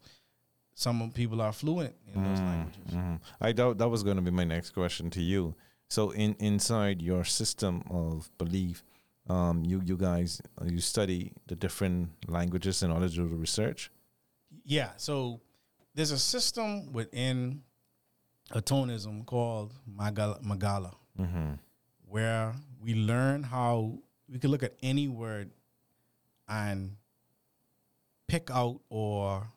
some 0.76 1.11
people 1.11 1.41
are 1.41 1.51
fluent 1.51 1.95
in 2.13 2.24
those 2.24 2.39
languages. 2.39 2.93
Mhm. 2.93 3.20
I 3.41 3.51
doubt 3.51 3.80
that 3.80 3.89
was 3.89 4.03
going 4.03 4.15
to 4.17 4.22
be 4.22 4.32
my 4.32 4.43
next 4.45 4.70
question 4.72 5.09
to 5.11 5.22
you. 5.22 5.55
So, 5.89 6.11
in 6.11 6.36
inside 6.39 7.01
your 7.01 7.24
system 7.26 7.82
of 7.89 8.30
belief, 8.38 8.84
um, 9.28 9.65
you 9.65 9.82
you 9.84 9.97
guys 9.97 10.39
uh, 10.61 10.65
you 10.65 10.80
study 10.82 11.34
the 11.47 11.55
different 11.55 12.11
languages 12.30 12.84
in 12.84 12.91
order 12.91 13.09
to 13.09 13.15
do 13.15 13.28
the 13.28 13.36
research. 13.36 13.91
Yeah, 14.63 14.91
so 14.97 15.41
there's 15.95 16.11
a 16.11 16.20
system 16.20 16.93
within 16.93 17.63
atonism 18.54 19.24
called 19.24 19.74
Magala, 19.88 20.39
Magala 20.41 20.91
Mm-hmm. 21.20 21.54
where 22.08 22.54
we 22.82 22.93
learn 22.95 23.43
how 23.43 24.00
we 24.30 24.39
can 24.39 24.52
look 24.52 24.64
at 24.64 24.74
any 24.82 25.08
word 25.10 25.52
and 26.47 26.95
pick 28.28 28.50
out 28.52 28.80
or 28.89 29.47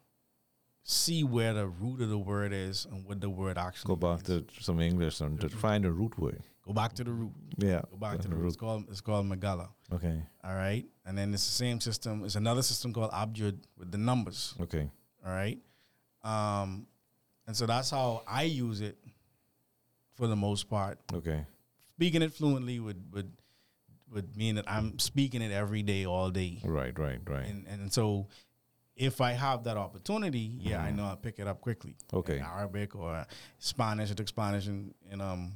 see 0.82 1.22
where 1.22 1.54
the 1.54 1.66
root 1.68 2.00
of 2.00 2.08
the 2.08 2.18
word 2.18 2.52
is 2.52 2.86
and 2.90 3.04
what 3.06 3.20
the 3.20 3.30
word 3.30 3.58
actually 3.58 3.88
Go 3.88 3.96
back 3.96 4.28
means. 4.28 4.46
to 4.56 4.62
some 4.62 4.80
English 4.80 5.20
and 5.20 5.40
to 5.40 5.48
find 5.48 5.84
a 5.84 5.92
root 5.92 6.18
word. 6.18 6.42
go 6.66 6.72
back 6.72 6.92
to 6.94 7.04
the 7.04 7.12
root. 7.12 7.32
Yeah. 7.58 7.82
Go 7.90 7.96
back 7.96 8.18
to 8.20 8.28
the 8.28 8.34
root. 8.34 8.48
It's 8.48 8.56
called 8.56 8.86
it's 8.90 9.00
called 9.00 9.26
Magala. 9.26 9.68
Okay. 9.92 10.20
All 10.42 10.54
right, 10.56 10.84
and 11.06 11.16
then 11.16 11.32
it's 11.32 11.46
the 11.46 11.52
same 11.52 11.80
system. 11.80 12.24
It's 12.24 12.34
another 12.34 12.62
system 12.62 12.92
called 12.92 13.12
Abjad 13.12 13.58
with 13.78 13.92
the 13.92 13.98
numbers. 13.98 14.54
Okay. 14.60 14.90
All 15.24 15.32
right. 15.32 15.58
Um, 16.24 16.86
and 17.46 17.56
so 17.56 17.66
that's 17.66 17.90
how 17.90 18.22
I 18.26 18.42
use 18.42 18.80
it 18.80 18.96
for 20.14 20.26
the 20.26 20.36
most 20.36 20.68
part. 20.68 20.98
Okay. 21.12 21.44
Speaking 21.96 22.22
it 22.22 22.32
fluently 22.32 22.80
would 22.80 23.12
would 23.12 23.32
would 24.12 24.36
mean 24.36 24.56
that 24.56 24.64
I'm 24.68 24.98
speaking 24.98 25.42
it 25.42 25.52
every 25.52 25.82
day, 25.82 26.04
all 26.04 26.30
day. 26.30 26.60
Right. 26.64 26.96
Right. 26.98 27.20
Right. 27.26 27.46
And 27.46 27.66
and 27.68 27.92
so 27.92 28.28
if 28.94 29.20
I 29.20 29.32
have 29.32 29.64
that 29.64 29.76
opportunity, 29.76 30.58
yeah, 30.60 30.82
I 30.82 30.90
know 30.90 31.04
I'll 31.04 31.16
pick 31.16 31.38
it 31.38 31.46
up 31.46 31.60
quickly. 31.60 31.96
Mm-hmm. 32.08 32.16
Okay. 32.18 32.36
In 32.36 32.42
Arabic 32.42 32.94
or 32.94 33.26
Spanish. 33.58 34.10
I 34.10 34.14
took 34.14 34.28
Spanish 34.28 34.66
in, 34.68 34.94
in 35.10 35.20
um 35.20 35.54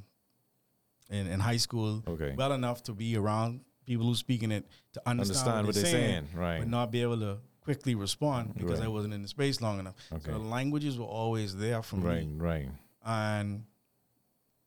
in, 1.09 1.27
in 1.27 1.39
high 1.39 1.57
school. 1.57 2.03
Okay. 2.07 2.33
Well 2.35 2.51
enough 2.53 2.83
to 2.83 2.93
be 2.93 3.15
around 3.15 3.61
people 3.85 4.05
who 4.05 4.15
speaking 4.15 4.51
it 4.51 4.65
to 4.93 5.01
understand, 5.05 5.49
Understand 5.49 5.67
what 5.67 5.75
they're 5.75 5.85
saying, 5.85 6.27
right. 6.35 6.59
But 6.59 6.67
not 6.67 6.91
be 6.91 7.01
able 7.01 7.19
to 7.19 7.37
quickly 7.67 7.95
respond 7.95 8.53
because 8.55 8.79
I 8.79 8.87
wasn't 8.87 9.13
in 9.13 9.21
the 9.21 9.27
space 9.27 9.59
long 9.59 9.77
enough. 9.79 9.95
Okay. 10.13 10.23
So 10.31 10.31
the 10.31 10.37
languages 10.57 10.97
were 10.97 11.03
always 11.05 11.53
there 11.53 11.81
for 11.83 11.97
Right. 11.97 12.25
me. 12.25 12.35
Right. 12.37 12.65
Right. 12.65 12.69
And 13.05 13.65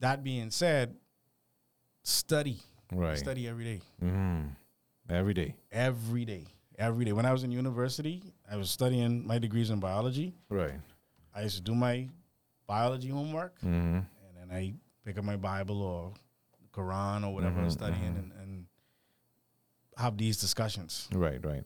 that 0.00 0.22
being 0.22 0.50
said, 0.50 0.94
study. 2.02 2.58
Right. 2.92 3.16
Study 3.16 3.48
every 3.48 3.64
day. 3.64 3.80
Mm-hmm. 4.04 4.48
Every 5.08 5.32
day. 5.32 5.54
Every 5.72 6.24
day. 6.26 6.44
Every 6.78 7.04
day. 7.06 7.12
When 7.12 7.24
I 7.24 7.32
was 7.32 7.42
in 7.42 7.50
university, 7.52 8.22
I 8.50 8.56
was 8.56 8.68
studying 8.70 9.26
my 9.26 9.38
degrees 9.38 9.70
in 9.70 9.80
biology. 9.80 10.34
Right. 10.50 10.74
I 11.34 11.40
used 11.42 11.56
to 11.56 11.62
do 11.62 11.74
my 11.74 12.06
biology 12.66 13.08
homework 13.08 13.58
Mm-hmm. 13.60 13.96
and 13.96 14.04
then 14.38 14.48
I 14.54 14.74
pick 15.06 15.16
up 15.18 15.24
my 15.24 15.36
Bible 15.36 15.80
or 15.82 16.12
Quran 16.74 17.26
or 17.26 17.32
whatever 17.34 17.60
I'm 17.60 17.70
studying 17.70 18.14
and, 18.20 18.32
and 18.42 18.66
have 19.96 20.18
these 20.18 20.36
discussions. 20.38 21.08
Right, 21.12 21.42
right. 21.44 21.64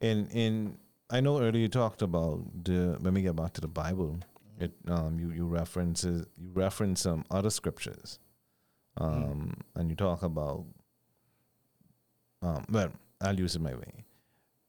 And 0.00 0.30
in 0.32 0.78
I 1.10 1.20
know 1.20 1.38
earlier 1.40 1.62
you 1.62 1.68
talked 1.68 2.02
about 2.02 2.64
the 2.64 2.96
when 3.00 3.14
we 3.14 3.22
get 3.22 3.36
back 3.36 3.52
to 3.54 3.60
the 3.60 3.68
Bible, 3.68 4.18
it 4.58 4.72
um 4.88 5.18
you 5.18 5.30
you 5.30 5.46
references 5.46 6.26
you 6.36 6.50
reference 6.52 7.00
some 7.02 7.24
other 7.30 7.50
scriptures, 7.50 8.18
um 8.98 9.54
and 9.74 9.90
you 9.90 9.96
talk 9.96 10.22
about 10.22 10.64
um 12.42 12.64
well 12.70 12.90
I'll 13.20 13.38
use 13.38 13.54
it 13.56 13.62
my 13.62 13.74
way. 13.74 14.04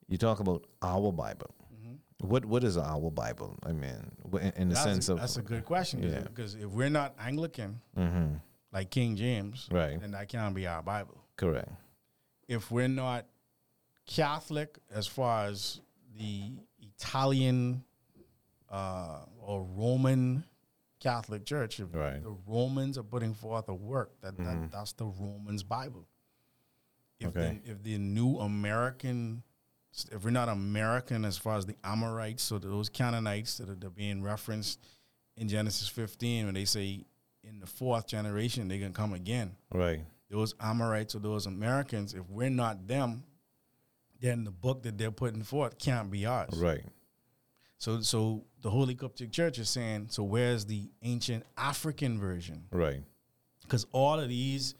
You 0.08 0.18
talk 0.18 0.40
about 0.40 0.66
our 0.82 1.12
Bible. 1.12 1.50
What 2.22 2.46
what 2.46 2.64
is 2.64 2.78
our 2.78 3.12
Bible? 3.12 3.58
I 3.66 3.74
mean, 3.74 4.12
in, 4.34 4.54
in 4.56 4.70
the 4.70 4.76
That's 4.76 4.84
sense 4.86 5.10
a, 5.10 5.14
of 5.14 5.20
that's 5.20 5.36
a 5.38 5.42
good 5.42 5.66
question 5.66 6.02
Yeah. 6.02 6.22
because 6.22 6.56
if 6.56 6.66
we're 6.68 6.90
not 6.90 7.14
Anglican 7.20 7.82
hmm 7.96 8.36
like 8.72 8.90
King 8.90 9.16
James, 9.16 9.68
Right. 9.72 10.00
then 10.00 10.12
that 10.12 10.28
can't 10.30 10.56
be 10.56 10.66
our 10.68 10.82
Bible. 10.82 11.18
correct. 11.38 11.72
If 12.48 12.72
we're 12.72 12.88
not 12.88 13.26
Catholic 14.06 14.78
as 14.94 15.08
far 15.08 15.46
as 15.46 15.82
the 16.18 16.52
Italian 16.82 17.84
uh, 18.70 19.20
or 19.42 19.64
Roman 19.64 20.44
Catholic 21.00 21.46
Church, 21.46 21.80
Right. 21.80 22.22
the 22.24 22.36
Romans 22.48 22.98
are 22.98 23.04
putting 23.04 23.34
forth 23.34 23.68
a 23.70 23.74
work 23.74 24.12
that, 24.22 24.38
that 24.38 24.72
that's 24.72 24.94
the 24.94 25.06
Romans 25.06 25.64
Bible. 25.64 26.06
If 27.20 27.28
Okay. 27.30 27.60
the, 27.64 27.72
if 27.72 27.84
the 27.84 27.98
new 27.98 28.38
American, 28.40 29.44
if 30.12 30.24
we're 30.24 30.32
not 30.32 30.50
American 30.50 31.26
as 31.26 31.38
far 31.38 31.58
as 31.58 31.66
the 31.66 31.76
Amorites 31.84 32.44
so 32.44 32.58
those 32.58 32.90
Canaanites 32.90 33.58
that 33.58 33.70
are, 33.70 33.76
that 33.76 33.88
are 33.88 33.90
being 33.92 34.22
referenced 34.22 34.80
in 35.38 35.48
Genesis 35.48 35.88
15, 35.88 36.46
when 36.46 36.54
they 36.56 36.66
say 36.66 37.06
in 37.44 37.60
the 37.60 37.68
fourth 37.68 38.08
generation 38.08 38.68
they're 38.68 38.80
gonna 38.80 38.92
come 38.92 39.14
again, 39.14 39.56
Right. 39.74 40.02
those 40.30 40.56
Amorites 40.60 41.14
or 41.16 41.20
those 41.20 41.46
Americans, 41.46 42.14
if 42.14 42.28
we're 42.30 42.50
not 42.50 42.88
them, 42.88 43.24
then 44.26 44.44
the 44.44 44.52
book 44.52 44.84
that 44.84 44.98
they're 44.98 45.12
putting 45.12 45.44
forth 45.44 45.78
can't 45.78 46.10
be 46.10 46.26
ours. 46.26 46.54
Right. 46.58 46.84
So, 47.78 48.02
so 48.02 48.46
the 48.62 48.70
Holy 48.70 48.96
Coptic 48.96 49.32
Church 49.32 49.60
is 49.60 49.70
saying, 49.70 50.08
so 50.10 50.24
where's 50.24 50.66
the 50.66 50.90
ancient 51.04 51.44
African 51.58 52.18
version? 52.20 52.64
Right. 52.72 53.04
Because 53.62 53.86
all 53.92 54.20
of 54.20 54.30
these, 54.30 54.74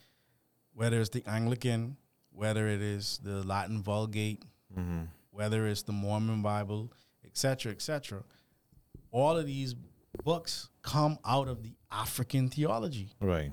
whether 0.74 1.00
it's 1.00 1.10
the 1.10 1.24
Anglican, 1.28 1.98
whether 2.32 2.68
it 2.68 2.82
is 2.82 3.20
the 3.24 3.44
Latin 3.44 3.82
Vulgate, 3.84 4.44
Mm-hmm. 4.78 5.04
whether 5.32 5.68
it's 5.68 5.84
the 5.84 5.94
Mormon 5.94 6.42
Bible, 6.42 6.92
etc., 7.24 7.72
etc., 7.72 8.24
all 9.12 9.38
of 9.38 9.46
these 9.46 9.74
books 10.24 10.70
come 10.82 11.18
out 11.26 11.48
of 11.48 11.64
the 11.64 11.76
African 11.92 12.50
theology. 12.50 13.12
Right. 13.22 13.52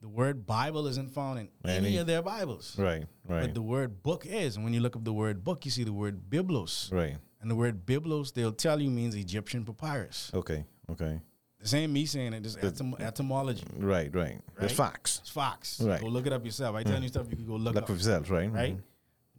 The 0.00 0.08
word 0.08 0.46
Bible 0.46 0.86
isn't 0.86 1.10
found 1.10 1.40
in 1.40 1.48
any, 1.64 1.88
Any- 1.88 1.96
of 1.98 2.06
their 2.06 2.22
Bibles. 2.22 2.76
Right. 2.78 3.04
Right. 3.26 3.42
But 3.42 3.54
the 3.54 3.62
word 3.62 4.02
book 4.02 4.24
is. 4.26 4.54
And 4.56 4.64
when 4.64 4.72
you 4.72 4.80
look 4.80 4.94
up 4.94 5.04
the 5.04 5.12
word 5.12 5.42
book, 5.42 5.64
you 5.64 5.70
see 5.72 5.84
the 5.84 5.92
word 5.92 6.30
biblos. 6.30 6.92
right. 6.92 7.16
And 7.40 7.48
the 7.50 7.54
word 7.54 7.86
biblos, 7.86 8.32
they'll 8.32 8.52
tell 8.52 8.80
you 8.80 8.90
means 8.90 9.14
Egyptian 9.14 9.64
papyrus. 9.64 10.30
Okay. 10.34 10.64
Okay. 10.90 11.20
This 11.60 11.72
ain't 11.74 11.92
me 11.92 12.04
saying 12.06 12.32
it, 12.32 12.42
this 12.42 12.56
etym- 12.56 13.00
etymology. 13.00 13.64
Right. 13.76 14.12
Right. 14.14 14.40
Right? 14.60 14.70
facts. 14.70 15.18
It's 15.20 15.30
Fox. 15.30 15.80
Right. 15.80 16.00
Go 16.00 16.06
look 16.08 16.26
it 16.26 16.32
up 16.32 16.44
yourself. 16.44 16.74
I 16.76 16.82
tell 16.84 17.00
you 17.02 17.08
stuff 17.08 17.26
you 17.30 17.36
can 17.36 17.46
go 17.46 17.54
look, 17.56 17.74
Look 17.74 17.84
up. 17.84 17.88
yourself. 17.90 18.30
Right. 18.30 18.50
Right? 18.52 18.76
Mhm. 18.76 18.82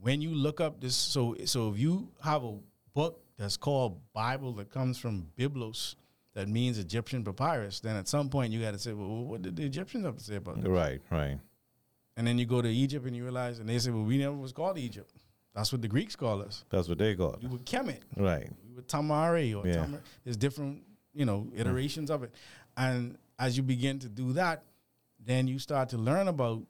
When 0.01 0.21
you 0.21 0.31
look 0.33 0.59
up 0.61 0.79
this, 0.81 0.95
so 0.95 1.35
so 1.45 1.71
if 1.71 1.79
you 1.79 2.09
have 2.21 2.43
a 2.43 2.57
book 2.93 3.21
that's 3.37 3.57
called 3.57 3.99
Bible 4.13 4.53
that 4.53 4.69
comes 4.69 4.97
from 4.97 5.27
biblos, 5.37 5.95
that 6.35 6.47
means 6.47 6.77
Egyptian 6.77 7.23
papyrus, 7.23 7.79
then 7.79 7.95
at 7.95 8.07
some 8.07 8.29
point 8.29 8.53
you 8.53 8.61
got 8.61 8.71
to 8.71 8.79
say, 8.79 8.93
well, 8.93 9.07
what 9.25 9.41
did 9.41 9.55
the 9.55 9.63
Egyptians 9.65 10.05
have 10.05 10.17
to 10.17 10.23
say 10.23 10.35
about 10.35 10.57
it? 10.59 10.67
Right. 10.67 11.01
Right. 11.09 11.39
And 12.17 12.27
then 12.27 12.37
you 12.37 12.45
go 12.45 12.61
to 12.61 12.69
Egypt 12.69 13.05
and 13.05 13.15
you 13.15 13.23
realize, 13.23 13.59
and 13.59 13.67
they 13.69 13.79
say, 13.79 13.91
well, 13.91 14.03
we 14.03 14.17
never 14.17 14.35
was 14.35 14.51
called 14.51 14.77
Egypt. 14.77 15.11
That's 15.55 15.71
what 15.71 15.81
the 15.81 15.87
Greeks 15.87 16.15
call 16.15 16.41
us. 16.41 16.63
That's 16.69 16.87
what 16.87 16.97
they 16.99 17.15
got. 17.15 17.41
We 17.41 17.49
were 17.49 17.57
Kemet. 17.59 18.01
Right. 18.15 18.49
We 18.67 18.75
were 18.75 18.81
Tamari 18.83 19.55
or 19.57 19.65
Yeah. 19.67 19.83
Tamar. 19.83 20.01
There's 20.23 20.37
different, 20.37 20.83
you 21.13 21.25
know, 21.25 21.47
iterations 21.55 22.11
of 22.11 22.23
it. 22.23 22.33
And 22.77 23.17
as 23.39 23.57
you 23.57 23.63
begin 23.63 23.99
to 23.99 24.09
do 24.09 24.33
that, 24.33 24.63
then 25.25 25.47
you 25.47 25.57
start 25.59 25.89
to 25.89 25.97
learn 25.97 26.27
about 26.27 26.61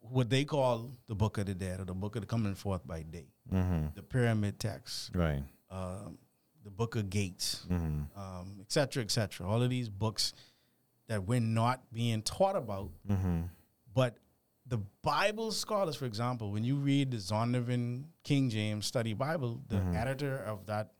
what 0.00 0.30
they 0.30 0.44
call 0.44 0.90
the 1.06 1.14
Book 1.14 1.38
of 1.38 1.46
the 1.46 1.54
Dead 1.54 1.80
or 1.80 1.84
the 1.84 1.94
Book 1.94 2.16
of 2.16 2.22
the 2.22 2.26
Coming 2.26 2.54
Forth 2.54 2.86
by 2.86 3.02
Day, 3.02 3.26
Mm-hmm. 3.52 3.86
the 3.94 4.02
Pyramid 4.02 4.58
Text, 4.58 5.10
Right. 5.14 5.42
um, 5.70 6.18
the 6.64 6.70
Book 6.70 6.96
of 6.96 7.08
Gates, 7.10 7.64
Mm-hmm. 7.70 8.18
um, 8.20 8.56
et 8.60 8.70
cetera, 8.72 9.02
et 9.02 9.10
cetera. 9.10 9.46
All 9.48 9.62
of 9.62 9.70
these 9.70 9.88
books 9.88 10.32
that 11.08 11.24
we're 11.24 11.40
not 11.40 11.80
being 11.92 12.22
taught 12.22 12.56
about 12.56 12.90
Mm-hmm. 13.10 13.42
but 13.94 14.16
the 14.66 14.78
Bible 15.02 15.50
scholars, 15.50 15.96
for 15.96 16.04
example, 16.04 16.50
when 16.52 16.62
you 16.62 16.76
read 16.76 17.10
the 17.10 17.16
Zondervan 17.16 18.04
King 18.22 18.50
James 18.50 18.84
Study 18.84 19.14
Bible, 19.14 19.62
the 19.68 19.78
editor 19.96 20.36
of 20.46 20.66
that 20.66 20.92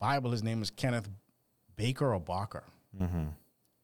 Bible, 0.00 0.32
his 0.32 0.42
name 0.42 0.60
is 0.62 0.70
Kenneth 0.70 1.08
Baker 1.76 2.12
or 2.12 2.18
Barker. 2.18 2.64
Mm-hmm. 3.00 3.26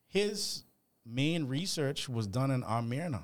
His 0.08 0.64
main 1.06 1.46
research 1.46 2.08
was 2.08 2.26
done 2.26 2.50
in 2.50 2.64
Amarna. 2.64 3.22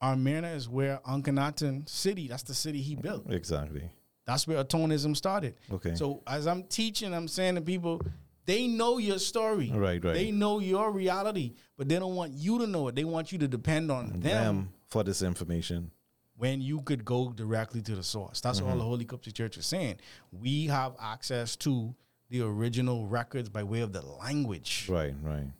Amarna 0.00 0.48
is 0.50 0.68
where 0.68 0.98
Akhenaten 0.98 1.88
city, 1.88 2.28
that's 2.28 2.44
the 2.44 2.54
city 2.54 2.80
he 2.80 2.94
built. 2.94 3.24
Exactly. 3.32 3.90
That's 4.28 4.46
where 4.46 4.58
atonism 4.58 5.14
started. 5.14 5.54
Okay. 5.72 5.94
So 5.94 6.22
as 6.26 6.46
I'm 6.46 6.62
teaching, 6.64 7.14
I'm 7.14 7.28
saying 7.28 7.54
to 7.54 7.62
people, 7.62 8.02
They 8.44 8.66
know 8.66 8.98
your 8.98 9.18
story. 9.18 9.70
Right, 9.74 10.04
right. 10.04 10.14
They 10.14 10.30
know 10.30 10.58
your 10.60 10.90
reality, 10.92 11.54
but 11.78 11.88
they 11.88 11.98
don't 11.98 12.14
want 12.14 12.32
you 12.34 12.58
to 12.58 12.66
know 12.66 12.88
it. 12.88 12.94
They 12.94 13.04
want 13.04 13.32
you 13.32 13.38
to 13.38 13.48
depend 13.48 13.90
on 13.90 14.04
them, 14.10 14.20
them 14.20 14.68
for 14.86 15.02
this 15.02 15.22
information. 15.22 15.90
when 16.36 16.60
you 16.60 16.80
could 16.82 17.04
go 17.04 17.32
directly 17.32 17.80
to 17.82 17.94
the 17.96 18.02
source. 18.02 18.40
That's 18.40 18.60
Mm-hmm. 18.60 18.70
all 18.70 18.76
the 18.78 18.84
Holy 18.84 19.04
Coptic 19.06 19.34
Church 19.34 19.56
is 19.56 19.66
saying. 19.66 19.96
We 20.30 20.66
have 20.66 20.92
access 21.00 21.56
to 21.56 21.94
the 22.30 22.42
original 22.42 23.06
records 23.06 23.48
by 23.48 23.62
way 23.64 23.80
of 23.80 23.92
the 23.92 24.02
language. 24.02 24.86
Right, 24.88 25.14
right. 25.22 25.50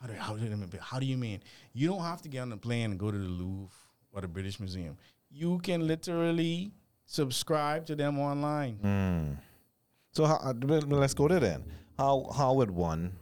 How 0.00 0.06
do, 0.06 0.14
how, 0.14 0.36
do, 0.36 0.78
how 0.80 0.98
do 1.00 1.06
you 1.06 1.18
mean? 1.18 1.40
You 1.74 1.88
don't 1.88 2.02
have 2.02 2.22
to 2.22 2.28
get 2.28 2.40
on 2.40 2.50
the 2.50 2.56
plane 2.56 2.92
and 2.92 2.98
go 3.00 3.10
to 3.10 3.18
the 3.18 3.28
Louvre 3.40 3.68
or 4.12 4.20
the 4.22 4.28
British 4.28 4.58
Museum. 4.60 4.96
You 5.28 5.58
can 5.58 5.86
literally 5.86 6.72
subscribe 7.10 7.86
to 7.86 7.96
them 7.96 8.18
online. 8.18 8.78
Mm. 8.82 9.36
So 10.12 10.24
how, 10.26 10.36
uh, 10.36 10.54
let's 10.86 11.14
go 11.14 11.26
to 11.28 11.40
then. 11.40 11.64
How 11.98 12.30
how 12.34 12.54
would 12.54 12.70
one, 12.70 13.12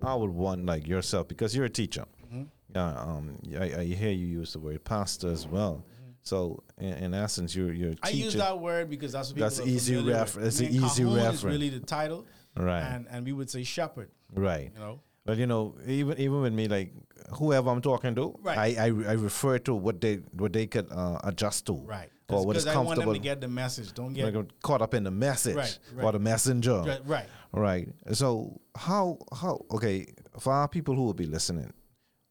how 0.00 0.18
would 0.18 0.30
one 0.30 0.64
like 0.64 0.86
yourself 0.86 1.28
because 1.28 1.54
you're 1.54 1.66
a 1.66 1.70
teacher. 1.70 2.04
Mm-hmm. 2.24 2.44
Yeah, 2.74 2.94
um, 3.00 3.36
I, 3.60 3.64
I 3.80 3.84
hear 3.84 4.10
you 4.10 4.26
use 4.26 4.54
the 4.54 4.60
word 4.60 4.82
pastor 4.84 5.30
as 5.30 5.46
well. 5.46 5.84
So 6.22 6.62
in, 6.78 6.94
in 6.94 7.14
essence, 7.14 7.54
you're 7.54 7.72
you're. 7.72 7.94
I 8.02 8.10
teaching. 8.10 8.24
use 8.24 8.34
that 8.34 8.58
word 8.58 8.88
because 8.88 9.12
that's 9.12 9.30
what 9.30 9.38
That's 9.40 9.60
easy 9.60 9.96
familiar 9.96 10.20
refer- 10.20 10.40
it's 10.42 10.60
an 10.60 10.68
easy 10.68 11.04
reference. 11.04 11.44
really 11.44 11.68
the 11.68 11.80
title, 11.80 12.24
right, 12.56 12.80
and 12.80 13.06
and 13.10 13.26
we 13.26 13.32
would 13.32 13.50
say 13.50 13.64
shepherd. 13.64 14.08
right. 14.32 14.70
You 14.74 14.80
know, 14.80 15.00
But 15.24 15.38
you 15.38 15.46
know, 15.46 15.76
even 15.86 16.18
even 16.18 16.40
with 16.42 16.52
me, 16.52 16.66
like 16.68 16.92
whoever 17.38 17.70
I'm 17.70 17.80
talking 17.80 18.14
to, 18.16 18.36
Right. 18.42 18.58
I, 18.78 18.84
I 18.84 18.86
I 18.86 19.12
refer 19.12 19.58
to 19.60 19.74
what 19.74 20.00
they 20.00 20.16
what 20.32 20.52
they 20.52 20.66
could 20.66 20.90
uh, 20.90 21.20
adjust 21.24 21.66
to, 21.66 21.74
right? 21.74 22.10
Or 22.28 22.44
what 22.46 22.56
is 22.56 22.64
Because 22.64 22.76
I 22.76 22.80
want 22.80 22.96
them 22.96 23.04
comfortable. 23.04 23.12
to 23.14 23.18
get 23.20 23.40
the 23.40 23.48
message. 23.48 23.92
Don't 23.92 24.14
Like, 24.16 24.32
get 24.32 24.62
caught 24.62 24.80
up 24.82 24.94
in 24.94 25.04
the 25.04 25.10
message 25.10 25.54
Right, 25.56 25.78
or 26.00 26.12
the 26.12 26.18
messenger. 26.18 26.78
right. 26.82 27.06
right. 27.06 27.26
Right. 27.52 27.88
So 28.14 28.60
how 28.74 29.18
how 29.32 29.64
okay 29.70 30.06
for 30.40 30.52
our 30.52 30.66
people 30.68 30.94
who 30.96 31.04
will 31.04 31.14
be 31.14 31.26
listening, 31.26 31.72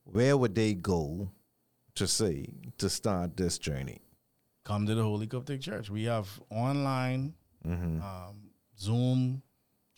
where 0.04 0.36
would 0.36 0.56
they 0.56 0.74
go 0.74 1.30
to 1.96 2.08
say 2.08 2.48
to 2.80 2.90
start 2.90 3.38
this 3.38 3.58
journey? 3.60 4.00
Come 4.66 4.86
to 4.88 4.96
the 4.96 5.04
Holy 5.04 5.28
Coptic 5.28 5.62
Church. 5.62 5.90
We 5.90 6.04
have 6.06 6.28
online, 6.50 7.36
Mm-hmm. 7.66 8.02
um, 8.02 8.50
Zoom, 8.78 9.44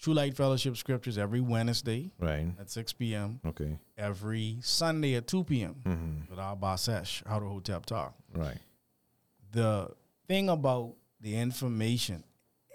True 0.04 0.14
Light 0.14 0.36
Fellowship 0.36 0.76
Scriptures 0.76 1.18
every 1.18 1.40
Wednesday 1.40 2.12
Right. 2.20 2.48
at 2.60 2.70
6 2.70 2.92
p.m. 2.94 3.40
Okay. 3.46 3.80
every 3.98 4.58
Sunday 4.62 5.16
at 5.16 5.28
2 5.28 5.46
p.m. 5.46 5.76
Mm-hmm. 5.86 6.30
with 6.30 6.40
our 6.40 6.58
Basesh, 6.58 7.26
How 7.26 7.40
to 7.40 7.46
Hotep 7.48 7.86
Talk. 7.86 8.14
Right. 8.36 8.58
The 9.54 9.90
thing 10.28 10.50
about 10.50 10.96
the 11.22 11.38
information, 11.38 12.26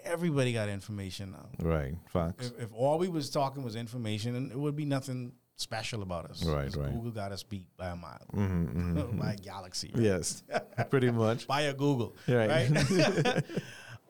everybody 0.03 0.53
got 0.53 0.69
information 0.69 1.33
now. 1.33 1.49
Right. 1.59 1.93
Facts. 2.07 2.47
If, 2.47 2.63
if 2.63 2.73
all 2.73 2.97
we 2.97 3.09
was 3.09 3.29
talking 3.29 3.61
was 3.61 3.75
information, 3.75 4.35
and 4.35 4.51
it 4.51 4.57
would 4.57 4.75
be 4.75 4.85
nothing 4.85 5.33
special 5.55 6.01
about 6.01 6.31
us. 6.31 6.43
Right, 6.43 6.75
right. 6.75 6.91
Google 6.91 7.11
got 7.11 7.31
us 7.31 7.43
beat 7.43 7.67
by 7.77 7.89
a 7.89 7.95
mile, 7.95 8.25
Mm-hmm, 8.33 8.97
mm-hmm. 8.97 9.17
by 9.19 9.33
a 9.33 9.35
galaxy. 9.35 9.91
right? 9.93 10.03
yes. 10.03 10.41
Pretty 10.89 11.11
much. 11.11 11.45
By 11.55 11.61
a 11.61 11.73
Google. 11.75 12.15
Right. 12.27 12.49
Right. 12.71 13.43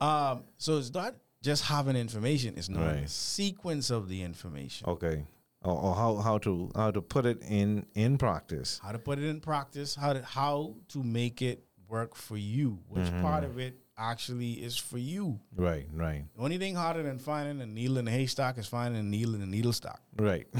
um, 0.00 0.44
so 0.56 0.78
it's 0.78 0.94
not 0.94 1.16
just 1.42 1.64
having 1.64 1.96
information; 1.96 2.54
is 2.56 2.68
not 2.68 2.84
Right. 2.86 3.08
sequence 3.10 3.90
of 3.90 4.08
the 4.08 4.22
information. 4.22 4.88
Okay. 4.88 5.26
Or, 5.62 5.74
or 5.78 5.94
how 5.94 6.16
how 6.16 6.38
to 6.38 6.70
how 6.74 6.90
to 6.90 7.02
put 7.02 7.26
it 7.26 7.42
in 7.42 7.86
in 7.94 8.16
practice. 8.18 8.80
how 8.82 8.92
to 8.92 8.98
put 8.98 9.18
it 9.18 9.24
in 9.24 9.40
practice, 9.40 9.94
how 9.94 10.12
to 10.14 10.22
how 10.22 10.74
to 10.88 11.02
make 11.02 11.42
it 11.42 11.64
work 11.88 12.14
for 12.14 12.36
you. 12.38 12.78
Which 12.88 13.04
Mm-hmm. 13.04 13.20
part 13.22 13.44
of 13.44 13.58
it 13.58 13.78
actually 14.00 14.52
is 14.52 14.76
for 14.76 14.98
you? 14.98 15.38
Right. 15.54 15.86
Right. 15.92 16.24
The 16.34 16.42
only 16.42 16.58
thing 16.58 16.74
harder 16.74 17.02
than 17.02 17.18
finding 17.18 17.60
a 17.60 17.66
needle 17.66 17.98
in 17.98 18.08
a 18.08 18.10
haystack 18.10 18.58
is 18.58 18.66
finding 18.66 19.00
a 19.00 19.02
needle 19.02 19.34
in 19.34 19.42
a 19.42 19.46
needle 19.46 19.72
stock. 19.72 20.00
Right. 20.16 20.46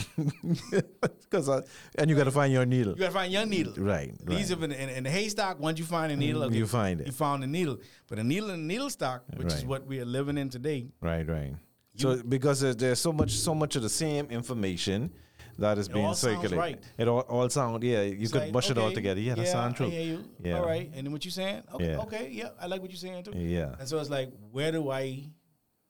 Because 1.31 1.49
uh, 1.49 1.63
and 1.97 2.11
you 2.11 2.17
got 2.17 2.25
to 2.25 2.33
find 2.33 2.53
your 2.53 2.67
needle. 2.67 2.93
You 2.95 2.99
gotta 2.99 3.13
find 3.13 3.33
your 3.33 3.47
needle. 3.47 3.73
Right. 3.77 4.13
Right. 4.25 4.37
These 4.37 4.49
have 4.49 4.65
in, 4.65 4.73
in 4.73 5.05
the 5.05 5.11
haystack. 5.11 5.61
Once 5.61 5.79
you 5.79 5.85
find 5.85 6.11
a 6.11 6.17
mm, 6.17 6.19
needle, 6.19 6.43
okay, 6.43 6.57
you 6.57 6.67
find 6.67 7.01
it. 7.01 7.07
You 7.07 7.13
found 7.13 7.45
a 7.45 7.47
needle, 7.47 7.79
but 8.09 8.19
a 8.19 8.25
needle 8.25 8.51
in 8.51 8.57
a 8.57 8.63
needle 8.63 8.91
stock, 8.91 9.23
which 9.37 9.53
is 9.53 9.65
what 9.65 9.87
we 9.87 10.01
are 10.01 10.05
living 10.05 10.37
in 10.37 10.49
today. 10.51 10.89
Right, 11.01 11.29
right. 11.29 11.55
so 11.95 12.21
because 12.21 12.61
there's, 12.61 12.77
there's 12.77 12.99
so 12.99 13.13
much 13.13 13.31
so 13.31 13.55
much 13.55 13.77
of 13.77 13.83
the 13.83 13.89
same 13.89 14.27
information 14.27 15.13
that 15.61 15.79
is 15.79 15.89
being 15.89 16.05
all 16.07 16.15
circulated. 16.15 16.59
right. 16.59 16.83
It 16.99 17.07
all, 17.09 17.21
all 17.21 17.49
sound 17.49 17.83
yeah, 17.83 18.03
you 18.03 18.19
It's 18.21 18.33
could 18.33 18.43
like, 18.43 18.53
mush 18.53 18.71
it 18.71 18.79
all 18.79 18.93
together. 18.93 19.21
Yeah, 19.21 19.35
that 19.37 19.47
sounds 19.49 19.77
true. 19.77 19.87
I 19.87 19.91
hear 19.91 20.03
you. 20.03 20.25
Yeah. 20.43 20.59
All 20.59 20.67
right. 20.67 20.91
And 20.95 21.07
then 21.07 21.13
what 21.13 21.25
you 21.25 21.31
saying? 21.31 21.63
Okay, 21.75 21.91
Yeah. 21.93 21.99
okay, 22.01 22.29
yeah, 22.31 22.49
I 22.61 22.67
like 22.67 22.81
what 22.83 22.91
you're 22.91 22.99
saying 22.99 23.25
too. 23.25 23.33
Yeah. 23.37 23.75
And 23.79 23.89
so 23.89 23.99
it's 23.99 24.11
like, 24.11 24.31
where 24.51 24.73
do 24.73 24.91
I 24.91 25.25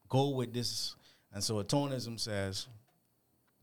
go 0.08 0.30
with 0.30 0.52
this? 0.52 0.94
And 1.32 1.42
so 1.42 1.58
atonism 1.60 2.18
says, 2.18 2.68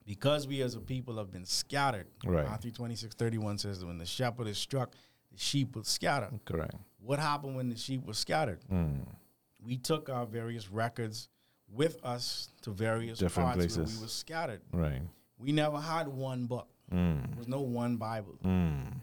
because 0.05 0.47
we 0.47 0.61
as 0.61 0.75
a 0.75 0.79
people 0.79 1.17
have 1.17 1.31
been 1.31 1.45
scattered, 1.45 2.07
Right. 2.25 2.45
Matthew 2.45 2.71
26, 2.71 3.15
31 3.15 3.57
says 3.57 3.79
that 3.81 3.85
when 3.87 3.97
the 3.97 4.05
shepherd 4.05 4.47
is 4.47 4.57
struck, 4.57 4.93
the 5.31 5.37
sheep 5.37 5.75
will 5.75 5.83
scatter. 5.83 6.29
Correct. 6.45 6.75
What 6.99 7.19
happened 7.19 7.55
when 7.55 7.69
the 7.69 7.75
sheep 7.75 8.05
were 8.05 8.13
scattered? 8.13 8.59
Mm. 8.71 9.05
We 9.61 9.77
took 9.77 10.09
our 10.09 10.25
various 10.25 10.69
records 10.71 11.27
with 11.69 11.99
us 12.05 12.49
to 12.61 12.71
various 12.71 13.19
Different 13.19 13.47
parts 13.47 13.57
where 13.57 13.67
places. 13.85 13.97
we 13.97 14.03
were 14.05 14.09
scattered. 14.09 14.61
Right. 14.71 15.01
We 15.37 15.51
never 15.51 15.79
had 15.79 16.07
one 16.07 16.45
book. 16.45 16.67
Mm. 16.91 17.27
There 17.29 17.37
was 17.37 17.47
no 17.47 17.61
one 17.61 17.97
Bible. 17.97 18.37
Mm. 18.45 18.93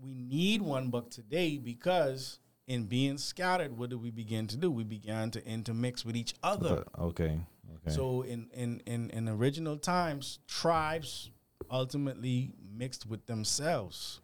we 0.00 0.14
need 0.14 0.62
one 0.62 0.88
book 0.90 1.10
today 1.10 1.58
because 1.58 2.38
in 2.66 2.84
being 2.84 3.18
scattered, 3.18 3.76
what 3.76 3.90
did 3.90 4.00
we 4.02 4.10
begin 4.10 4.46
to 4.48 4.56
do? 4.56 4.70
We 4.70 4.84
began 4.84 5.30
to 5.32 5.44
intermix 5.46 6.04
with 6.04 6.16
each 6.16 6.34
other. 6.42 6.84
Okay. 6.98 7.38
Okay. 7.86 7.94
So 7.94 8.22
in, 8.22 8.48
in, 8.54 8.80
in, 8.86 9.10
in 9.10 9.28
original 9.28 9.76
times, 9.76 10.38
tribes 10.46 11.30
ultimately 11.70 12.52
mixed 12.76 13.06
with 13.06 13.26
themselves. 13.26 14.20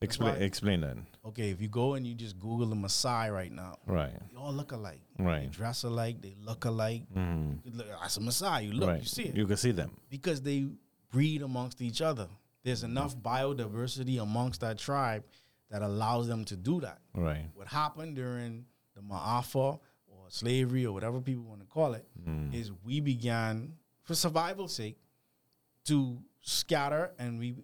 explain 0.00 0.34
why- 0.34 0.40
explain 0.40 0.80
that. 0.82 0.96
Okay, 1.24 1.50
if 1.50 1.60
you 1.62 1.68
go 1.68 1.94
and 1.94 2.06
you 2.06 2.14
just 2.14 2.38
Google 2.40 2.66
the 2.66 2.74
Maasai 2.76 3.32
right 3.32 3.52
now, 3.52 3.76
Right. 3.86 4.12
they 4.30 4.36
all 4.36 4.52
look 4.52 4.72
alike. 4.72 5.00
Right. 5.18 5.42
They 5.42 5.46
dress 5.48 5.84
alike, 5.84 6.20
they 6.20 6.34
look 6.44 6.64
alike. 6.64 7.02
Mm. 7.14 7.58
You 7.64 7.72
look- 7.74 7.86
That's 8.00 8.16
a 8.16 8.20
Maasai. 8.20 8.66
You 8.66 8.72
look, 8.72 8.88
right. 8.88 9.00
you 9.00 9.06
see 9.06 9.24
it. 9.24 9.36
You 9.36 9.46
can 9.46 9.56
see 9.56 9.70
them. 9.72 9.90
because 10.10 10.40
they 10.42 10.66
breed 11.12 11.42
amongst 11.42 11.80
each 11.80 12.02
other. 12.02 12.26
There's 12.64 12.82
enough 12.82 13.16
biodiversity 13.16 14.20
amongst 14.20 14.60
that 14.62 14.78
tribe 14.78 15.22
that 15.70 15.82
allows 15.82 16.26
them 16.26 16.44
to 16.46 16.56
do 16.56 16.80
that. 16.80 16.98
Right. 17.14 17.44
What 17.54 17.68
happened 17.68 18.16
during 18.16 18.64
the 18.96 19.00
Ma'afa 19.02 19.78
or 20.08 20.24
slavery 20.28 20.84
or 20.86 20.92
whatever 20.92 21.20
people 21.20 21.44
want 21.44 21.60
to 21.60 21.66
call 21.66 21.94
it 21.94 22.06
is 22.52 22.70
Mm. 22.70 22.76
we 22.84 23.00
began, 23.00 23.74
for 24.02 24.14
survival's 24.16 24.74
sake, 24.74 24.98
to 25.84 26.18
scatter 26.40 27.12
and 27.18 27.38
we 27.38 27.54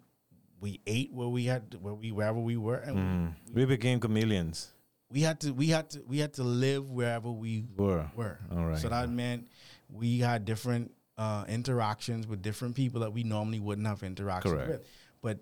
we 0.61 0.81
ate 0.85 1.13
where 1.13 1.29
we 1.29 1.45
had 1.45 1.75
where 1.81 1.93
we 1.93 2.11
wherever 2.11 2.39
we 2.39 2.57
were 2.57 2.77
and 2.77 2.97
Mm. 2.97 3.53
We 3.53 3.65
became 3.65 3.99
chameleons. 3.99 4.73
we, 5.09 5.19
we 5.19 5.21
had 5.25 5.39
to 5.41 5.51
we 5.53 5.67
had 5.67 5.89
to 5.91 6.01
we 6.05 6.17
had 6.19 6.33
to 6.33 6.43
live 6.43 6.89
wherever 6.91 7.31
we 7.31 7.65
Were. 7.77 8.09
were. 8.15 8.39
All 8.51 8.65
right. 8.65 8.77
So 8.77 8.89
that 8.89 9.09
meant 9.09 9.47
we 9.89 10.19
had 10.19 10.43
different 10.45 10.91
uh, 11.19 11.43
interactions 11.49 12.25
with 12.25 12.41
different 12.41 12.75
people 12.75 13.01
that 13.01 13.11
we 13.13 13.23
normally 13.23 13.59
wouldn't 13.59 13.85
have 13.87 14.01
interactions 14.03 14.53
Correct. 14.53 14.69
with. 14.69 14.87
But 15.21 15.39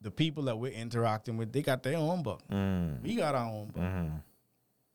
the 0.00 0.10
people 0.10 0.44
that 0.44 0.56
we're 0.58 0.72
interacting 0.72 1.36
with, 1.36 1.52
they 1.52 1.62
got 1.62 1.82
their 1.82 1.98
own 1.98 2.22
book. 2.22 2.40
Mm. 2.50 3.02
We 3.02 3.14
got 3.14 3.34
our 3.34 3.44
own 3.46 3.66
book. 3.68 3.82
Mm-hmm. 3.82 4.16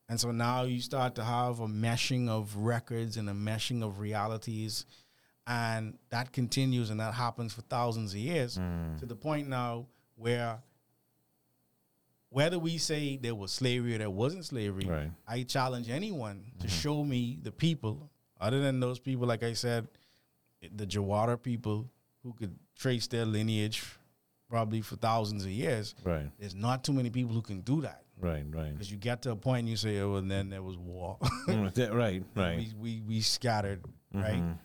And 0.10 0.20
so 0.20 0.32
now 0.32 0.64
you 0.64 0.82
start 0.82 1.16
to 1.16 1.24
have 1.24 1.60
a 1.60 1.68
meshing 1.68 2.30
of 2.30 2.56
records 2.58 3.16
and 3.18 3.30
a 3.30 3.34
meshing 3.34 3.84
of 3.84 4.00
realities. 4.00 4.86
And 5.46 5.98
that 6.10 6.32
continues 6.34 6.90
and 6.90 7.00
that 7.00 7.14
happens 7.14 7.54
for 7.54 7.62
thousands 7.62 8.14
of 8.14 8.20
years 8.20 8.58
Mm. 8.58 8.98
to 9.00 9.06
the 9.06 9.16
point 9.16 9.48
now 9.48 9.86
where 10.16 10.60
whether 12.30 12.60
we 12.60 12.78
say 12.78 13.18
there 13.18 13.36
was 13.36 13.52
slavery 13.52 13.96
or 13.96 13.98
there 14.00 14.10
wasn't 14.10 14.46
slavery, 14.46 14.86
Right. 14.86 15.12
I 15.28 15.44
challenge 15.44 15.90
anyone 15.90 16.44
to 16.60 16.68
Mm-hmm. 16.68 16.76
show 16.76 17.04
me 17.04 17.40
the 17.42 17.52
people, 17.52 18.10
other 18.42 18.60
than 18.60 18.80
those 18.80 19.00
people, 19.00 19.26
like 19.28 19.44
I 19.44 19.54
said, 19.54 19.88
the 20.76 20.86
Jarawa 20.86 21.42
people 21.42 21.90
who 22.24 22.34
could 22.34 22.56
trace 22.78 23.08
their 23.08 23.26
lineage 23.26 23.84
probably 24.50 24.82
for 24.82 24.96
thousands 24.96 25.44
of 25.44 25.52
years. 25.52 25.94
Right. 26.04 26.30
There's 26.40 26.56
not 26.56 26.84
too 26.84 26.94
many 26.94 27.10
people 27.10 27.34
who 27.34 27.42
can 27.42 27.62
do 27.62 27.82
that. 27.82 28.04
Right. 28.20 28.44
Right. 28.50 28.72
Because 28.74 28.90
you 28.90 28.98
get 28.98 29.22
to 29.24 29.32
a 29.32 29.36
point 29.36 29.60
and 29.62 29.70
you 29.70 29.76
say, 29.78 30.00
oh, 30.00 30.16
and 30.16 30.30
then 30.32 30.50
there 30.50 30.64
was 30.64 30.78
war. 30.78 31.18
Mm, 31.48 31.94
right. 31.94 32.24
Right. 32.36 32.58
we, 32.58 32.74
we, 32.78 33.02
we 33.08 33.22
scattered, 33.22 33.82
right? 34.14 34.36
Mhm. 34.42 34.58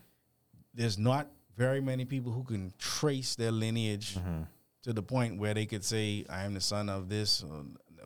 There's 0.74 0.98
not 0.98 1.28
very 1.56 1.80
many 1.80 2.04
people 2.04 2.32
who 2.32 2.42
can 2.42 2.72
trace 2.78 3.36
their 3.36 3.52
lineage 3.52 4.16
Mm-hmm. 4.16 4.42
to 4.84 4.92
the 4.92 5.02
point 5.02 5.38
where 5.38 5.54
they 5.54 5.66
could 5.66 5.84
say, 5.84 6.24
I 6.28 6.42
am 6.44 6.54
the 6.54 6.60
son 6.60 6.88
of 6.88 7.08
this. 7.08 7.44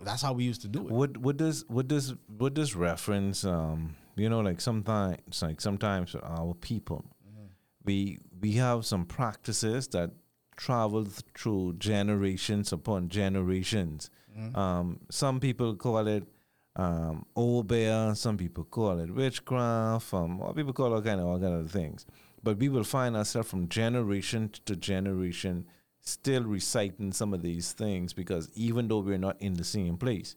that's 0.05 0.21
how 0.21 0.35
we 0.35 0.45
used 0.45 0.61
to 0.63 0.69
do 0.69 0.81
it. 0.81 0.93
Would 0.93 1.25
would 1.25 1.39
this 1.39 1.65
would 1.71 1.89
this 1.89 2.13
would 2.29 2.55
this 2.55 2.75
reference 2.77 3.45
um 3.47 3.97
you 4.17 4.29
know 4.29 4.41
like 4.41 4.61
sometimes 4.61 5.17
like 5.43 5.61
sometimes 5.63 6.15
our 6.17 6.53
people 6.55 7.05
we 7.87 8.19
we 8.41 8.53
have 8.53 8.85
some 8.85 9.05
practices 9.07 9.89
that 9.89 10.11
travel 10.57 11.05
through 11.35 11.75
generations 11.79 12.73
upon 12.73 13.09
generations. 13.09 14.11
Um, 14.55 15.01
some 15.11 15.41
people 15.41 15.75
call 15.77 16.07
it 16.07 16.25
um, 16.77 17.25
obeah, 17.37 18.15
some 18.15 18.37
people 18.37 18.65
call 18.65 18.99
it 18.99 19.11
witchcraft, 19.11 20.13
um, 20.13 20.41
or 20.43 20.53
people 20.53 20.75
call 20.75 20.93
all 20.93 21.01
kind 21.01 21.21
of 21.21 21.27
all 21.27 21.41
kind 21.41 21.55
of 21.55 21.71
things. 21.71 22.05
but 22.43 22.59
we 22.59 22.69
will 22.69 22.85
find 22.85 23.17
ourselves 23.17 23.49
from 23.49 23.69
generation 23.69 24.51
to 24.67 24.77
generation 24.77 25.65
still 26.01 26.45
reciting 26.45 27.13
some 27.13 27.35
of 27.35 27.43
these 27.43 27.73
things 27.73 28.13
because 28.13 28.51
even 28.55 28.89
though 28.89 29.01
we're 29.01 29.19
not 29.19 29.41
in 29.41 29.55
the 29.55 29.65
same 29.65 29.97
place, 29.97 30.37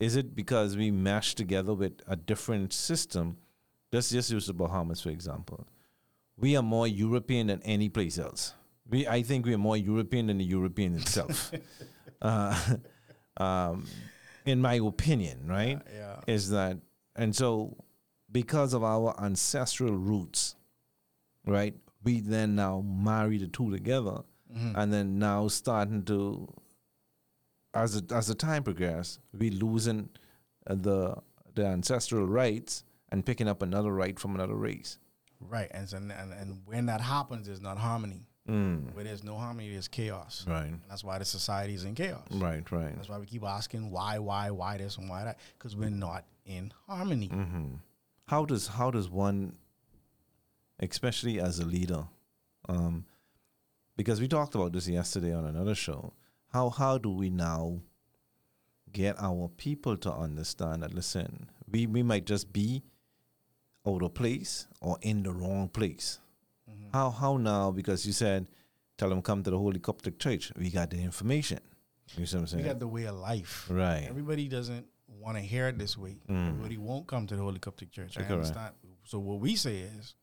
is 0.00 0.16
it 0.16 0.34
because 0.34 0.76
we 0.76 0.90
mash 0.90 1.34
together 1.34 1.74
with 1.74 1.94
a 2.08 2.16
different 2.16 2.72
system? 2.72 3.36
Let's 3.92 4.10
just 4.10 4.30
use 4.30 4.46
the 4.46 4.52
Bahamas 4.52 5.00
for 5.00 5.10
example. 5.10 5.66
We 6.36 6.56
are 6.56 6.62
more 6.62 6.88
European 6.88 7.48
than 7.48 7.62
any 7.62 7.88
place 7.88 8.18
else. 8.18 8.54
We, 8.88 9.06
I 9.06 9.22
think 9.22 9.46
we 9.46 9.54
are 9.54 9.58
more 9.58 9.76
European 9.76 10.26
than 10.26 10.38
the 10.38 10.44
European 10.44 10.96
itself. 10.96 11.52
uh, 12.22 12.76
um, 13.36 13.86
in 14.44 14.60
my 14.60 14.74
opinion, 14.74 15.46
right? 15.46 15.80
Yeah. 15.94 16.16
Is 16.26 16.50
that, 16.50 16.78
and 17.16 17.34
so 17.34 17.76
because 18.30 18.74
of 18.74 18.82
our 18.82 19.14
ancestral 19.20 19.94
roots, 19.94 20.56
right, 21.46 21.74
we 22.02 22.20
then 22.20 22.56
now 22.56 22.80
marry 22.80 23.38
the 23.38 23.46
two 23.46 23.70
together, 23.70 24.22
and 24.74 24.92
then 24.92 25.18
now 25.18 25.48
starting 25.48 26.02
to, 26.04 26.52
as 27.74 28.00
the, 28.00 28.14
as 28.14 28.26
the 28.26 28.34
time 28.34 28.62
progresses, 28.62 29.20
we 29.38 29.50
losing 29.50 30.10
uh, 30.66 30.74
the 30.74 31.16
the 31.54 31.66
ancestral 31.66 32.26
rights 32.26 32.84
and 33.10 33.24
picking 33.26 33.48
up 33.48 33.62
another 33.62 33.92
right 33.92 34.18
from 34.18 34.34
another 34.34 34.54
race. 34.54 34.98
Right. 35.48 35.70
And, 35.72 35.88
so, 35.88 35.96
and 35.96 36.10
and 36.10 36.62
when 36.64 36.86
that 36.86 37.00
happens, 37.00 37.46
there's 37.46 37.60
not 37.60 37.78
harmony. 37.78 38.26
Mm. 38.48 38.92
Where 38.94 39.04
there's 39.04 39.22
no 39.22 39.36
harmony, 39.36 39.70
there's 39.70 39.88
chaos. 39.88 40.44
Right. 40.48 40.64
And 40.64 40.80
that's 40.88 41.04
why 41.04 41.18
the 41.18 41.24
society 41.24 41.74
is 41.74 41.84
in 41.84 41.94
chaos. 41.94 42.26
Right. 42.30 42.68
Right. 42.72 42.94
That's 42.96 43.08
why 43.08 43.18
we 43.18 43.26
keep 43.26 43.44
asking 43.44 43.90
why, 43.90 44.18
why, 44.18 44.50
why 44.50 44.78
this 44.78 44.96
and 44.96 45.08
why 45.08 45.24
that, 45.24 45.38
because 45.58 45.76
we're 45.76 45.90
not 45.90 46.24
in 46.44 46.72
harmony. 46.88 47.28
Mm-hmm. 47.28 47.74
How 48.26 48.44
does 48.44 48.66
how 48.66 48.90
does 48.90 49.08
one, 49.08 49.56
especially 50.80 51.38
as 51.38 51.60
a 51.60 51.64
leader, 51.64 52.04
um, 52.68 53.04
because 53.96 54.20
we 54.20 54.26
talked 54.26 54.54
about 54.54 54.72
this 54.72 54.88
yesterday 54.88 55.32
on 55.32 55.44
another 55.44 55.74
show. 55.74 56.12
How 56.48 56.70
how 56.70 56.98
do 56.98 57.10
we 57.10 57.30
now 57.30 57.80
get 58.92 59.16
our 59.18 59.48
people 59.56 59.96
to 59.96 60.12
understand 60.12 60.82
that 60.82 60.92
listen, 60.92 61.48
we, 61.70 61.86
we 61.86 62.02
might 62.02 62.26
just 62.26 62.52
be 62.52 62.82
out 63.86 64.02
of 64.02 64.14
place 64.14 64.66
or 64.80 64.98
in 65.02 65.22
the 65.22 65.32
wrong 65.32 65.68
place. 65.68 66.18
How 66.92 67.10
how 67.10 67.36
now? 67.36 67.70
Because 67.70 68.04
you 68.06 68.12
said, 68.12 68.46
tell 68.98 69.08
them 69.08 69.22
come 69.22 69.42
to 69.42 69.50
the 69.50 69.58
Holy 69.58 69.78
Coptic 69.80 70.18
Church. 70.18 70.52
We 70.56 70.70
got 70.70 70.90
the 70.90 70.98
information. 70.98 71.60
You 72.16 72.26
see 72.26 72.36
what 72.36 72.42
I'm 72.42 72.46
saying? 72.48 72.62
We 72.64 72.68
got 72.68 72.78
the 72.80 72.86
way 72.88 73.04
of 73.04 73.14
life. 73.16 73.66
Right. 73.70 74.04
Everybody 74.08 74.46
doesn't 74.48 74.86
want 75.08 75.36
to 75.38 75.42
hear 75.42 75.68
it 75.68 75.78
this 75.78 75.96
way. 75.96 76.16
Everybody 76.28 76.76
won't 76.76 77.06
come 77.06 77.26
to 77.28 77.36
the 77.36 77.42
Holy 77.42 77.58
Coptic 77.58 77.90
Church. 77.90 78.18
I 78.18 78.22
understand. 78.24 78.74
So 79.04 79.18
what 79.18 79.40
we 79.40 79.56
say 79.56 79.78
is, 79.78 80.14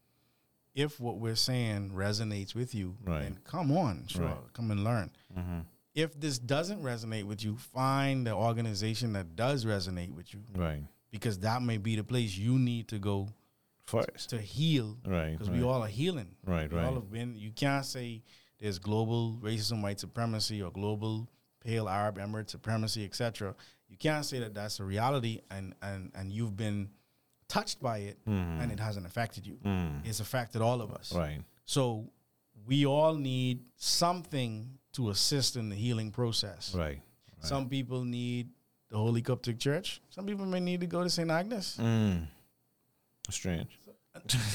if 0.75 0.99
what 0.99 1.17
we're 1.17 1.35
saying 1.35 1.91
resonates 1.91 2.53
with 2.53 2.75
you, 2.75 2.95
Right. 3.03 3.23
then 3.23 3.39
come 3.43 3.71
on, 3.71 4.05
sure, 4.07 4.25
Right. 4.25 4.53
come 4.53 4.71
and 4.71 4.83
learn. 4.83 5.11
mm-hmm. 5.35 5.59
If 5.95 6.17
this 6.19 6.37
doesn't 6.37 6.81
resonate 6.83 7.23
with 7.23 7.43
you, 7.43 7.57
find 7.57 8.25
the 8.27 8.33
organization 8.33 9.13
that 9.13 9.35
does 9.35 9.65
resonate 9.65 10.13
with 10.13 10.33
you, 10.33 10.43
Right. 10.55 10.83
because 11.11 11.39
that 11.39 11.63
may 11.63 11.77
be 11.77 11.95
the 11.95 12.03
place 12.03 12.37
you 12.37 12.59
need 12.59 12.87
to 12.89 12.99
go 12.99 13.29
First. 13.89 14.29
to 14.29 14.37
heal. 14.37 14.97
Right. 15.05 15.31
Because 15.31 15.49
right. 15.49 15.57
we 15.57 15.63
all 15.63 15.81
are 15.81 15.87
healing. 15.87 16.35
Right, 16.45 16.71
We 16.71 16.77
all 16.77 16.85
right. 16.85 16.93
have 16.93 17.11
been. 17.11 17.35
You 17.35 17.51
can't 17.51 17.85
say 17.85 18.23
there's 18.59 18.79
global 18.79 19.39
racism, 19.41 19.81
white 19.81 19.99
supremacy, 19.99 20.61
or 20.61 20.71
global 20.71 21.29
pale 21.63 21.89
Arab 21.89 22.17
Emirate 22.17 22.49
supremacy, 22.49 23.03
etc. 23.05 23.55
You 23.87 23.97
can't 23.97 24.25
say 24.25 24.39
that 24.39 24.53
that's 24.53 24.79
a 24.79 24.83
reality, 24.83 25.41
and 25.49 25.73
and 25.81 26.11
and 26.15 26.31
you've 26.31 26.55
been 26.55 26.89
touched 27.47 27.81
by 27.81 27.99
it, 27.99 28.17
and 28.25 28.71
it 28.71 28.79
hasn't 28.79 29.05
affected 29.05 29.45
you. 29.47 29.57
Mm. 29.65 30.05
It's 30.05 30.19
affected 30.19 30.61
all 30.61 30.81
of 30.81 30.91
us. 30.91 31.13
Right. 31.13 31.41
So 31.65 32.09
we 32.65 32.85
all 32.85 33.15
need 33.15 33.61
something 33.75 34.77
to 34.93 35.09
assist 35.09 35.55
in 35.55 35.69
the 35.69 35.75
healing 35.75 36.11
process. 36.11 36.75
Right. 36.75 37.01
Some 37.41 37.69
people 37.69 38.03
need 38.03 38.49
the 38.89 38.97
Holy 38.97 39.21
Coptic 39.21 39.59
Church. 39.59 40.01
Some 40.09 40.25
people 40.25 40.45
may 40.45 40.59
need 40.59 40.81
to 40.81 40.87
go 40.87 41.03
to 41.03 41.09
St. 41.09 41.29
Agnes. 41.31 41.77
Mm. 41.79 42.27
Strange. 43.29 43.78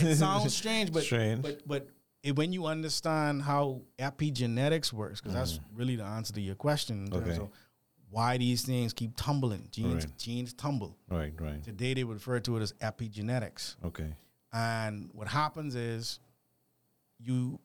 It 0.00 0.16
sounds 0.16 0.54
strange, 0.54 0.92
but 0.92 1.02
Strange. 1.02 1.42
but 1.42 1.66
but 1.66 1.88
it, 2.22 2.34
when 2.36 2.52
you 2.52 2.66
understand 2.66 3.42
how 3.42 3.82
epigenetics 3.98 4.92
works, 4.92 5.20
because 5.20 5.34
that's 5.34 5.60
really 5.74 5.96
the 5.96 6.04
answer 6.04 6.32
to 6.34 6.40
your 6.40 6.54
question. 6.54 7.08
Mm. 7.10 7.14
Okay. 7.28 7.48
why 8.10 8.38
these 8.38 8.62
things 8.64 8.92
keep 8.92 9.10
tumbling, 9.16 9.66
genes 9.72 10.04
Right. 10.06 10.18
genes 10.18 10.52
tumble. 10.54 10.96
Right. 11.10 11.32
Right. 11.38 11.62
Today 11.64 11.94
they 11.94 12.04
refer 12.04 12.38
to 12.40 12.56
it 12.56 12.62
as 12.62 12.72
epigenetics, 12.74 13.74
Okay. 13.84 14.14
and 14.52 15.10
what 15.12 15.26
happens 15.28 15.74
is 15.74 16.20
you 17.18 17.58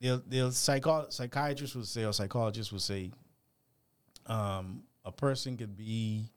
they'll 0.00 0.22
they'll 0.26 0.50
psycho- 0.52 1.06
psychiatrists 1.10 1.76
would 1.76 1.86
say 1.86 2.04
or 2.04 2.12
psychologists 2.12 2.72
would 2.72 2.82
say 2.82 3.10
um, 4.26 4.82
a 5.04 5.12
person 5.12 5.56
could 5.56 5.76
be 5.76 6.28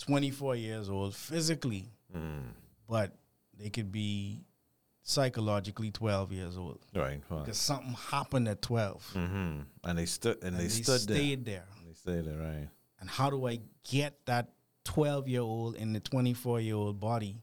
24 0.00 0.56
years 0.56 0.88
old 0.88 1.14
physically 1.14 1.90
Mm. 2.16 2.42
but 2.88 3.12
they 3.58 3.70
could 3.70 3.90
be 3.92 4.44
psychologically 5.02 5.90
12 5.90 6.32
years 6.32 6.56
old 6.56 6.78
Right. 6.94 7.20
Right. 7.30 7.44
because 7.44 7.58
something 7.58 7.94
happened 8.10 8.48
at 8.48 8.60
12 8.62 9.12
Mm-hmm. 9.14 9.60
And 9.84 9.98
they 9.98 10.06
stood 10.06 10.36
and, 10.42 10.48
and 10.48 10.56
they, 10.58 10.64
they, 10.64 10.68
stood 10.68 11.00
stayed 11.00 11.44
there. 11.44 11.64
there. 11.76 11.86
They 11.86 11.94
stayed 11.94 12.24
there. 12.26 12.38
Right. 12.38 12.68
And 13.00 13.08
how 13.08 13.30
do 13.30 13.46
I 13.46 13.60
get 13.88 14.18
that 14.26 14.50
12 14.84 15.28
year 15.28 15.40
old 15.40 15.76
in 15.76 15.92
the 15.92 16.00
24 16.00 16.60
year 16.60 16.74
old 16.74 17.00
body 17.00 17.36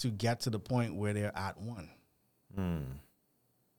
to 0.00 0.08
get 0.08 0.40
to 0.40 0.50
the 0.50 0.58
point 0.60 0.94
where 0.94 1.12
they're 1.12 1.36
at 1.36 1.60
one, 1.60 1.90
Mm. 2.58 2.84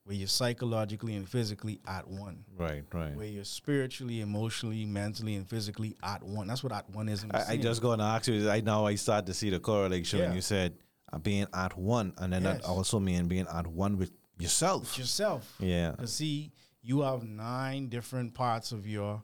where 0.04 0.16
you're 0.16 0.28
psychologically 0.28 1.16
and 1.16 1.28
physically 1.28 1.80
at 1.88 2.08
one, 2.08 2.44
Right. 2.58 2.84
Right. 2.94 3.16
where 3.16 3.26
you're 3.26 3.44
spiritually, 3.46 4.22
emotionally, 4.22 4.86
mentally, 4.86 5.36
and 5.36 5.48
physically 5.48 5.96
at 6.04 6.22
one? 6.24 6.48
That's 6.48 6.64
what 6.64 6.72
at 6.74 6.90
one 6.90 7.10
is. 7.10 7.26
I, 7.32 7.54
I 7.54 7.58
just 7.58 7.82
going 7.82 8.00
to 8.00 8.06
ask 8.06 8.28
you. 8.28 8.50
I 8.50 8.62
now 8.62 8.86
I 8.86 8.96
start 8.96 9.26
to 9.28 9.34
see 9.34 9.50
the 9.50 9.60
correlation 9.60 10.20
when 10.20 10.34
you 10.36 10.42
said 10.42 10.74
being 11.18 11.48
at 11.54 11.78
one, 11.78 12.14
and 12.18 12.32
then 12.32 12.44
that 12.44 12.64
also 12.64 13.00
mean 13.00 13.28
being 13.28 13.48
at 13.54 13.66
one 13.68 13.98
with 13.98 14.12
yourself. 14.38 14.98
yourself. 14.98 15.56
yeah. 15.60 15.92
Because 15.92 16.14
see, 16.14 16.52
you 16.82 17.02
have 17.02 17.24
nine 17.24 17.90
different 17.90 18.34
parts 18.34 18.72
of 18.72 18.88
your 18.88 19.22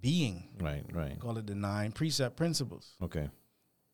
being. 0.00 0.48
Right. 0.60 0.84
Right. 0.92 1.18
call 1.20 1.36
it 1.38 1.46
the 1.46 1.54
nine 1.54 1.92
precept 1.92 2.36
principles. 2.36 2.94
Okay. 3.02 3.28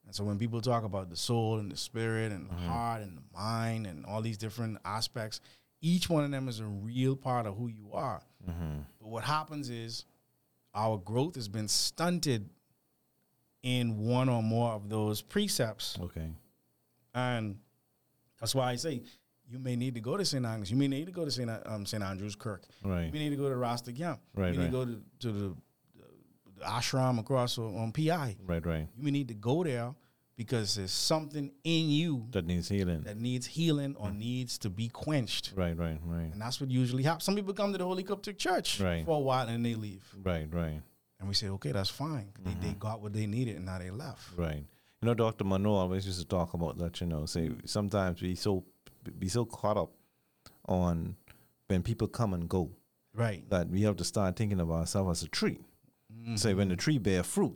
And 0.07 0.15
so 0.15 0.23
when 0.23 0.39
people 0.39 0.61
talk 0.61 0.85
about 0.85 1.09
the 1.09 1.17
soul 1.17 1.59
and 1.59 1.73
the 1.73 1.77
spirit 1.77 2.31
and 2.31 2.49
Mm-hmm. 2.51 2.63
the 2.65 2.69
heart 2.71 3.03
and 3.03 3.17
the 3.17 3.23
mind 3.35 3.87
and 3.87 4.05
all 4.05 4.21
these 4.21 4.37
different 4.37 4.79
aspects, 4.85 5.41
each 5.81 6.09
one 6.11 6.25
of 6.25 6.31
them 6.31 6.47
is 6.49 6.61
a 6.61 6.67
real 6.67 7.17
part 7.17 7.47
of 7.47 7.57
who 7.57 7.69
you 7.69 7.91
are. 7.93 8.23
Mm-hmm. 8.49 8.81
But 9.01 9.09
what 9.09 9.25
happens 9.25 9.71
is 9.71 10.05
our 10.75 10.99
growth 10.99 11.37
has 11.37 11.49
been 11.49 11.69
stunted 11.69 12.51
in 13.63 13.97
one 13.97 14.29
or 14.29 14.43
more 14.43 14.73
of 14.73 14.89
those 14.91 15.23
precepts. 15.23 15.97
Okay. 16.01 16.29
And 17.15 17.57
that's 18.41 18.55
why 18.55 18.71
I 18.71 18.77
say 18.77 19.03
you 19.49 19.59
may 19.59 19.77
need 19.77 19.95
to 19.95 20.01
go 20.01 20.17
to 20.17 20.25
St. 20.25 20.45
Agnes. 20.45 20.71
You 20.71 20.77
may 20.77 20.89
need 20.89 21.07
to 21.07 21.13
go 21.13 21.25
to 21.25 21.31
St. 21.31 21.51
Um, 21.67 21.87
St. 21.87 22.03
Andrew's 22.03 22.35
Kirk. 22.35 22.63
Right. 22.83 23.07
You 23.07 23.13
may 23.13 23.19
need 23.21 23.31
to 23.31 23.37
go 23.37 23.49
to 23.49 23.57
Rasta 23.57 23.93
Camp. 23.93 24.21
Right, 24.35 24.53
You 24.55 24.59
may 24.61 24.65
right. 24.67 24.73
need 24.73 24.79
to 24.79 24.85
go 24.87 24.93
to, 24.93 25.03
to 25.21 25.33
the, 25.33 25.57
the 26.59 26.65
ashram 26.65 27.19
across 27.19 27.59
on 27.59 27.93
PI. 27.93 28.37
Right. 28.45 28.65
Right. 28.65 28.89
You 28.97 29.03
may 29.05 29.11
need 29.11 29.29
to 29.29 29.35
go 29.35 29.63
there 29.63 29.95
because 30.37 30.75
there's 30.75 30.91
something 30.91 31.53
in 31.63 31.91
you 31.91 32.27
That 32.33 32.45
needs 32.47 32.69
healing. 32.69 33.03
that 33.03 33.21
needs 33.21 33.47
healing 33.47 33.95
or 33.97 34.11
needs 34.11 34.59
to 34.59 34.71
be 34.71 34.89
quenched. 34.89 35.53
Right. 35.55 35.77
Right. 35.77 36.01
Right. 36.05 36.33
And 36.33 36.41
that's 36.41 36.61
what 36.61 36.71
usually 36.71 37.03
happens. 37.05 37.23
Some 37.25 37.37
people 37.37 37.55
come 37.55 37.71
to 37.73 37.79
the 37.79 37.85
Holy 37.85 38.03
Coptic 38.03 38.39
Church 38.39 38.81
Right. 38.81 39.05
for 39.05 39.17
a 39.17 39.21
while 39.21 39.47
and 39.49 39.65
they 39.65 39.75
leave. 39.77 40.03
Right. 40.25 40.49
Right. 40.51 40.81
And 41.21 41.29
we 41.29 41.35
say, 41.35 41.49
okay, 41.51 41.71
that's 41.71 41.91
fine. 41.91 42.33
They, 42.45 42.55
they 42.69 42.75
got 42.75 43.01
what 43.01 43.13
they 43.13 43.27
needed 43.27 43.57
and 43.57 43.67
now 43.67 43.79
they 43.79 43.91
left. 43.91 44.37
Right. 44.37 44.65
You 45.05 45.11
know, 45.11 45.15
Dr. 45.17 45.45
Munroe 45.45 45.75
always 45.75 46.07
used 46.07 46.19
to 46.21 46.27
talk 46.27 46.55
about 46.55 46.79
that, 46.79 46.99
you 47.03 47.07
know, 47.07 47.27
say 47.27 47.51
sometimes 47.67 48.23
we 48.23 48.35
so 48.35 48.65
be 49.19 49.29
so 49.29 49.45
caught 49.45 49.77
up 49.77 49.91
on 50.67 51.17
when 51.67 51.83
people 51.83 52.09
come 52.09 52.33
and 52.33 52.49
go 52.49 52.71
Right. 53.13 53.47
that 53.51 53.69
we 53.69 53.83
have 53.83 53.97
to 53.97 54.05
start 54.05 54.35
thinking 54.35 54.61
of 54.61 54.71
ourselves 54.71 55.19
as 55.21 55.27
a 55.27 55.29
tree. 55.29 55.59
Mm-hmm. 56.11 56.37
Say 56.37 56.55
when 56.55 56.71
the 56.71 56.77
tree 56.77 56.97
bear 56.97 57.23
fruit, 57.23 57.55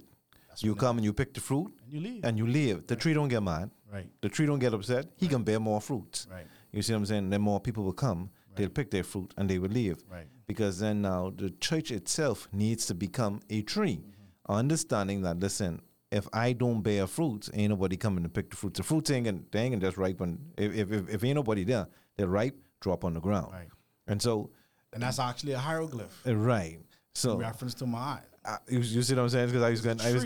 you 0.58 0.74
come 0.74 0.98
and 0.98 1.04
you 1.06 1.14
pick 1.14 1.32
the 1.32 1.40
fruit 1.40 1.72
And 1.84 1.90
you 1.94 2.00
leave. 2.00 2.22
and 2.22 2.36
you 2.36 2.46
leave. 2.46 2.86
The 2.86 2.96
tree 2.96 3.14
don't 3.14 3.28
get 3.28 3.42
mad. 3.42 3.70
right. 3.90 4.10
The 4.20 4.28
tree 4.28 4.44
don't 4.44 4.58
get 4.58 4.74
upset. 4.74 5.06
He 5.16 5.26
can 5.26 5.42
bear 5.42 5.58
more 5.58 5.80
fruits. 5.80 6.26
Right. 6.30 6.46
You 6.72 6.82
see 6.82 6.92
what 6.92 6.98
I'm 6.98 7.06
saying? 7.06 7.30
Then 7.30 7.40
more 7.40 7.60
people 7.60 7.82
will 7.82 7.94
come. 7.94 8.28
They'll 8.56 8.68
pick 8.68 8.90
their 8.90 9.04
fruit 9.04 9.32
and 9.38 9.48
they 9.48 9.58
will 9.58 9.70
leave. 9.70 10.04
Right. 10.12 10.26
Because 10.46 10.80
then 10.80 11.00
now 11.00 11.32
the 11.34 11.48
church 11.48 11.90
itself 11.92 12.46
needs 12.52 12.84
to 12.88 12.94
become 12.94 13.40
a 13.48 13.62
tree, 13.62 14.00
mm-hmm. 14.02 14.52
understanding 14.52 15.22
that 15.22 15.40
listen, 15.40 15.80
if 16.10 16.26
I 16.32 16.52
don't 16.52 16.82
bear 16.82 17.06
fruits, 17.06 17.50
ain't 17.52 17.70
nobody 17.70 17.96
coming 17.96 18.22
to 18.24 18.28
pick 18.30 18.50
the 18.50 18.56
fruits. 18.56 18.78
The 18.78 18.82
fruits 18.84 19.10
ain't 19.10 19.26
gonna, 19.26 19.40
they 19.50 19.60
ain't 19.60 19.72
gonna 19.74 19.84
just 19.86 19.96
ripen. 19.98 20.52
If, 20.56 20.74
if, 20.74 20.92
if, 20.92 21.08
if 21.08 21.24
ain't 21.24 21.34
nobody 21.36 21.64
there, 21.64 21.86
they're 22.16 22.28
ripe, 22.28 22.56
drop 22.80 23.04
on 23.04 23.14
the 23.14 23.20
ground. 23.20 23.52
Right. 23.52 23.68
And 24.06 24.20
so, 24.22 24.50
And 24.92 25.02
that's 25.02 25.18
actually 25.18 25.52
a 25.52 25.58
hieroglyph. 25.58 26.22
uh, 26.26 26.34
right. 26.36 26.78
So 27.14 27.36
reference 27.36 27.74
to 27.74 27.86
my 27.86 28.20
uh, 28.44 28.56
you, 28.68 28.78
you 28.78 29.02
see 29.02 29.14
what 29.14 29.22
I'm 29.22 29.28
saying? 29.28 29.48
Because 29.48 29.62
I 29.62 29.70
was 29.70 29.80
going, 29.82 30.00
I 30.00 30.12
was, 30.12 30.24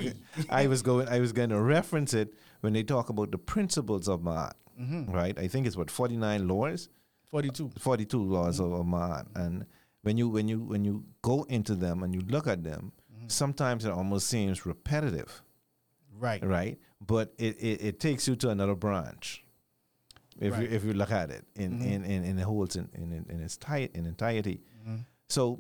I 0.50 0.66
was 0.68 0.82
going, 0.82 1.08
I 1.08 1.18
was 1.18 1.32
going 1.32 1.48
to 1.50 1.60
reference 1.60 2.14
it 2.14 2.34
when 2.60 2.72
they 2.74 2.82
talk 2.84 3.08
about 3.08 3.32
the 3.32 3.38
principles 3.38 4.08
of 4.08 4.20
Ma'at, 4.20 4.52
Mm-hmm. 4.80 5.10
right? 5.12 5.36
I 5.38 5.48
think 5.48 5.66
it's 5.66 5.76
what 5.76 5.90
49 5.90 6.46
laws 6.48 6.88
42. 7.30 7.72
42 7.78 8.22
laws 8.22 8.60
of 8.60 8.68
Ma'at. 8.70 9.26
And 9.34 9.66
when 10.02 10.16
you 10.18 10.28
when 10.28 10.46
you 10.48 10.60
when 10.60 10.84
you 10.84 11.04
go 11.22 11.44
into 11.48 11.74
them 11.74 12.02
and 12.02 12.14
you 12.14 12.20
look 12.28 12.46
at 12.46 12.62
them, 12.62 12.92
sometimes 13.26 13.84
it 13.84 13.90
almost 13.92 14.28
seems 14.28 14.64
repetitive, 14.66 15.42
Right. 16.22 16.42
right? 16.44 16.78
But 17.00 17.34
it, 17.38 17.54
it, 17.60 17.82
it 17.88 18.00
takes 18.00 18.28
you 18.28 18.36
to 18.36 18.50
another 18.50 18.74
branch. 18.76 19.44
If 20.40 20.52
Right. 20.52 20.62
you 20.70 20.76
if 20.76 20.84
you 20.84 20.92
look 20.94 21.10
at 21.10 21.30
it 21.30 21.44
in 21.56 21.82
in, 21.82 22.04
in, 22.04 22.24
in 22.24 22.36
the 22.36 22.44
whole 22.44 22.64
in 22.64 22.88
in, 22.94 23.26
in 23.28 23.40
its 23.46 23.56
tight 23.56 23.90
in 23.94 24.06
entirety. 24.06 24.60
So 25.28 25.58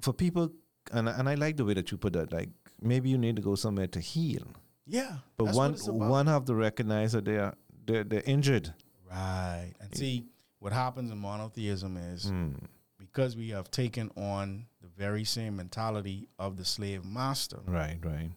for 0.00 0.12
people 0.12 0.50
and 0.92 1.08
and 1.08 1.28
I 1.28 1.34
like 1.34 1.56
the 1.56 1.64
way 1.64 1.74
that 1.74 1.90
you 1.90 1.98
put 1.98 2.12
that, 2.14 2.32
like 2.32 2.48
maybe 2.80 3.10
you 3.10 3.18
need 3.18 3.36
to 3.36 3.42
go 3.42 3.54
somewhere 3.54 3.88
to 3.88 4.00
heal. 4.00 4.44
Yeah. 4.86 5.18
But 5.36 5.54
one 5.54 5.74
one 6.14 6.26
have 6.26 6.44
to 6.46 6.54
recognize 6.54 7.12
that 7.12 7.24
they 7.26 7.36
are 7.38 7.54
they're, 7.86 8.04
they're 8.04 8.22
injured. 8.34 8.72
Right. 9.10 9.72
And 9.80 9.94
see, 9.94 10.26
what 10.58 10.72
happens 10.72 11.10
in 11.10 11.18
monotheism 11.18 11.96
is 11.96 12.26
Mm. 12.30 12.54
because 12.98 13.36
we 13.36 13.50
have 13.50 13.70
taken 13.70 14.10
on 14.16 14.66
the 14.80 14.88
very 14.96 15.24
same 15.24 15.56
mentality 15.56 16.28
of 16.38 16.56
the 16.56 16.64
slave 16.64 17.04
master, 17.04 17.58
Right, 17.66 17.98
right. 18.04 18.30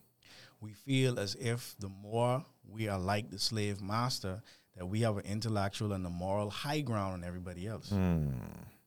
We 0.62 0.74
feel 0.74 1.20
as 1.20 1.36
if 1.36 1.76
the 1.80 1.90
more 1.90 2.44
we 2.70 2.88
are 2.88 3.00
like 3.00 3.30
the 3.32 3.40
slave 3.40 3.82
master, 3.82 4.42
that 4.78 4.86
we 4.86 5.02
have 5.02 5.18
an 5.18 5.26
intellectual 5.26 5.92
and 5.94 6.06
a 6.06 6.10
moral 6.10 6.50
high 6.50 6.82
ground 6.82 7.14
on 7.14 7.24
everybody 7.24 7.68
else. 7.68 7.90
Mm. 7.90 8.32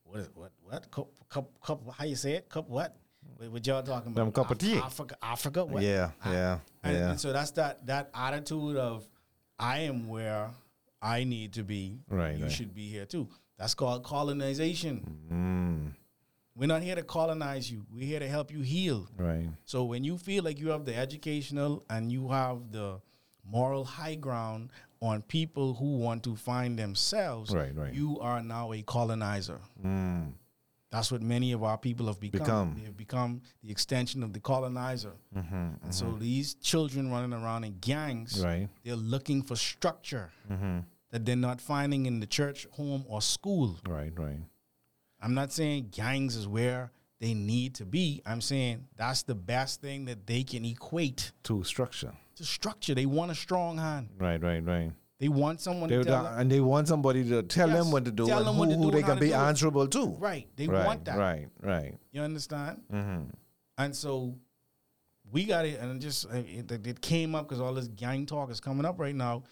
What 0.03 0.19
is 0.21 0.29
what 0.33 0.51
what 0.63 0.89
cup 0.91 1.07
cup 1.29 1.49
cup 1.61 1.81
how 1.97 2.05
you 2.05 2.15
say 2.15 2.33
it? 2.33 2.49
Cup 2.49 2.69
what? 2.69 2.95
What, 3.37 3.51
what 3.51 3.67
y'all 3.67 3.83
talking 3.83 4.11
about? 4.11 4.23
Them 4.23 4.31
cup 4.31 4.51
of 4.51 4.57
tea. 4.57 4.77
Africa 4.77 5.15
Africa 5.21 5.65
what? 5.65 5.83
Yeah, 5.83 6.11
yeah, 6.25 6.59
And, 6.83 6.95
yeah. 6.97 7.09
and 7.11 7.19
so 7.19 7.33
that's 7.33 7.51
that 7.51 7.85
that 7.87 8.09
attitude 8.13 8.77
of 8.77 9.07
I 9.59 9.79
am 9.79 10.07
where 10.07 10.49
I 11.01 11.23
need 11.23 11.53
to 11.53 11.63
be. 11.63 11.99
Right, 12.09 12.37
You 12.37 12.43
right. 12.43 12.51
should 12.51 12.73
be 12.73 12.87
here 12.89 13.05
too. 13.05 13.27
That's 13.57 13.73
called 13.73 14.03
colonization. 14.03 15.17
Mm. 15.31 15.95
We're 16.57 16.67
not 16.67 16.81
here 16.83 16.95
to 16.95 17.03
colonize 17.03 17.69
you. 17.69 17.85
We're 17.93 18.05
here 18.05 18.19
to 18.19 18.27
help 18.27 18.51
you 18.51 18.61
heal. 18.61 19.07
Right. 19.17 19.49
So 19.65 19.83
when 19.83 20.03
you 20.03 20.17
feel 20.17 20.43
like 20.43 20.59
you 20.59 20.69
have 20.69 20.85
the 20.85 20.95
educational 20.95 21.83
and 21.89 22.11
you 22.11 22.29
have 22.29 22.71
the 22.71 23.01
moral 23.43 23.83
high 23.83 24.15
ground 24.15 24.71
on 25.01 25.21
people 25.21 25.73
who 25.73 25.97
want 25.97 26.23
to 26.23 26.35
find 26.35 26.79
themselves, 26.79 27.51
Right, 27.53 27.75
right. 27.75 27.93
you 27.93 28.19
are 28.21 28.41
now 28.41 28.71
a 28.73 28.81
colonizer. 28.83 29.59
Mm. 29.85 30.31
That's 30.91 31.11
what 31.11 31.21
many 31.21 31.51
of 31.51 31.61
our 31.61 31.77
people 31.77 32.05
have 32.07 32.21
become. 32.21 32.39
Become. 32.39 32.81
They've 32.81 32.95
become 32.97 33.41
the 33.61 33.69
extension 33.69 34.23
of 34.23 34.31
the 34.31 34.39
colonizer. 34.39 35.11
Mm-hmm, 35.35 35.83
And 35.83 35.93
so 35.93 36.15
these 36.17 36.53
children 36.55 37.11
running 37.11 37.33
around 37.33 37.65
in 37.65 37.79
gangs, 37.81 38.41
Right. 38.41 38.69
they're 38.83 38.95
looking 38.95 39.41
for 39.43 39.57
structure 39.57 40.31
Mm-hmm. 40.49 40.79
that 41.11 41.25
they're 41.25 41.35
not 41.35 41.59
finding 41.59 42.05
in 42.05 42.21
the 42.21 42.27
church, 42.27 42.65
home, 42.71 43.03
or 43.09 43.21
school. 43.21 43.77
Right, 43.85 44.13
right. 44.17 44.39
I'm 45.25 45.33
not 45.33 45.51
saying 45.51 45.89
gangs 45.91 46.35
is 46.35 46.47
where 46.47 46.91
they 47.19 47.33
need 47.33 47.73
to 47.75 47.85
be. 47.85 48.21
I'm 48.27 48.41
saying 48.41 48.85
that's 48.95 49.23
the 49.23 49.33
best 49.33 49.81
thing 49.81 50.05
that 50.05 50.27
they 50.27 50.43
can 50.43 50.63
equate 50.65 51.31
To 51.45 51.63
structure. 51.63 52.13
to 52.35 52.43
structure. 52.45 52.93
They 52.93 53.07
want 53.07 53.31
a 53.31 53.35
strong 53.35 53.79
hand. 53.79 54.09
Right, 54.19 54.39
right, 54.41 54.63
right. 54.63 54.91
They 55.17 55.29
want 55.29 55.61
someone 55.61 55.89
They, 55.89 55.95
to 55.97 56.03
tell 56.03 56.23
them. 56.25 56.39
and 56.39 56.51
they 56.51 56.59
want 56.59 56.87
somebody 56.87 57.27
to 57.29 57.41
tell 57.41 57.69
Yes, 57.69 57.77
them 57.79 57.91
what 57.91 58.05
to 58.05 58.11
do 58.11 58.27
tell 58.27 58.37
and 58.39 58.47
them 58.47 58.55
who, 58.55 58.65
to 58.67 58.75
who 58.75 58.91
they 58.91 59.01
can 59.01 59.17
be 59.17 59.29
do 59.29 59.33
answerable 59.33 59.87
to. 59.87 60.05
Right. 60.19 60.47
They 60.57 60.67
right, 60.67 60.85
want 60.85 61.05
that. 61.05 61.17
Right, 61.17 61.47
right. 61.61 61.97
You 62.11 62.21
understand? 62.21 62.81
Mm-hmm. 62.93 63.23
And 63.79 63.95
so 63.95 64.35
we 65.31 65.45
got 65.45 65.65
it, 65.65 65.79
and 65.79 65.99
just 66.01 66.27
uh, 66.27 66.35
it, 66.37 66.71
it 66.71 66.85
it 66.87 67.01
came 67.01 67.33
up 67.33 67.47
because 67.47 67.59
all 67.61 67.73
this 67.73 67.87
gang 67.87 68.25
talk 68.27 68.51
is 68.51 68.59
coming 68.59 68.85
up 68.85 68.99
right 68.99 69.15
now. 69.15 69.43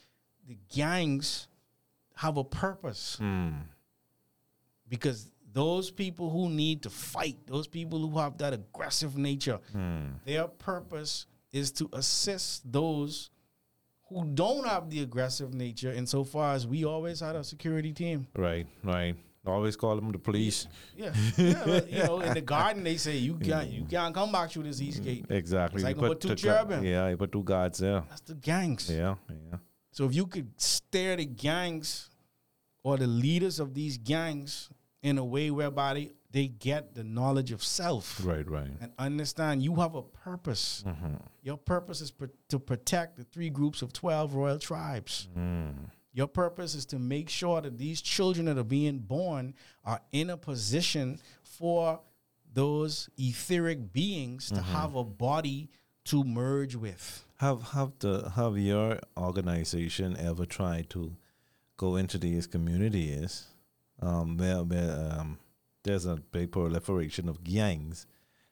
The 0.47 0.57
gangs 0.69 1.47
have 2.17 2.37
a 2.37 2.43
purpose 2.43 3.17
Mm. 3.19 3.61
because 4.87 5.31
those 5.53 5.91
people 5.91 6.29
who 6.29 6.49
need 6.49 6.81
to 6.83 6.89
fight, 6.89 7.37
those 7.47 7.67
people 7.67 7.99
who 8.07 8.17
have 8.19 8.37
that 8.39 8.53
aggressive 8.53 9.17
nature, 9.17 9.59
Mm. 9.73 10.15
their 10.25 10.47
purpose 10.47 11.27
is 11.51 11.71
to 11.73 11.89
assist 11.93 12.71
those 12.71 13.29
who 14.09 14.25
don't 14.33 14.65
have 14.67 14.89
the 14.89 15.01
aggressive 15.01 15.53
nature. 15.53 15.91
Insofar 15.93 16.53
as 16.55 16.65
we 16.67 16.83
always 16.85 17.19
had 17.19 17.35
a 17.35 17.43
security 17.43 17.93
team. 17.93 18.27
Right, 18.35 18.67
right. 18.83 19.15
Always 19.45 19.75
call 19.75 19.95
them 19.97 20.11
the 20.11 20.17
police. 20.19 20.67
Yeah, 20.95 21.13
yeah. 21.37 21.61
but, 21.65 21.91
you 21.91 22.03
know, 22.03 22.21
in 22.21 22.33
the 22.33 22.41
garden 22.55 22.83
they 22.83 22.95
say 22.97 23.17
you 23.17 23.35
can't 23.35 23.69
you 23.69 23.83
can't 23.85 24.15
come 24.15 24.31
back 24.31 24.51
through 24.51 24.63
this 24.63 24.79
east 24.81 25.03
gate. 25.03 25.25
Exactly. 25.29 25.77
It's 25.79 25.83
like 25.83 25.97
You 25.97 26.01
you 26.03 26.07
put 26.07 26.21
two 26.21 26.35
cherubim. 26.35 26.83
Yeah, 26.83 27.09
you 27.09 27.17
put 27.17 27.31
two 27.31 27.43
guards 27.43 27.79
there. 27.79 28.03
That's 28.09 28.21
the 28.21 28.35
gangs. 28.35 28.89
Yeah, 28.89 29.15
yeah. 29.29 29.57
So 29.91 30.05
if 30.05 30.15
you 30.15 30.25
could 30.27 30.49
stare 30.61 31.17
the 31.17 31.25
gangs 31.25 32.09
or 32.83 32.95
the 32.97 33.05
leaders 33.07 33.59
of 33.59 33.73
these 33.73 33.97
gangs 33.97 34.69
in 35.03 35.17
a 35.17 35.23
way 35.25 35.51
whereby 35.51 35.93
they, 35.93 36.11
they 36.31 36.47
get 36.47 36.95
the 36.95 37.03
knowledge 37.03 37.51
of 37.51 37.63
self 37.63 38.19
Right, 38.25 38.49
right. 38.49 38.71
and 38.81 38.91
understand 38.97 39.61
you 39.61 39.75
have 39.75 39.93
a 39.95 40.01
purpose. 40.01 40.83
Mm-hmm. 40.87 41.15
Your 41.43 41.57
purpose 41.57 42.01
is 42.01 42.09
pr- 42.09 42.25
to 42.49 42.57
protect 42.57 43.17
the 43.17 43.23
three 43.25 43.49
groups 43.49 43.81
of 43.81 43.93
12 43.93 44.33
royal 44.33 44.57
tribes. 44.57 45.27
Mm. 45.37 45.73
Your 46.13 46.27
purpose 46.27 46.73
is 46.75 46.85
to 46.87 46.99
make 46.99 47.27
sure 47.29 47.59
that 47.61 47.77
these 47.77 48.01
children 48.01 48.45
that 48.45 48.57
are 48.57 48.63
being 48.63 48.99
born 48.99 49.53
are 49.83 49.99
in 50.11 50.29
a 50.29 50.37
position 50.37 51.19
for 51.43 51.99
those 52.53 53.09
etheric 53.17 53.91
beings 53.91 54.49
to 54.51 54.61
have 54.61 54.95
a 54.95 55.03
body 55.03 55.69
to 56.05 56.23
merge 56.23 56.75
with. 56.75 57.25
Have 57.37 57.63
have 57.71 57.93
the 57.99 58.29
have 58.35 58.57
your 58.59 58.99
organization 59.17 60.15
ever 60.17 60.45
tried 60.45 60.89
to 60.91 61.15
go 61.77 61.95
into 61.95 62.17
these 62.19 62.45
communities 62.45 63.47
um, 64.01 64.37
where, 64.37 64.63
where 64.63 65.11
um, 65.19 65.37
there's 65.83 66.05
a 66.05 66.15
big 66.31 66.51
proliferation 66.51 67.29
of 67.29 67.43
gangs 67.43 68.05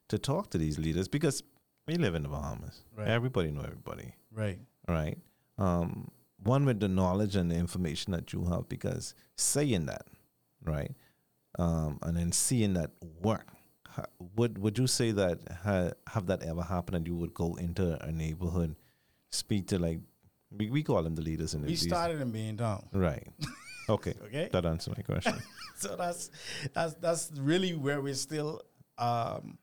to 0.10 0.18
talk 0.18 0.50
to 0.52 0.58
these 0.58 0.78
leaders 0.78 1.08
because 1.08 1.44
we 1.88 1.96
live 1.96 2.16
in 2.16 2.24
the 2.24 2.30
Bahamas. 2.30 2.82
Right. 2.96 3.08
Everybody 3.08 3.52
know 3.52 3.62
everybody, 3.64 4.14
Right. 4.32 4.60
right? 4.88 5.18
Um, 5.58 6.10
one 6.44 6.66
with 6.66 6.80
the 6.80 6.88
knowledge 6.88 7.36
and 7.36 7.52
the 7.52 7.56
information 7.56 8.12
that 8.14 8.34
you 8.34 8.46
have 8.46 8.68
because 8.68 9.14
saying 9.36 9.86
that, 9.88 10.08
right, 10.64 10.92
um, 11.60 12.00
and 12.02 12.18
then 12.18 12.32
seeing 12.32 12.74
that 12.74 12.92
work. 13.22 13.48
Would 14.38 14.58
would 14.58 14.78
you 14.78 14.88
say 14.88 15.12
that 15.12 15.40
ha, 15.64 15.90
have 16.08 16.28
that 16.28 16.44
ever 16.44 16.62
happened 16.62 16.96
and 16.96 17.06
you 17.08 17.16
would 17.16 17.34
go 17.34 17.56
into 17.56 18.02
a 18.04 18.10
neighborhood, 18.12 18.76
speak 19.32 19.68
to 19.68 19.78
like 19.80 20.00
we, 20.50 20.70
we 20.70 20.82
call 20.82 21.04
them 21.04 21.14
the 21.16 21.22
leaders 21.22 21.54
in 21.54 21.62
the 21.62 21.68
We 21.68 21.76
started 21.76 22.22
in 22.22 22.32
Bain 22.32 22.56
Town. 22.58 22.88
right. 22.94 23.28
Okay. 23.92 24.14
Okay. 24.26 24.50
That 24.52 24.66
answers 24.66 24.96
my 24.96 25.04
question. 25.04 25.36
so 25.78 25.96
that's 25.96 26.30
that's 26.74 26.94
that's 26.96 27.32
really 27.38 27.74
where 27.74 28.02
we're 28.02 28.14
still 28.14 28.62
um, 28.98 29.58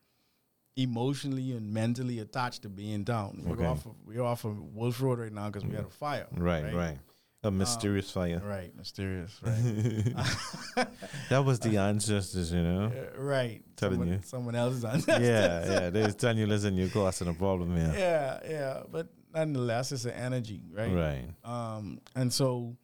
emotionally 0.75 1.51
and 1.51 1.73
mentally 1.73 2.19
attached 2.19 2.63
to 2.63 2.69
Bain 2.69 3.05
Town. 3.05 3.43
We're 3.45 3.65
off 3.65 3.85
of, 3.85 3.95
we're 4.05 4.23
off 4.23 4.45
of 4.45 4.59
Wulff 4.73 5.01
Road 5.01 5.19
right 5.19 5.31
now 5.33 5.47
because 5.47 5.65
we 5.65 5.75
had 5.75 5.85
a 5.85 5.89
fire. 5.89 6.27
right, 6.35 6.73
right. 6.73 6.97
A 7.41 7.49
mysterious 7.49 8.11
fire. 8.11 8.41
Right, 8.43 8.75
mysterious. 8.75 9.31
Right, 9.41 10.87
That 11.29 11.45
was 11.45 11.57
the 11.61 11.77
ancestors, 11.77 12.51
you 12.51 12.61
know. 12.61 12.87
Uh, 12.87 13.21
right. 13.21 13.63
Telling 13.77 13.93
someone, 13.99 14.07
you. 14.09 14.19
someone 14.23 14.55
else 14.55 14.73
is 14.75 14.83
on. 14.83 15.03
yeah, 15.07 15.21
yeah. 15.23 15.89
They're 15.89 16.11
telling 16.11 16.39
you, 16.39 16.47
listen, 16.47 16.75
you're 16.75 16.89
causing 16.89 17.29
a 17.29 17.33
problem 17.33 17.77
here. 17.77 17.93
yeah, 17.97 18.39
yeah. 18.45 18.83
But 18.91 19.07
nonetheless, 19.33 19.93
it's 19.93 20.03
an 20.03 20.11
energy, 20.11 20.63
right? 20.73 20.93
Right. 20.93 21.25
Um, 21.45 22.01
and 22.13 22.33
so 22.33 22.75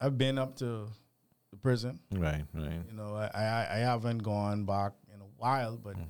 I've 0.00 0.18
been 0.18 0.38
up 0.38 0.56
to 0.56 0.86
the 1.50 1.56
prison. 1.56 2.00
Right. 2.12 2.44
Right. 2.54 2.80
You 2.88 2.96
know, 2.96 3.14
I 3.16 3.30
I, 3.34 3.66
I 3.76 3.78
haven't 3.78 4.18
gone 4.18 4.64
back 4.64 4.92
in 5.14 5.20
a 5.20 5.28
while, 5.36 5.76
but 5.76 5.96
Mm. 5.96 6.08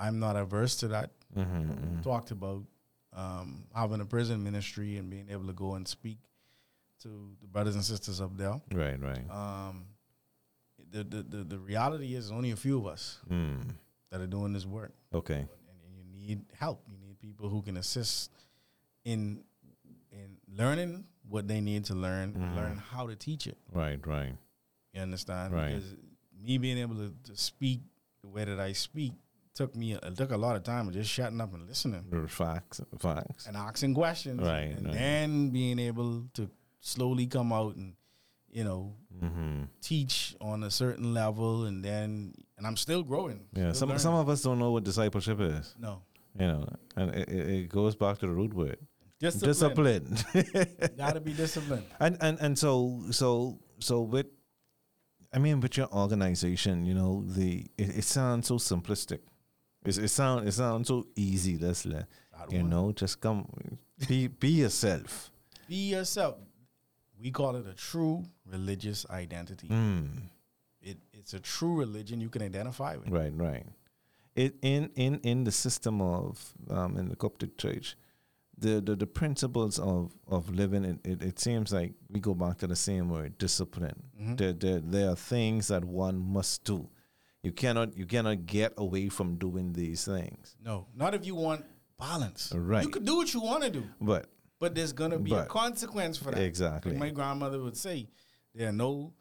I'm 0.00 0.18
not 0.20 0.36
averse 0.36 0.76
to 0.76 0.88
that. 0.88 1.10
Mm-hmm, 1.36 2.02
Talked 2.02 2.30
about 2.30 2.62
um, 3.12 3.64
having 3.74 4.00
a 4.00 4.04
prison 4.04 4.42
ministry 4.44 4.96
and 4.96 5.10
being 5.10 5.28
able 5.28 5.46
to 5.46 5.52
go 5.52 5.74
and 5.74 5.86
speak 5.88 6.18
to 7.02 7.08
the 7.40 7.46
brothers 7.48 7.74
and 7.74 7.84
sisters 7.84 8.20
up 8.20 8.36
there. 8.36 8.60
Right. 8.72 9.00
Right. 9.00 9.24
Um, 9.30 9.86
the, 10.90 11.02
the 11.04 11.22
the 11.22 11.44
the 11.44 11.58
reality 11.58 12.14
is 12.14 12.30
only 12.30 12.50
a 12.52 12.56
few 12.56 12.78
of 12.78 12.86
us 12.86 13.18
Mm. 13.30 13.74
that 14.10 14.20
are 14.20 14.26
doing 14.26 14.52
this 14.52 14.64
work, 14.66 14.92
Okay. 15.12 15.34
and, 15.40 15.48
and 15.84 15.92
you 15.96 16.04
need 16.28 16.44
help. 16.58 16.82
You 16.88 16.96
need 16.98 17.18
people 17.20 17.48
who 17.48 17.60
can 17.62 17.76
assist 17.76 18.30
in 19.04 19.42
in 20.12 20.36
learning 20.48 21.04
what 21.28 21.46
they 21.48 21.60
need 21.60 21.84
to 21.86 21.94
learn, 21.94 22.32
Mhm. 22.34 22.56
learn 22.56 22.76
how 22.78 23.06
to 23.06 23.14
teach 23.16 23.46
it. 23.46 23.58
Right. 23.72 24.04
Right. 24.06 24.34
You 24.94 25.02
understand? 25.02 25.52
Right. 25.52 25.74
Because 25.74 25.94
me 26.40 26.58
being 26.58 26.78
able 26.78 26.94
to, 26.96 27.12
to 27.24 27.36
speak 27.36 27.80
the 28.22 28.28
way 28.28 28.44
that 28.44 28.58
I 28.58 28.72
speak 28.72 29.12
took 29.54 29.74
me 29.74 29.92
it 29.94 30.16
took 30.16 30.30
a 30.30 30.36
lot 30.36 30.54
of 30.56 30.62
time 30.62 30.86
of 30.88 30.94
just 30.94 31.10
shutting 31.10 31.40
up 31.40 31.52
and 31.52 31.66
listening 31.66 32.04
Facts. 32.28 32.80
Facts. 32.98 33.46
and 33.46 33.56
asking 33.56 33.92
questions, 33.94 34.40
Right, 34.40 34.76
And 34.76 34.86
right. 34.86 34.94
then 34.94 35.50
being 35.50 35.78
able 35.80 36.24
to 36.34 36.48
slowly 36.80 37.26
come 37.26 37.52
out 37.52 37.74
and 37.76 37.94
you 38.50 38.64
know 38.64 38.94
Mm-hmm. 39.20 39.64
teach 39.80 40.36
on 40.40 40.62
a 40.62 40.70
certain 40.70 41.12
level, 41.12 41.64
and 41.66 41.84
then 41.84 42.34
and 42.56 42.66
I'm 42.68 42.76
still 42.76 43.02
growing. 43.02 43.40
Yeah. 43.52 43.72
still 43.72 43.74
Some 43.74 43.88
learning. 43.88 43.98
some 44.00 44.14
of 44.14 44.28
us 44.28 44.42
don't 44.42 44.60
know 44.60 44.70
what 44.70 44.84
discipleship 44.84 45.40
is. 45.40 45.74
no 45.78 46.02
You 46.38 46.46
know, 46.46 46.68
and 46.96 47.10
it 47.16 47.28
it 47.28 47.68
goes 47.68 47.96
back 47.96 48.18
to 48.18 48.26
the 48.28 48.32
root 48.32 48.54
word 48.54 48.78
discipline. 49.18 50.14
discipline. 50.14 50.66
Got 50.96 51.14
to 51.14 51.20
be 51.20 51.32
disciplined. 51.32 51.84
and 52.00 52.16
and 52.20 52.38
and 52.40 52.58
so 52.58 53.02
so 53.10 53.58
so 53.80 54.00
with 54.00 54.26
I 55.32 55.38
mean, 55.38 55.60
with 55.60 55.76
your 55.76 55.92
organization, 55.92 56.86
you 56.86 56.94
know, 56.94 57.24
the 57.26 57.66
it, 57.76 57.98
it 57.98 58.04
sounds 58.04 58.48
so 58.48 58.54
simplistic. 58.54 59.20
It's, 59.84 59.98
it 59.98 60.08
sound 60.08 60.48
it 60.48 60.52
sounds 60.52 60.88
so 60.88 61.06
easy. 61.16 61.56
That's 61.56 61.84
like, 61.84 62.06
you 62.50 62.62
know, 62.62 62.92
just 62.92 63.20
come, 63.20 63.46
be 64.08 64.28
be 64.28 64.48
yourself. 64.48 65.30
Be 65.68 65.90
yourself. 65.90 66.36
We 67.20 67.30
call 67.30 67.56
it 67.56 67.66
a 67.66 67.74
true 67.74 68.24
religious 68.46 69.04
identity. 69.10 69.68
Mm. 69.68 70.22
It, 70.80 70.98
it's 71.12 71.34
a 71.34 71.40
true 71.40 71.76
religion 71.76 72.20
you 72.20 72.28
can 72.28 72.42
identify 72.42 72.96
with. 72.96 73.10
Right, 73.10 73.32
right. 73.34 73.66
It 74.34 74.54
in 74.62 74.90
in 74.94 75.20
in 75.20 75.44
the 75.44 75.52
system 75.52 76.00
of 76.00 76.54
um, 76.70 76.96
in 76.96 77.08
the 77.08 77.16
Coptic 77.16 77.58
Church, 77.58 77.96
the 78.58 78.80
the, 78.80 78.96
the 78.96 79.06
principles 79.06 79.78
of 79.78 80.12
of 80.26 80.50
living. 80.50 80.84
It, 80.84 80.98
it 81.04 81.22
it 81.22 81.38
seems 81.38 81.72
like 81.72 81.92
we 82.10 82.20
go 82.20 82.34
back 82.34 82.58
to 82.58 82.66
the 82.66 82.76
same 82.76 83.08
word, 83.08 83.38
discipline. 83.38 84.02
Mhm. 84.20 84.36
There, 84.36 84.52
there 84.52 84.80
there 84.80 85.10
are 85.10 85.16
things 85.16 85.68
that 85.68 85.84
one 85.84 86.18
must 86.18 86.64
do. 86.64 86.88
You 87.42 87.52
cannot 87.52 87.96
you 87.96 88.06
cannot 88.06 88.46
get 88.46 88.72
away 88.76 89.08
from 89.08 89.36
doing 89.36 89.72
these 89.72 90.04
things. 90.04 90.56
No, 90.62 90.86
not 90.94 91.14
if 91.14 91.24
you 91.24 91.34
want 91.36 91.64
balance. 91.98 92.52
Right. 92.54 92.84
You 92.84 92.90
can 92.90 93.04
do 93.04 93.16
what 93.16 93.32
you 93.34 93.40
want 93.40 93.62
to 93.64 93.70
do, 93.70 93.84
But 94.00 94.26
but 94.58 94.74
there's 94.74 94.92
going 94.92 95.12
to 95.12 95.18
be 95.18 95.32
a 95.32 95.44
consequence 95.44 96.18
for 96.18 96.32
that. 96.32 96.40
Exactly. 96.42 96.92
Like 96.92 97.00
my 97.00 97.10
grandmother 97.10 97.60
would 97.62 97.76
say, 97.76 98.08
there 98.54 98.68
are 98.68 98.72
no 98.72 99.12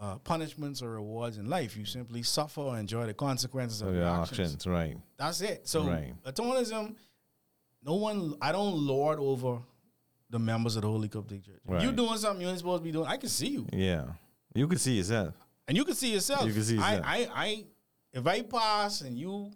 uh, 0.00 0.16
punishments 0.18 0.82
or 0.82 0.90
rewards 0.92 1.36
in 1.38 1.48
life. 1.48 1.76
You 1.76 1.84
simply 1.84 2.22
suffer 2.22 2.60
or 2.62 2.78
enjoy 2.78 3.06
the 3.06 3.14
consequences 3.14 3.80
of 3.82 3.88
of 3.88 3.94
your 3.94 4.04
your 4.04 4.10
actions. 4.22 4.54
actions, 4.54 4.66
right? 4.66 4.96
That's 5.18 5.40
it. 5.42 5.66
So 5.68 5.84
Right. 5.86 6.14
atonism, 6.24 6.96
no 7.86 7.94
one. 7.94 8.34
I 8.42 8.52
don't 8.52 8.74
lord 8.76 9.18
over 9.18 9.60
the 10.28 10.38
members 10.38 10.76
of 10.76 10.82
the 10.82 10.88
Holy 10.88 11.08
Coptic 11.08 11.44
Church. 11.44 11.60
If 11.68 11.82
you 11.82 11.88
Right. 11.88 11.96
doing 11.96 12.18
something 12.18 12.42
you 12.42 12.48
ain't 12.48 12.58
supposed 12.58 12.80
to 12.82 12.84
be 12.84 12.92
doing, 12.92 13.06
I 13.06 13.16
can 13.16 13.28
see 13.28 13.48
you, 13.48 13.66
Yeah, 13.72 14.06
you 14.54 14.66
can 14.68 14.78
see 14.78 14.94
yourself. 14.96 15.34
and 15.68 15.76
you 15.76 15.84
can 15.84 15.94
see 15.94 16.12
yourself. 16.12 16.46
You 16.46 16.52
can 16.52 16.62
see 16.64 16.78
I, 16.78 16.96
yourself. 16.96 17.06
I, 17.06 17.28
I, 17.34 17.64
if 18.12 18.26
I 18.26 18.42
pass 18.42 19.00
and 19.02 19.16
you 19.16 19.52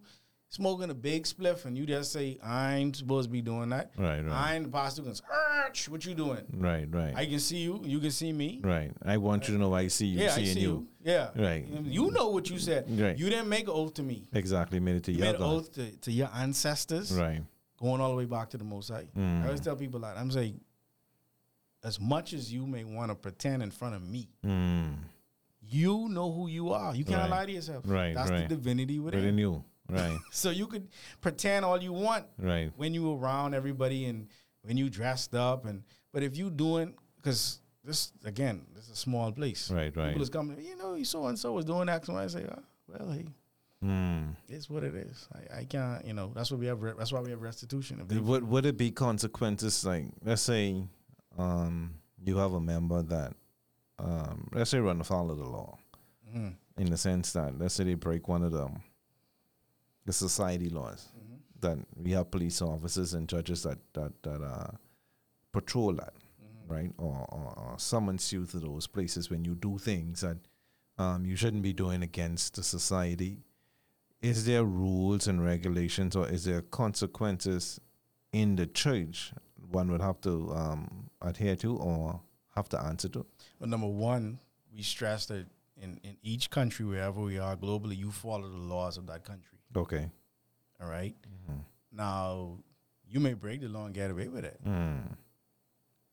smoking 0.48 0.90
a 0.90 0.94
big 0.94 1.24
spliff 1.24 1.64
and 1.64 1.76
you 1.78 1.86
just 1.86 2.12
say 2.12 2.36
I 2.42 2.74
ain't 2.76 2.96
supposed 2.96 3.28
to 3.28 3.32
be 3.32 3.40
doing 3.40 3.68
that, 3.70 3.92
Right, 3.96 4.20
right. 4.20 4.32
I 4.32 4.54
ain't 4.56 4.64
the 4.64 4.70
pastor 4.70 5.02
going, 5.02 5.16
"Arch, 5.64 5.88
what 5.88 6.04
you 6.04 6.14
doing? 6.14 6.44
Right, 6.52 6.86
right, 6.92 7.14
I 7.16 7.26
can 7.26 7.38
see 7.40 7.58
you. 7.58 7.80
You 7.84 7.98
can 8.00 8.10
see 8.12 8.32
me. 8.32 8.60
right. 8.62 8.92
I 9.04 9.16
want 9.16 9.48
you 9.48 9.54
to 9.54 9.60
know 9.60 9.72
I 9.74 9.88
see 9.88 10.06
you, 10.06 10.20
Yeah, 10.20 10.34
I 10.34 10.42
see 10.44 10.60
you. 10.60 10.68
you. 10.68 10.86
Yeah. 11.02 11.30
Right. 11.36 11.66
You 11.84 12.10
know 12.12 12.28
what 12.30 12.48
you 12.50 12.58
said. 12.58 12.84
Right. 13.00 13.16
You 13.18 13.28
didn't 13.30 13.48
make 13.48 13.64
an 13.64 13.74
oath 13.74 13.94
to 13.94 14.02
me. 14.04 14.28
Exactly, 14.32 14.78
made 14.80 14.96
it 14.96 15.04
to 15.04 15.12
You 15.12 15.18
your 15.18 15.26
made 15.32 15.36
an 15.36 15.42
oath 15.42 15.72
to, 15.74 15.90
to 15.96 16.12
your 16.12 16.30
ancestors. 16.34 17.12
Right. 17.12 17.42
Going 17.80 18.00
all 18.00 18.10
the 18.10 18.16
way 18.16 18.26
back 18.26 18.50
to 18.50 18.58
the 18.58 18.64
Most 18.64 18.90
High. 18.90 19.08
Mm. 19.16 19.42
I 19.42 19.46
always 19.46 19.60
tell 19.60 19.74
people 19.76 20.00
that 20.00 20.16
I'm 20.16 20.30
saying, 20.30 20.60
as 21.82 21.98
much 21.98 22.32
as 22.32 22.52
you 22.52 22.66
may 22.66 22.84
want 22.84 23.10
to 23.10 23.14
pretend 23.14 23.62
in 23.62 23.70
front 23.70 23.94
of 23.94 24.06
me, 24.06 24.28
Mm. 24.44 24.96
you 25.62 26.08
know 26.10 26.30
who 26.30 26.46
you 26.48 26.72
are. 26.72 26.94
You 26.94 27.04
cannot 27.04 27.30
Right. 27.30 27.38
lie 27.40 27.46
to 27.46 27.52
yourself. 27.52 27.84
Right, 27.86 28.14
That's 28.14 28.30
right. 28.30 28.48
the 28.48 28.54
divinity 28.56 28.98
within. 28.98 29.20
Within 29.20 29.38
you. 29.38 29.64
Right, 29.88 30.18
So 30.30 30.50
you 30.50 30.66
could 30.68 30.88
pretend 31.20 31.64
all 31.64 31.82
you 31.82 31.92
want 31.92 32.26
right. 32.38 32.70
when 32.76 32.94
you 32.94 33.12
around 33.12 33.54
everybody 33.54 34.04
and 34.06 34.28
when 34.62 34.76
you 34.76 34.88
dressed 34.88 35.34
up 35.34 35.64
and 35.64 35.82
but 36.12 36.22
if 36.22 36.36
you 36.36 36.48
doing 36.50 36.94
because 37.16 37.60
this 37.82 38.12
again 38.24 38.66
this 38.74 38.84
is 38.84 38.90
a 38.90 38.96
small 38.96 39.32
place. 39.32 39.68
Right, 39.70 39.96
right. 39.96 40.08
People 40.08 40.22
is 40.22 40.28
coming. 40.30 40.60
You 40.64 40.76
know, 40.76 41.02
so 41.02 41.26
and 41.26 41.36
so 41.38 41.52
was 41.54 41.64
doing 41.64 41.88
X 41.88 42.06
and 42.08 42.16
Y. 42.18 42.22
I 42.22 42.26
say, 42.28 42.46
oh, 42.48 42.62
well, 42.86 43.10
hey, 43.10 43.24
Mm. 43.84 44.36
it's 44.48 44.68
what 44.68 44.84
it 44.84 44.94
is. 44.94 45.26
I, 45.32 45.60
I 45.60 45.64
can't. 45.64 46.04
You 46.04 46.12
know, 46.12 46.32
that's 46.34 46.50
what 46.50 46.60
we 46.60 46.66
have. 46.66 46.82
re- 46.82 46.92
That's 46.98 47.12
why 47.12 47.20
we 47.20 47.30
have 47.30 47.40
restitution. 47.40 48.04
If 48.10 48.20
Would 48.20 48.46
would 48.48 48.66
it 48.66 48.76
be 48.76 48.90
consequences 48.90 49.84
like 49.86 50.04
let's 50.22 50.42
say 50.42 50.84
um 51.38 51.94
you 52.22 52.36
have 52.36 52.52
a 52.52 52.60
member 52.60 53.00
that 53.02 53.32
um 53.98 54.48
let's 54.52 54.70
say 54.70 54.78
run 54.80 55.00
afoul 55.00 55.30
of 55.30 55.38
the 55.38 55.44
law 55.46 55.78
Mhm. 56.36 56.54
in 56.76 56.90
the 56.90 56.96
sense 56.98 57.32
that 57.32 57.58
let's 57.58 57.74
say 57.74 57.84
they 57.84 57.94
break 57.94 58.28
one 58.28 58.42
of 58.42 58.52
them 58.52 58.82
the 60.04 60.12
society 60.12 60.68
laws 60.68 61.08
Mm-hmm. 61.16 61.36
that 61.60 61.78
we 61.96 62.10
have 62.12 62.30
police 62.30 62.60
officers 62.60 63.14
and 63.14 63.28
judges 63.28 63.62
that 63.62 63.78
that 63.94 64.12
that 64.24 64.42
uh 64.42 64.72
patrol 65.52 65.92
that 65.94 66.12
Mm-hmm. 66.42 66.72
right 66.74 66.92
or, 66.98 67.26
or, 67.30 67.54
or 67.72 67.78
summons 67.78 68.30
you 68.32 68.44
to 68.46 68.58
those 68.58 68.86
places 68.86 69.30
when 69.30 69.44
you 69.44 69.54
do 69.54 69.78
things 69.78 70.20
that 70.20 70.36
um 70.98 71.24
you 71.24 71.36
shouldn't 71.36 71.62
be 71.62 71.72
doing 71.72 72.02
against 72.02 72.56
the 72.56 72.62
society 72.62 73.38
is 74.22 74.44
there 74.44 74.64
rules 74.64 75.26
and 75.26 75.42
regulations 75.44 76.14
or 76.16 76.28
is 76.28 76.44
there 76.44 76.60
consequences 76.62 77.80
in 78.32 78.56
the 78.56 78.66
church 78.66 79.32
one 79.70 79.90
would 79.90 80.00
have 80.00 80.20
to 80.22 80.52
um, 80.52 81.10
adhere 81.22 81.56
to 81.56 81.76
or 81.76 82.20
have 82.54 82.68
to 82.70 82.80
answer 82.82 83.08
to? 83.08 83.24
Well, 83.58 83.68
number 83.68 83.86
one, 83.86 84.38
we 84.74 84.82
stress 84.82 85.26
that 85.26 85.46
in, 85.80 85.98
in 86.02 86.16
each 86.22 86.50
country, 86.50 86.84
wherever 86.84 87.20
we 87.20 87.38
are 87.38 87.56
globally, 87.56 87.96
you 87.96 88.10
follow 88.10 88.48
the 88.48 88.56
laws 88.58 88.98
of 88.98 89.06
that 89.06 89.24
country. 89.24 89.58
Okay. 89.74 90.10
All 90.82 90.88
right? 90.90 91.14
Now, 91.92 92.58
you 93.08 93.18
may 93.20 93.34
break 93.34 93.60
the 93.62 93.68
law 93.68 93.86
and 93.86 93.94
get 93.94 94.10
away 94.10 94.28
with 94.28 94.44
it. 94.44 94.60
Mm. 94.66 95.16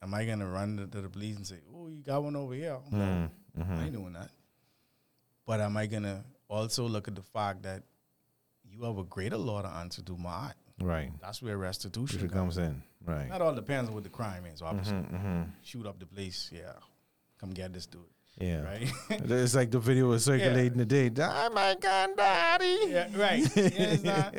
Am 0.02 0.14
I 0.14 0.26
going 0.26 0.40
to 0.40 0.46
run 0.48 0.90
to, 0.92 1.02
the 1.02 1.10
police 1.10 1.36
and 1.36 1.46
say, 1.46 1.58
oh, 1.76 1.88
you 1.88 2.02
got 2.02 2.24
one 2.24 2.36
over 2.36 2.54
here? 2.54 2.78
Mm. 2.92 2.94
No, 2.94 3.30
Mhm. 3.64 3.78
I 3.80 3.84
ain't 3.84 3.94
doing 3.94 4.14
that. 4.14 4.30
But 5.46 5.62
am 5.62 5.76
I 5.78 5.86
going 5.88 6.04
to 6.04 6.24
also 6.48 6.88
look 6.88 7.08
at 7.08 7.16
the 7.16 7.22
fact 7.22 7.64
that 7.64 7.84
you 8.78 8.86
have 8.86 8.98
a 8.98 9.04
greater 9.04 9.38
law 9.38 9.62
to 9.62 9.68
answer 9.68 10.02
to, 10.04 10.14
Ma'at? 10.14 10.54
Right. 10.82 11.12
That's 11.22 11.42
where 11.42 11.58
restitution 11.58 12.20
comes. 12.30 12.32
comes 12.34 12.58
in. 12.58 12.84
Right. 13.06 13.30
That 13.30 13.42
all 13.42 13.54
depends 13.54 13.90
on 13.90 13.96
what 13.96 14.04
the 14.04 14.10
crime 14.10 14.46
is, 14.46 14.62
obviously. 14.62 14.98
Mm-hmm. 14.98 15.42
Shoot 15.64 15.86
up 15.88 16.00
the 16.00 16.06
place, 16.06 16.52
yeah. 16.54 16.74
Come 17.40 17.52
get 17.52 17.74
this 17.74 17.86
dude, 17.86 18.02
Yeah. 18.40 18.62
right? 18.62 18.92
It's 19.10 19.56
like 19.56 19.72
the 19.72 19.80
video 19.80 20.08
was 20.08 20.26
circulating 20.26 20.78
today. 20.78 21.12
Oh 21.20 21.50
my 21.54 21.76
God, 21.80 22.10
daddy. 22.16 22.78
Yeah, 22.88 23.08
right. 23.16 23.56
Yeah, 23.56 23.96
not- 24.04 24.36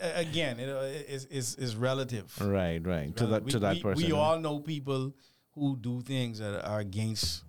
again, 0.00 0.60
it, 0.60 0.68
uh, 0.68 0.80
it's, 0.82 1.26
it's, 1.30 1.54
it's 1.56 1.74
relative. 1.74 2.32
Right, 2.40 2.84
right. 2.86 3.14
To 3.16 3.26
that 3.26 3.44
we, 3.44 3.52
to 3.52 3.58
that 3.60 3.76
we, 3.76 3.82
person. 3.82 4.06
We 4.06 4.12
all 4.12 4.38
know 4.38 4.60
people 4.60 5.12
who 5.54 5.76
do 5.76 6.00
things 6.02 6.38
that 6.38 6.64
are 6.66 6.80
against 6.80 7.44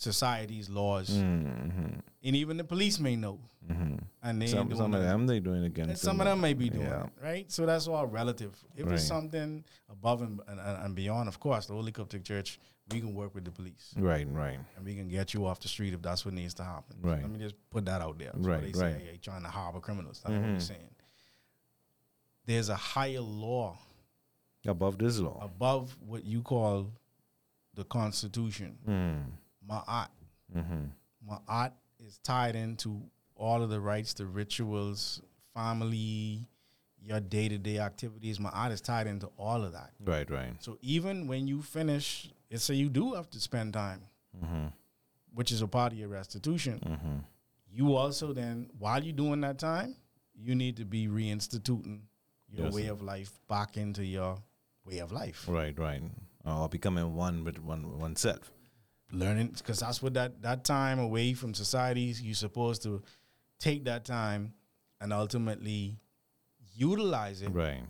society's 0.00 0.68
laws, 0.70 1.10
Mm-hmm. 1.10 1.98
and 2.24 2.36
even 2.36 2.56
the 2.56 2.64
police 2.64 2.98
may 2.98 3.16
know, 3.16 3.38
Mm-hmm. 3.70 3.96
and 4.22 4.48
Some, 4.48 4.74
some 4.74 4.94
of 4.94 5.02
them 5.02 5.26
they 5.26 5.38
doing 5.38 5.64
against 5.64 5.90
And 5.90 5.98
some 5.98 6.20
of 6.20 6.26
them 6.26 6.40
may 6.40 6.54
be 6.54 6.70
doing 6.70 6.86
Yeah. 6.86 7.04
it, 7.04 7.10
right? 7.22 7.52
So 7.52 7.66
that's 7.66 7.86
all 7.86 8.06
relative. 8.06 8.56
If 8.76 8.86
Right. 8.86 8.94
it's 8.94 9.04
something 9.04 9.62
above 9.90 10.22
and, 10.22 10.40
and, 10.48 10.58
and 10.60 10.94
beyond, 10.94 11.28
of 11.28 11.38
course, 11.38 11.66
the 11.66 11.74
Holy 11.74 11.92
Coptic 11.92 12.24
Church, 12.24 12.58
we 12.90 12.98
can 13.00 13.14
work 13.14 13.34
with 13.34 13.44
the 13.44 13.50
police. 13.52 13.94
Right, 13.96 14.26
right. 14.32 14.58
And 14.76 14.84
we 14.84 14.96
can 14.96 15.08
get 15.08 15.34
you 15.34 15.46
off 15.46 15.60
the 15.60 15.68
street 15.68 15.94
if 15.94 16.02
that's 16.02 16.24
what 16.24 16.34
needs 16.34 16.54
to 16.54 16.64
happen. 16.64 16.96
Right. 17.02 17.20
Let 17.22 17.30
me 17.30 17.38
just 17.38 17.54
put 17.70 17.84
that 17.84 18.00
out 18.00 18.18
there. 18.18 18.32
So 18.32 18.48
Right, 18.48 18.62
they 18.62 18.72
say, 18.72 18.92
right. 18.94 19.00
hey, 19.02 19.18
trying 19.22 19.42
to 19.42 19.48
harbor 19.48 19.78
criminals. 19.80 20.20
That's 20.24 20.32
what 20.32 20.42
Mhm. 20.42 20.54
we're 20.54 20.60
saying. 20.60 20.90
There's 22.46 22.68
a 22.70 22.74
higher 22.76 23.20
law 23.20 23.76
Above 24.66 24.98
this 24.98 25.18
law. 25.18 25.38
above 25.42 25.96
what 26.04 26.24
you 26.24 26.42
call 26.42 26.90
the 27.74 27.84
Constitution, 27.84 28.76
Mm. 28.88 29.24
Ma'at. 29.70 30.08
Mm-hmm. 30.56 31.30
Ma'at 31.30 31.72
is 32.04 32.18
tied 32.18 32.56
into 32.56 33.00
all 33.36 33.62
of 33.62 33.70
the 33.70 33.80
rites, 33.80 34.14
the 34.14 34.26
rituals, 34.26 35.20
family, 35.54 36.46
your 37.02 37.20
day 37.20 37.48
to 37.48 37.58
day 37.58 37.78
activities. 37.78 38.38
Ma'at 38.38 38.72
is 38.72 38.80
tied 38.80 39.06
into 39.06 39.28
all 39.38 39.62
of 39.64 39.72
that. 39.72 39.90
Right, 40.04 40.28
right. 40.30 40.52
So 40.60 40.76
even 40.82 41.26
when 41.26 41.46
you 41.46 41.62
finish, 41.62 42.30
let's 42.50 42.64
say 42.64 42.74
you 42.74 42.88
do 42.88 43.14
have 43.14 43.30
to 43.30 43.40
spend 43.40 43.74
time, 43.74 44.02
Mm-hmm. 44.44 44.66
which 45.34 45.50
is 45.50 45.60
a 45.60 45.66
part 45.66 45.92
of 45.92 45.98
your 45.98 46.08
restitution, 46.08 46.80
Mm-hmm. 46.86 47.16
you 47.72 47.96
also 47.96 48.32
then, 48.32 48.70
while 48.78 49.02
you're 49.02 49.12
doing 49.12 49.40
that 49.40 49.58
time, 49.58 49.96
you 50.34 50.54
need 50.54 50.76
to 50.76 50.84
be 50.84 51.08
reinstituting 51.08 52.00
your 52.48 52.66
Yes. 52.66 52.74
way 52.74 52.86
of 52.86 53.02
life 53.02 53.32
back 53.48 53.76
into 53.76 54.04
your 54.04 54.38
way 54.84 54.98
of 54.98 55.10
life. 55.12 55.46
Right, 55.48 55.76
right. 55.78 56.02
Or 56.44 56.68
becoming 56.68 57.14
one 57.14 57.44
with 57.44 57.58
one 57.58 57.98
oneself. 57.98 58.50
Learning 59.12 59.48
because 59.56 59.80
that's 59.80 60.02
what 60.02 60.14
that 60.14 60.40
that 60.42 60.64
time 60.64 60.98
away 60.98 61.32
from 61.34 61.52
societies 61.54 62.20
you're 62.22 62.34
supposed 62.34 62.82
to 62.82 63.02
take 63.58 63.84
that 63.84 64.04
time 64.04 64.52
and 65.00 65.12
ultimately 65.12 65.98
utilize 66.76 67.42
it 67.42 67.48
Right. 67.50 67.82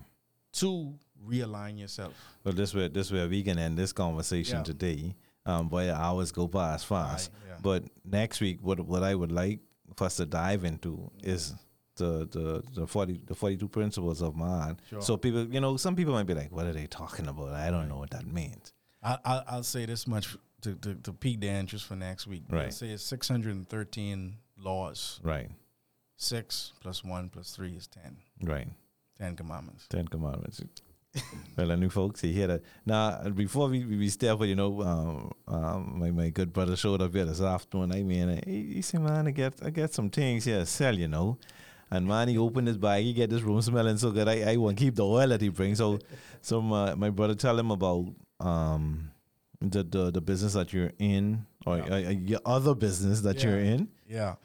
to 0.53 0.95
realign 1.27 1.79
yourself 1.79 2.15
Well, 2.45 2.55
this 2.55 2.75
way, 2.75 2.89
this 2.89 3.13
way 3.13 3.27
we 3.27 3.43
can 3.43 3.59
end 3.59 3.77
this 3.79 3.93
conversation 3.93 4.59
Yeah. 4.59 4.63
today. 4.65 5.15
Um, 5.47 5.69
boy, 5.69 5.93
hours 5.93 6.33
go 6.33 6.49
past 6.49 6.87
fast. 6.87 7.31
Right, 7.33 7.49
yeah. 7.49 7.59
But 7.63 7.85
next 8.05 8.41
week, 8.41 8.59
what 8.63 8.81
what 8.81 9.03
I 9.03 9.15
would 9.15 9.33
like 9.33 9.61
for 9.97 10.05
us 10.05 10.17
to 10.17 10.27
dive 10.27 10.65
into 10.65 11.11
is 11.23 11.55
the 11.97 12.27
the 12.31 12.63
the 12.75 12.87
forty 12.87 13.21
the 13.25 13.35
forty 13.35 13.57
two 13.57 13.69
principles 13.69 14.23
of 14.23 14.35
mind. 14.37 14.81
Sure. 14.89 15.01
So 15.03 15.17
people, 15.17 15.47
you 15.53 15.61
know, 15.61 15.77
some 15.77 15.97
people 15.97 16.13
might 16.13 16.27
be 16.27 16.35
like, 16.35 16.53
"What 16.53 16.67
are 16.67 16.73
they 16.73 16.87
talking 16.87 17.27
about? 17.27 17.51
I 17.55 17.71
don't 17.71 17.89
know 17.89 17.99
what 17.99 18.11
that 18.11 18.27
means." 18.27 18.73
I, 19.03 19.17
I, 19.25 19.43
i'll 19.49 19.63
say 19.63 19.87
this 19.87 20.07
much 20.07 20.37
to, 20.63 20.75
to, 20.77 20.95
to 20.95 21.13
pique 21.13 21.41
their 21.41 21.57
interest 21.59 21.85
for 21.87 21.97
next 21.97 22.27
week 22.27 22.45
Right. 22.51 22.67
i'll 22.67 22.71
say 22.71 22.89
it's 22.91 23.03
613 23.05 24.37
laws 24.59 25.21
Right, 25.23 25.51
six 26.17 26.73
plus 26.81 27.03
one 27.05 27.29
plus 27.29 27.51
three 27.53 27.73
is 27.77 27.87
10 27.87 28.17
right. 28.43 28.69
10 29.19 29.37
commandments 29.37 29.87
Ten 29.89 30.07
Commandments. 30.09 30.63
well, 31.57 31.73
and 31.73 31.83
you 31.83 31.91
folks, 31.91 32.23
you 32.23 32.33
hear 32.33 32.47
that. 32.47 32.63
Now, 32.87 33.21
before 33.31 33.67
we, 33.69 33.85
we 33.85 34.09
step, 34.09 34.41
you 34.43 34.55
know, 34.55 34.81
um, 34.83 35.33
um, 35.49 35.99
my, 35.99 36.11
my 36.13 36.29
good 36.31 36.53
brother 36.53 36.77
showed 36.77 37.03
up 37.03 37.13
here 37.13 37.25
this 37.25 37.41
afternoon. 37.41 37.91
I 37.91 38.05
mean, 38.05 38.41
he, 38.47 38.75
he 38.75 38.83
said, 38.83 39.01
man, 39.03 39.27
I 39.27 39.33
get, 39.33 39.55
I 39.61 39.71
get 39.71 39.93
some 39.93 40.09
things 40.09 40.45
here 40.45 40.61
to 40.61 40.67
sell, 40.67 40.97
you 40.97 41.09
know. 41.09 41.37
And 41.91 42.07
man, 42.07 42.29
he 42.29 42.39
opened 42.39 42.69
his 42.69 42.79
bag, 42.79 43.03
he 43.03 43.13
get 43.13 43.29
this 43.29 43.43
room 43.43 43.61
smelling 43.61 43.97
so 43.99 44.13
good. 44.13 44.29
I, 44.29 44.53
I 44.53 44.57
want 44.57 44.79
to 44.79 44.85
keep 44.85 44.95
the 44.95 45.05
oil 45.05 45.27
that 45.31 45.41
he 45.41 45.49
brings. 45.49 45.79
So, 45.79 45.99
so 46.43 46.63
my, 46.63 46.95
my 46.95 47.11
brother 47.11 47.35
tell 47.35 47.59
him 47.59 47.73
about 47.73 48.07
um, 48.39 49.11
the, 49.61 49.83
the 49.83 50.11
the 50.11 50.21
business 50.21 50.53
that 50.55 50.73
you're 50.73 50.93
in, 50.99 51.47
or 51.67 51.79
Yeah. 51.79 51.85
uh, 51.85 51.97
uh, 51.97 52.11
your 52.11 52.41
other 52.47 52.75
business 52.75 53.21
that 53.23 53.43
you're 53.43 53.59
in. 53.61 53.89
Yeah. 54.09 54.37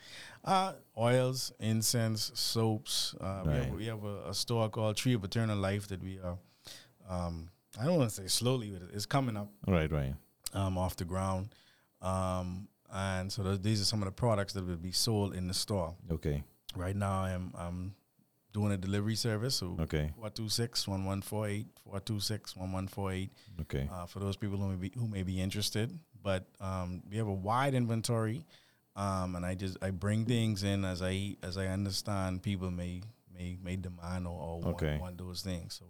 Uh, 0.43 0.73
oils, 0.97 1.51
incense, 1.59 2.31
soaps. 2.35 3.15
Uh, 3.19 3.41
we 3.45 3.51
have, 3.53 3.69
we 3.73 3.85
have 3.87 4.03
a, 4.03 4.29
a 4.29 4.33
store 4.33 4.69
called 4.69 4.95
Tree 4.95 5.13
of 5.15 5.23
Eternal 5.23 5.57
Life 5.57 5.87
that 5.87 6.03
we 6.03 6.19
are, 6.19 6.37
um, 7.09 7.49
I 7.79 7.85
don't 7.85 7.97
want 7.97 8.09
to 8.11 8.15
say 8.15 8.27
slowly, 8.27 8.69
but 8.69 8.83
it's 8.93 9.07
coming 9.07 9.35
up 9.37 9.49
Right, 9.67 9.91
right. 9.91 10.13
um, 10.53 10.77
off 10.77 10.95
the 10.97 11.05
ground. 11.05 11.49
Um, 12.01 12.67
and 12.93 13.31
so 13.31 13.41
these 13.57 13.81
are 13.81 13.85
some 13.85 14.01
of 14.03 14.05
the 14.05 14.11
products 14.11 14.53
that 14.53 14.65
will 14.67 14.75
be 14.75 14.91
sold 14.91 15.33
in 15.33 15.47
the 15.47 15.53
store. 15.53 15.95
Okay, 16.11 16.43
Right 16.75 16.95
now, 16.95 17.23
I'm, 17.23 17.51
I'm 17.57 17.95
doing 18.55 18.71
a 18.71 18.77
delivery 18.77 19.15
service. 19.15 19.55
So 19.55 19.75
okay, 19.81 20.11
426 20.15 20.87
1148, 20.87 21.67
426 21.83 22.55
1148 22.55 23.31
okay. 23.61 23.89
uh, 23.91 24.05
for 24.05 24.19
those 24.19 24.37
people 24.37 24.57
who 24.57 24.69
may 24.69 24.75
be 24.77 24.91
who 24.97 25.07
may 25.07 25.23
be 25.23 25.41
interested. 25.41 25.91
But 26.23 26.47
um, 26.59 27.03
we 27.09 27.17
have 27.17 27.27
a 27.27 27.33
wide 27.33 27.75
inventory, 27.75 28.45
um, 28.95 29.35
and 29.35 29.45
I 29.45 29.53
just 29.55 29.77
I 29.83 29.91
bring 29.91 30.25
things 30.25 30.63
in 30.63 30.85
as 30.85 31.01
I 31.03 31.35
as 31.43 31.57
I 31.57 31.67
understand 31.67 32.41
people 32.41 32.71
may 32.71 33.01
may 33.31 33.57
may 33.61 33.75
demand 33.75 34.25
or, 34.25 34.39
or 34.41 34.61
want, 34.61 34.75
Okay. 34.77 34.97
want 34.99 35.17
those 35.17 35.41
things. 35.41 35.75
So 35.75 35.85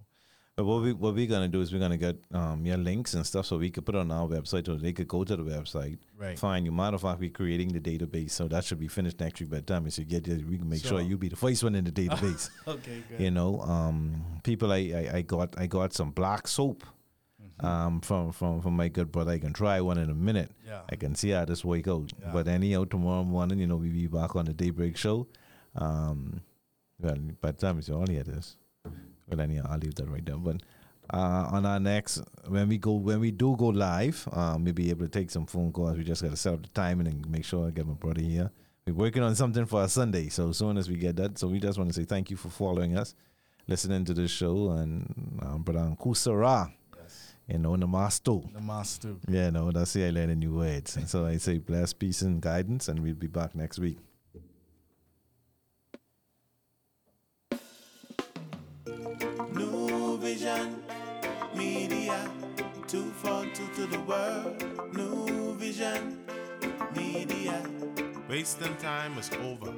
what 0.57 0.81
we 0.83 0.93
what 0.93 1.13
we're 1.13 1.27
gonna 1.27 1.49
do 1.49 1.59
is 1.59 1.73
we're 1.73 1.79
gonna 1.79 1.97
get 1.97 2.15
um 2.33 2.65
your 2.65 2.77
links 2.77 3.13
and 3.13 3.25
stuff 3.25 3.45
so 3.45 3.57
we 3.57 3.69
could 3.69 3.85
put 3.85 3.93
it 3.93 3.97
on 3.97 4.09
our 4.09 4.25
website 4.25 4.65
so 4.65 4.75
they 4.75 4.93
could 4.93 5.07
go 5.07 5.23
to 5.25 5.35
the 5.35 5.43
website. 5.43 5.97
right, 6.17 6.39
Find 6.39 6.65
you. 6.65 6.71
Matter 6.71 6.95
of 6.95 7.01
fact, 7.01 7.19
we're 7.19 7.29
creating 7.29 7.73
the 7.73 7.79
database, 7.81 8.31
so 8.31 8.47
that 8.47 8.63
should 8.63 8.79
be 8.79 8.87
finished 8.87 9.19
next 9.19 9.41
week 9.41 9.49
by 9.49 9.57
the 9.57 9.63
time 9.63 9.85
you 9.85 10.05
get 10.05 10.23
there. 10.23 10.37
We 10.47 10.57
can 10.57 10.69
make 10.69 10.81
sure 10.81 10.99
Sure. 10.99 11.01
you 11.01 11.17
be 11.17 11.27
the 11.27 11.35
first 11.35 11.61
one 11.61 11.75
in 11.75 11.83
the 11.83 11.91
database. 11.91 12.49
okay, 12.67 13.03
good. 13.09 13.19
you 13.19 13.31
know, 13.31 13.59
um, 13.61 14.23
people 14.43 14.71
I, 14.71 14.77
I, 14.77 15.17
I 15.17 15.21
got 15.23 15.59
I 15.59 15.67
got 15.67 15.93
some 15.93 16.11
black 16.11 16.47
soap 16.47 16.83
Mm-hmm. 17.61 17.65
um 17.65 18.01
from, 18.01 18.31
from 18.33 18.61
from 18.61 18.75
my 18.75 18.87
good 18.89 19.11
brother. 19.13 19.31
I 19.33 19.39
can 19.39 19.53
try 19.53 19.79
one 19.81 19.97
in 19.97 20.09
a 20.09 20.13
minute. 20.13 20.51
Yeah. 20.67 20.81
I 20.89 20.95
can 20.97 21.15
see 21.15 21.29
how 21.29 21.45
this 21.45 21.63
work 21.63 21.87
out. 21.87 22.11
Yeah. 22.21 22.31
But 22.33 22.47
anyhow, 22.49 22.83
tomorrow 22.85 23.23
morning, 23.23 23.59
you 23.59 23.67
know, 23.67 23.75
we 23.77 23.89
be 23.89 24.07
back 24.07 24.35
on 24.35 24.45
the 24.45 24.53
daybreak 24.53 24.97
show. 24.97 25.27
Um, 25.75 26.41
well, 26.99 27.17
by 27.41 27.51
the 27.51 27.57
time 27.57 27.79
it's 27.79 27.89
all 27.89 28.07
here, 28.07 28.23
this. 28.23 28.57
Well, 29.27 29.41
anyhow, 29.41 29.67
I'll 29.69 29.79
leave 29.79 29.95
that 29.95 30.09
right 30.09 30.25
there. 30.25 30.37
But 30.37 30.57
uh, 31.09 31.49
on 31.51 31.65
our 31.65 31.79
next, 31.79 32.21
when 32.47 32.67
we 32.69 32.77
go, 32.77 32.93
when 32.93 33.19
we 33.19 33.31
do 33.31 33.55
go 33.57 33.67
live, 33.67 34.27
um, 34.31 34.63
we'll 34.63 34.73
be 34.73 34.89
able 34.89 35.05
to 35.05 35.11
take 35.11 35.29
some 35.31 35.45
phone 35.45 35.71
calls. 35.71 35.97
We 35.97 36.03
just 36.03 36.21
got 36.21 36.31
to 36.31 36.37
set 36.37 36.53
up 36.53 36.63
the 36.63 36.69
timing 36.69 37.07
and 37.07 37.29
make 37.29 37.45
sure 37.45 37.67
I 37.67 37.71
get 37.71 37.87
my 37.87 37.93
brother 37.93 38.21
here. 38.21 38.51
We're 38.87 38.93
working 38.93 39.23
on 39.23 39.35
something 39.35 39.65
for 39.65 39.83
a 39.83 39.89
Sunday, 39.89 40.29
so 40.29 40.49
as 40.49 40.57
soon 40.57 40.77
as 40.77 40.87
we 40.87 40.95
get 40.95 41.15
that, 41.15 41.39
so 41.39 41.47
we 41.47 41.59
just 41.59 41.79
want 41.79 41.89
to 41.89 41.99
say 41.99 42.05
thank 42.05 42.29
you 42.29 42.37
for 42.37 42.49
following 42.49 42.95
us, 42.95 43.15
listening 43.67 44.05
to 44.05 44.13
this 44.13 44.29
show, 44.29 44.69
and 44.71 45.39
um, 45.41 45.63
brother 45.63 45.95
Kusara, 45.99 46.71
you 47.47 47.57
know, 47.57 47.71
Namasto. 47.71 48.51
The 48.53 48.61
master. 48.61 49.15
Yeah, 49.27 49.49
no, 49.49 49.71
that's 49.71 49.93
the 49.93 50.05
I 50.05 50.09
learning 50.09 50.39
new 50.39 50.55
words. 50.55 50.97
And 50.97 51.07
so 51.07 51.25
I 51.25 51.37
say 51.37 51.57
bless, 51.57 51.93
peace, 51.93 52.21
and 52.21 52.41
guidance, 52.41 52.87
and 52.87 52.99
we'll 52.99 53.13
be 53.15 53.27
back 53.27 53.55
next 53.55 53.79
week. 53.79 53.97
World. 64.07 64.63
New 64.93 65.55
Vision 65.55 66.19
Media. 66.95 67.61
Wasting 68.29 68.75
time 68.77 69.17
is 69.17 69.29
over. 69.43 69.71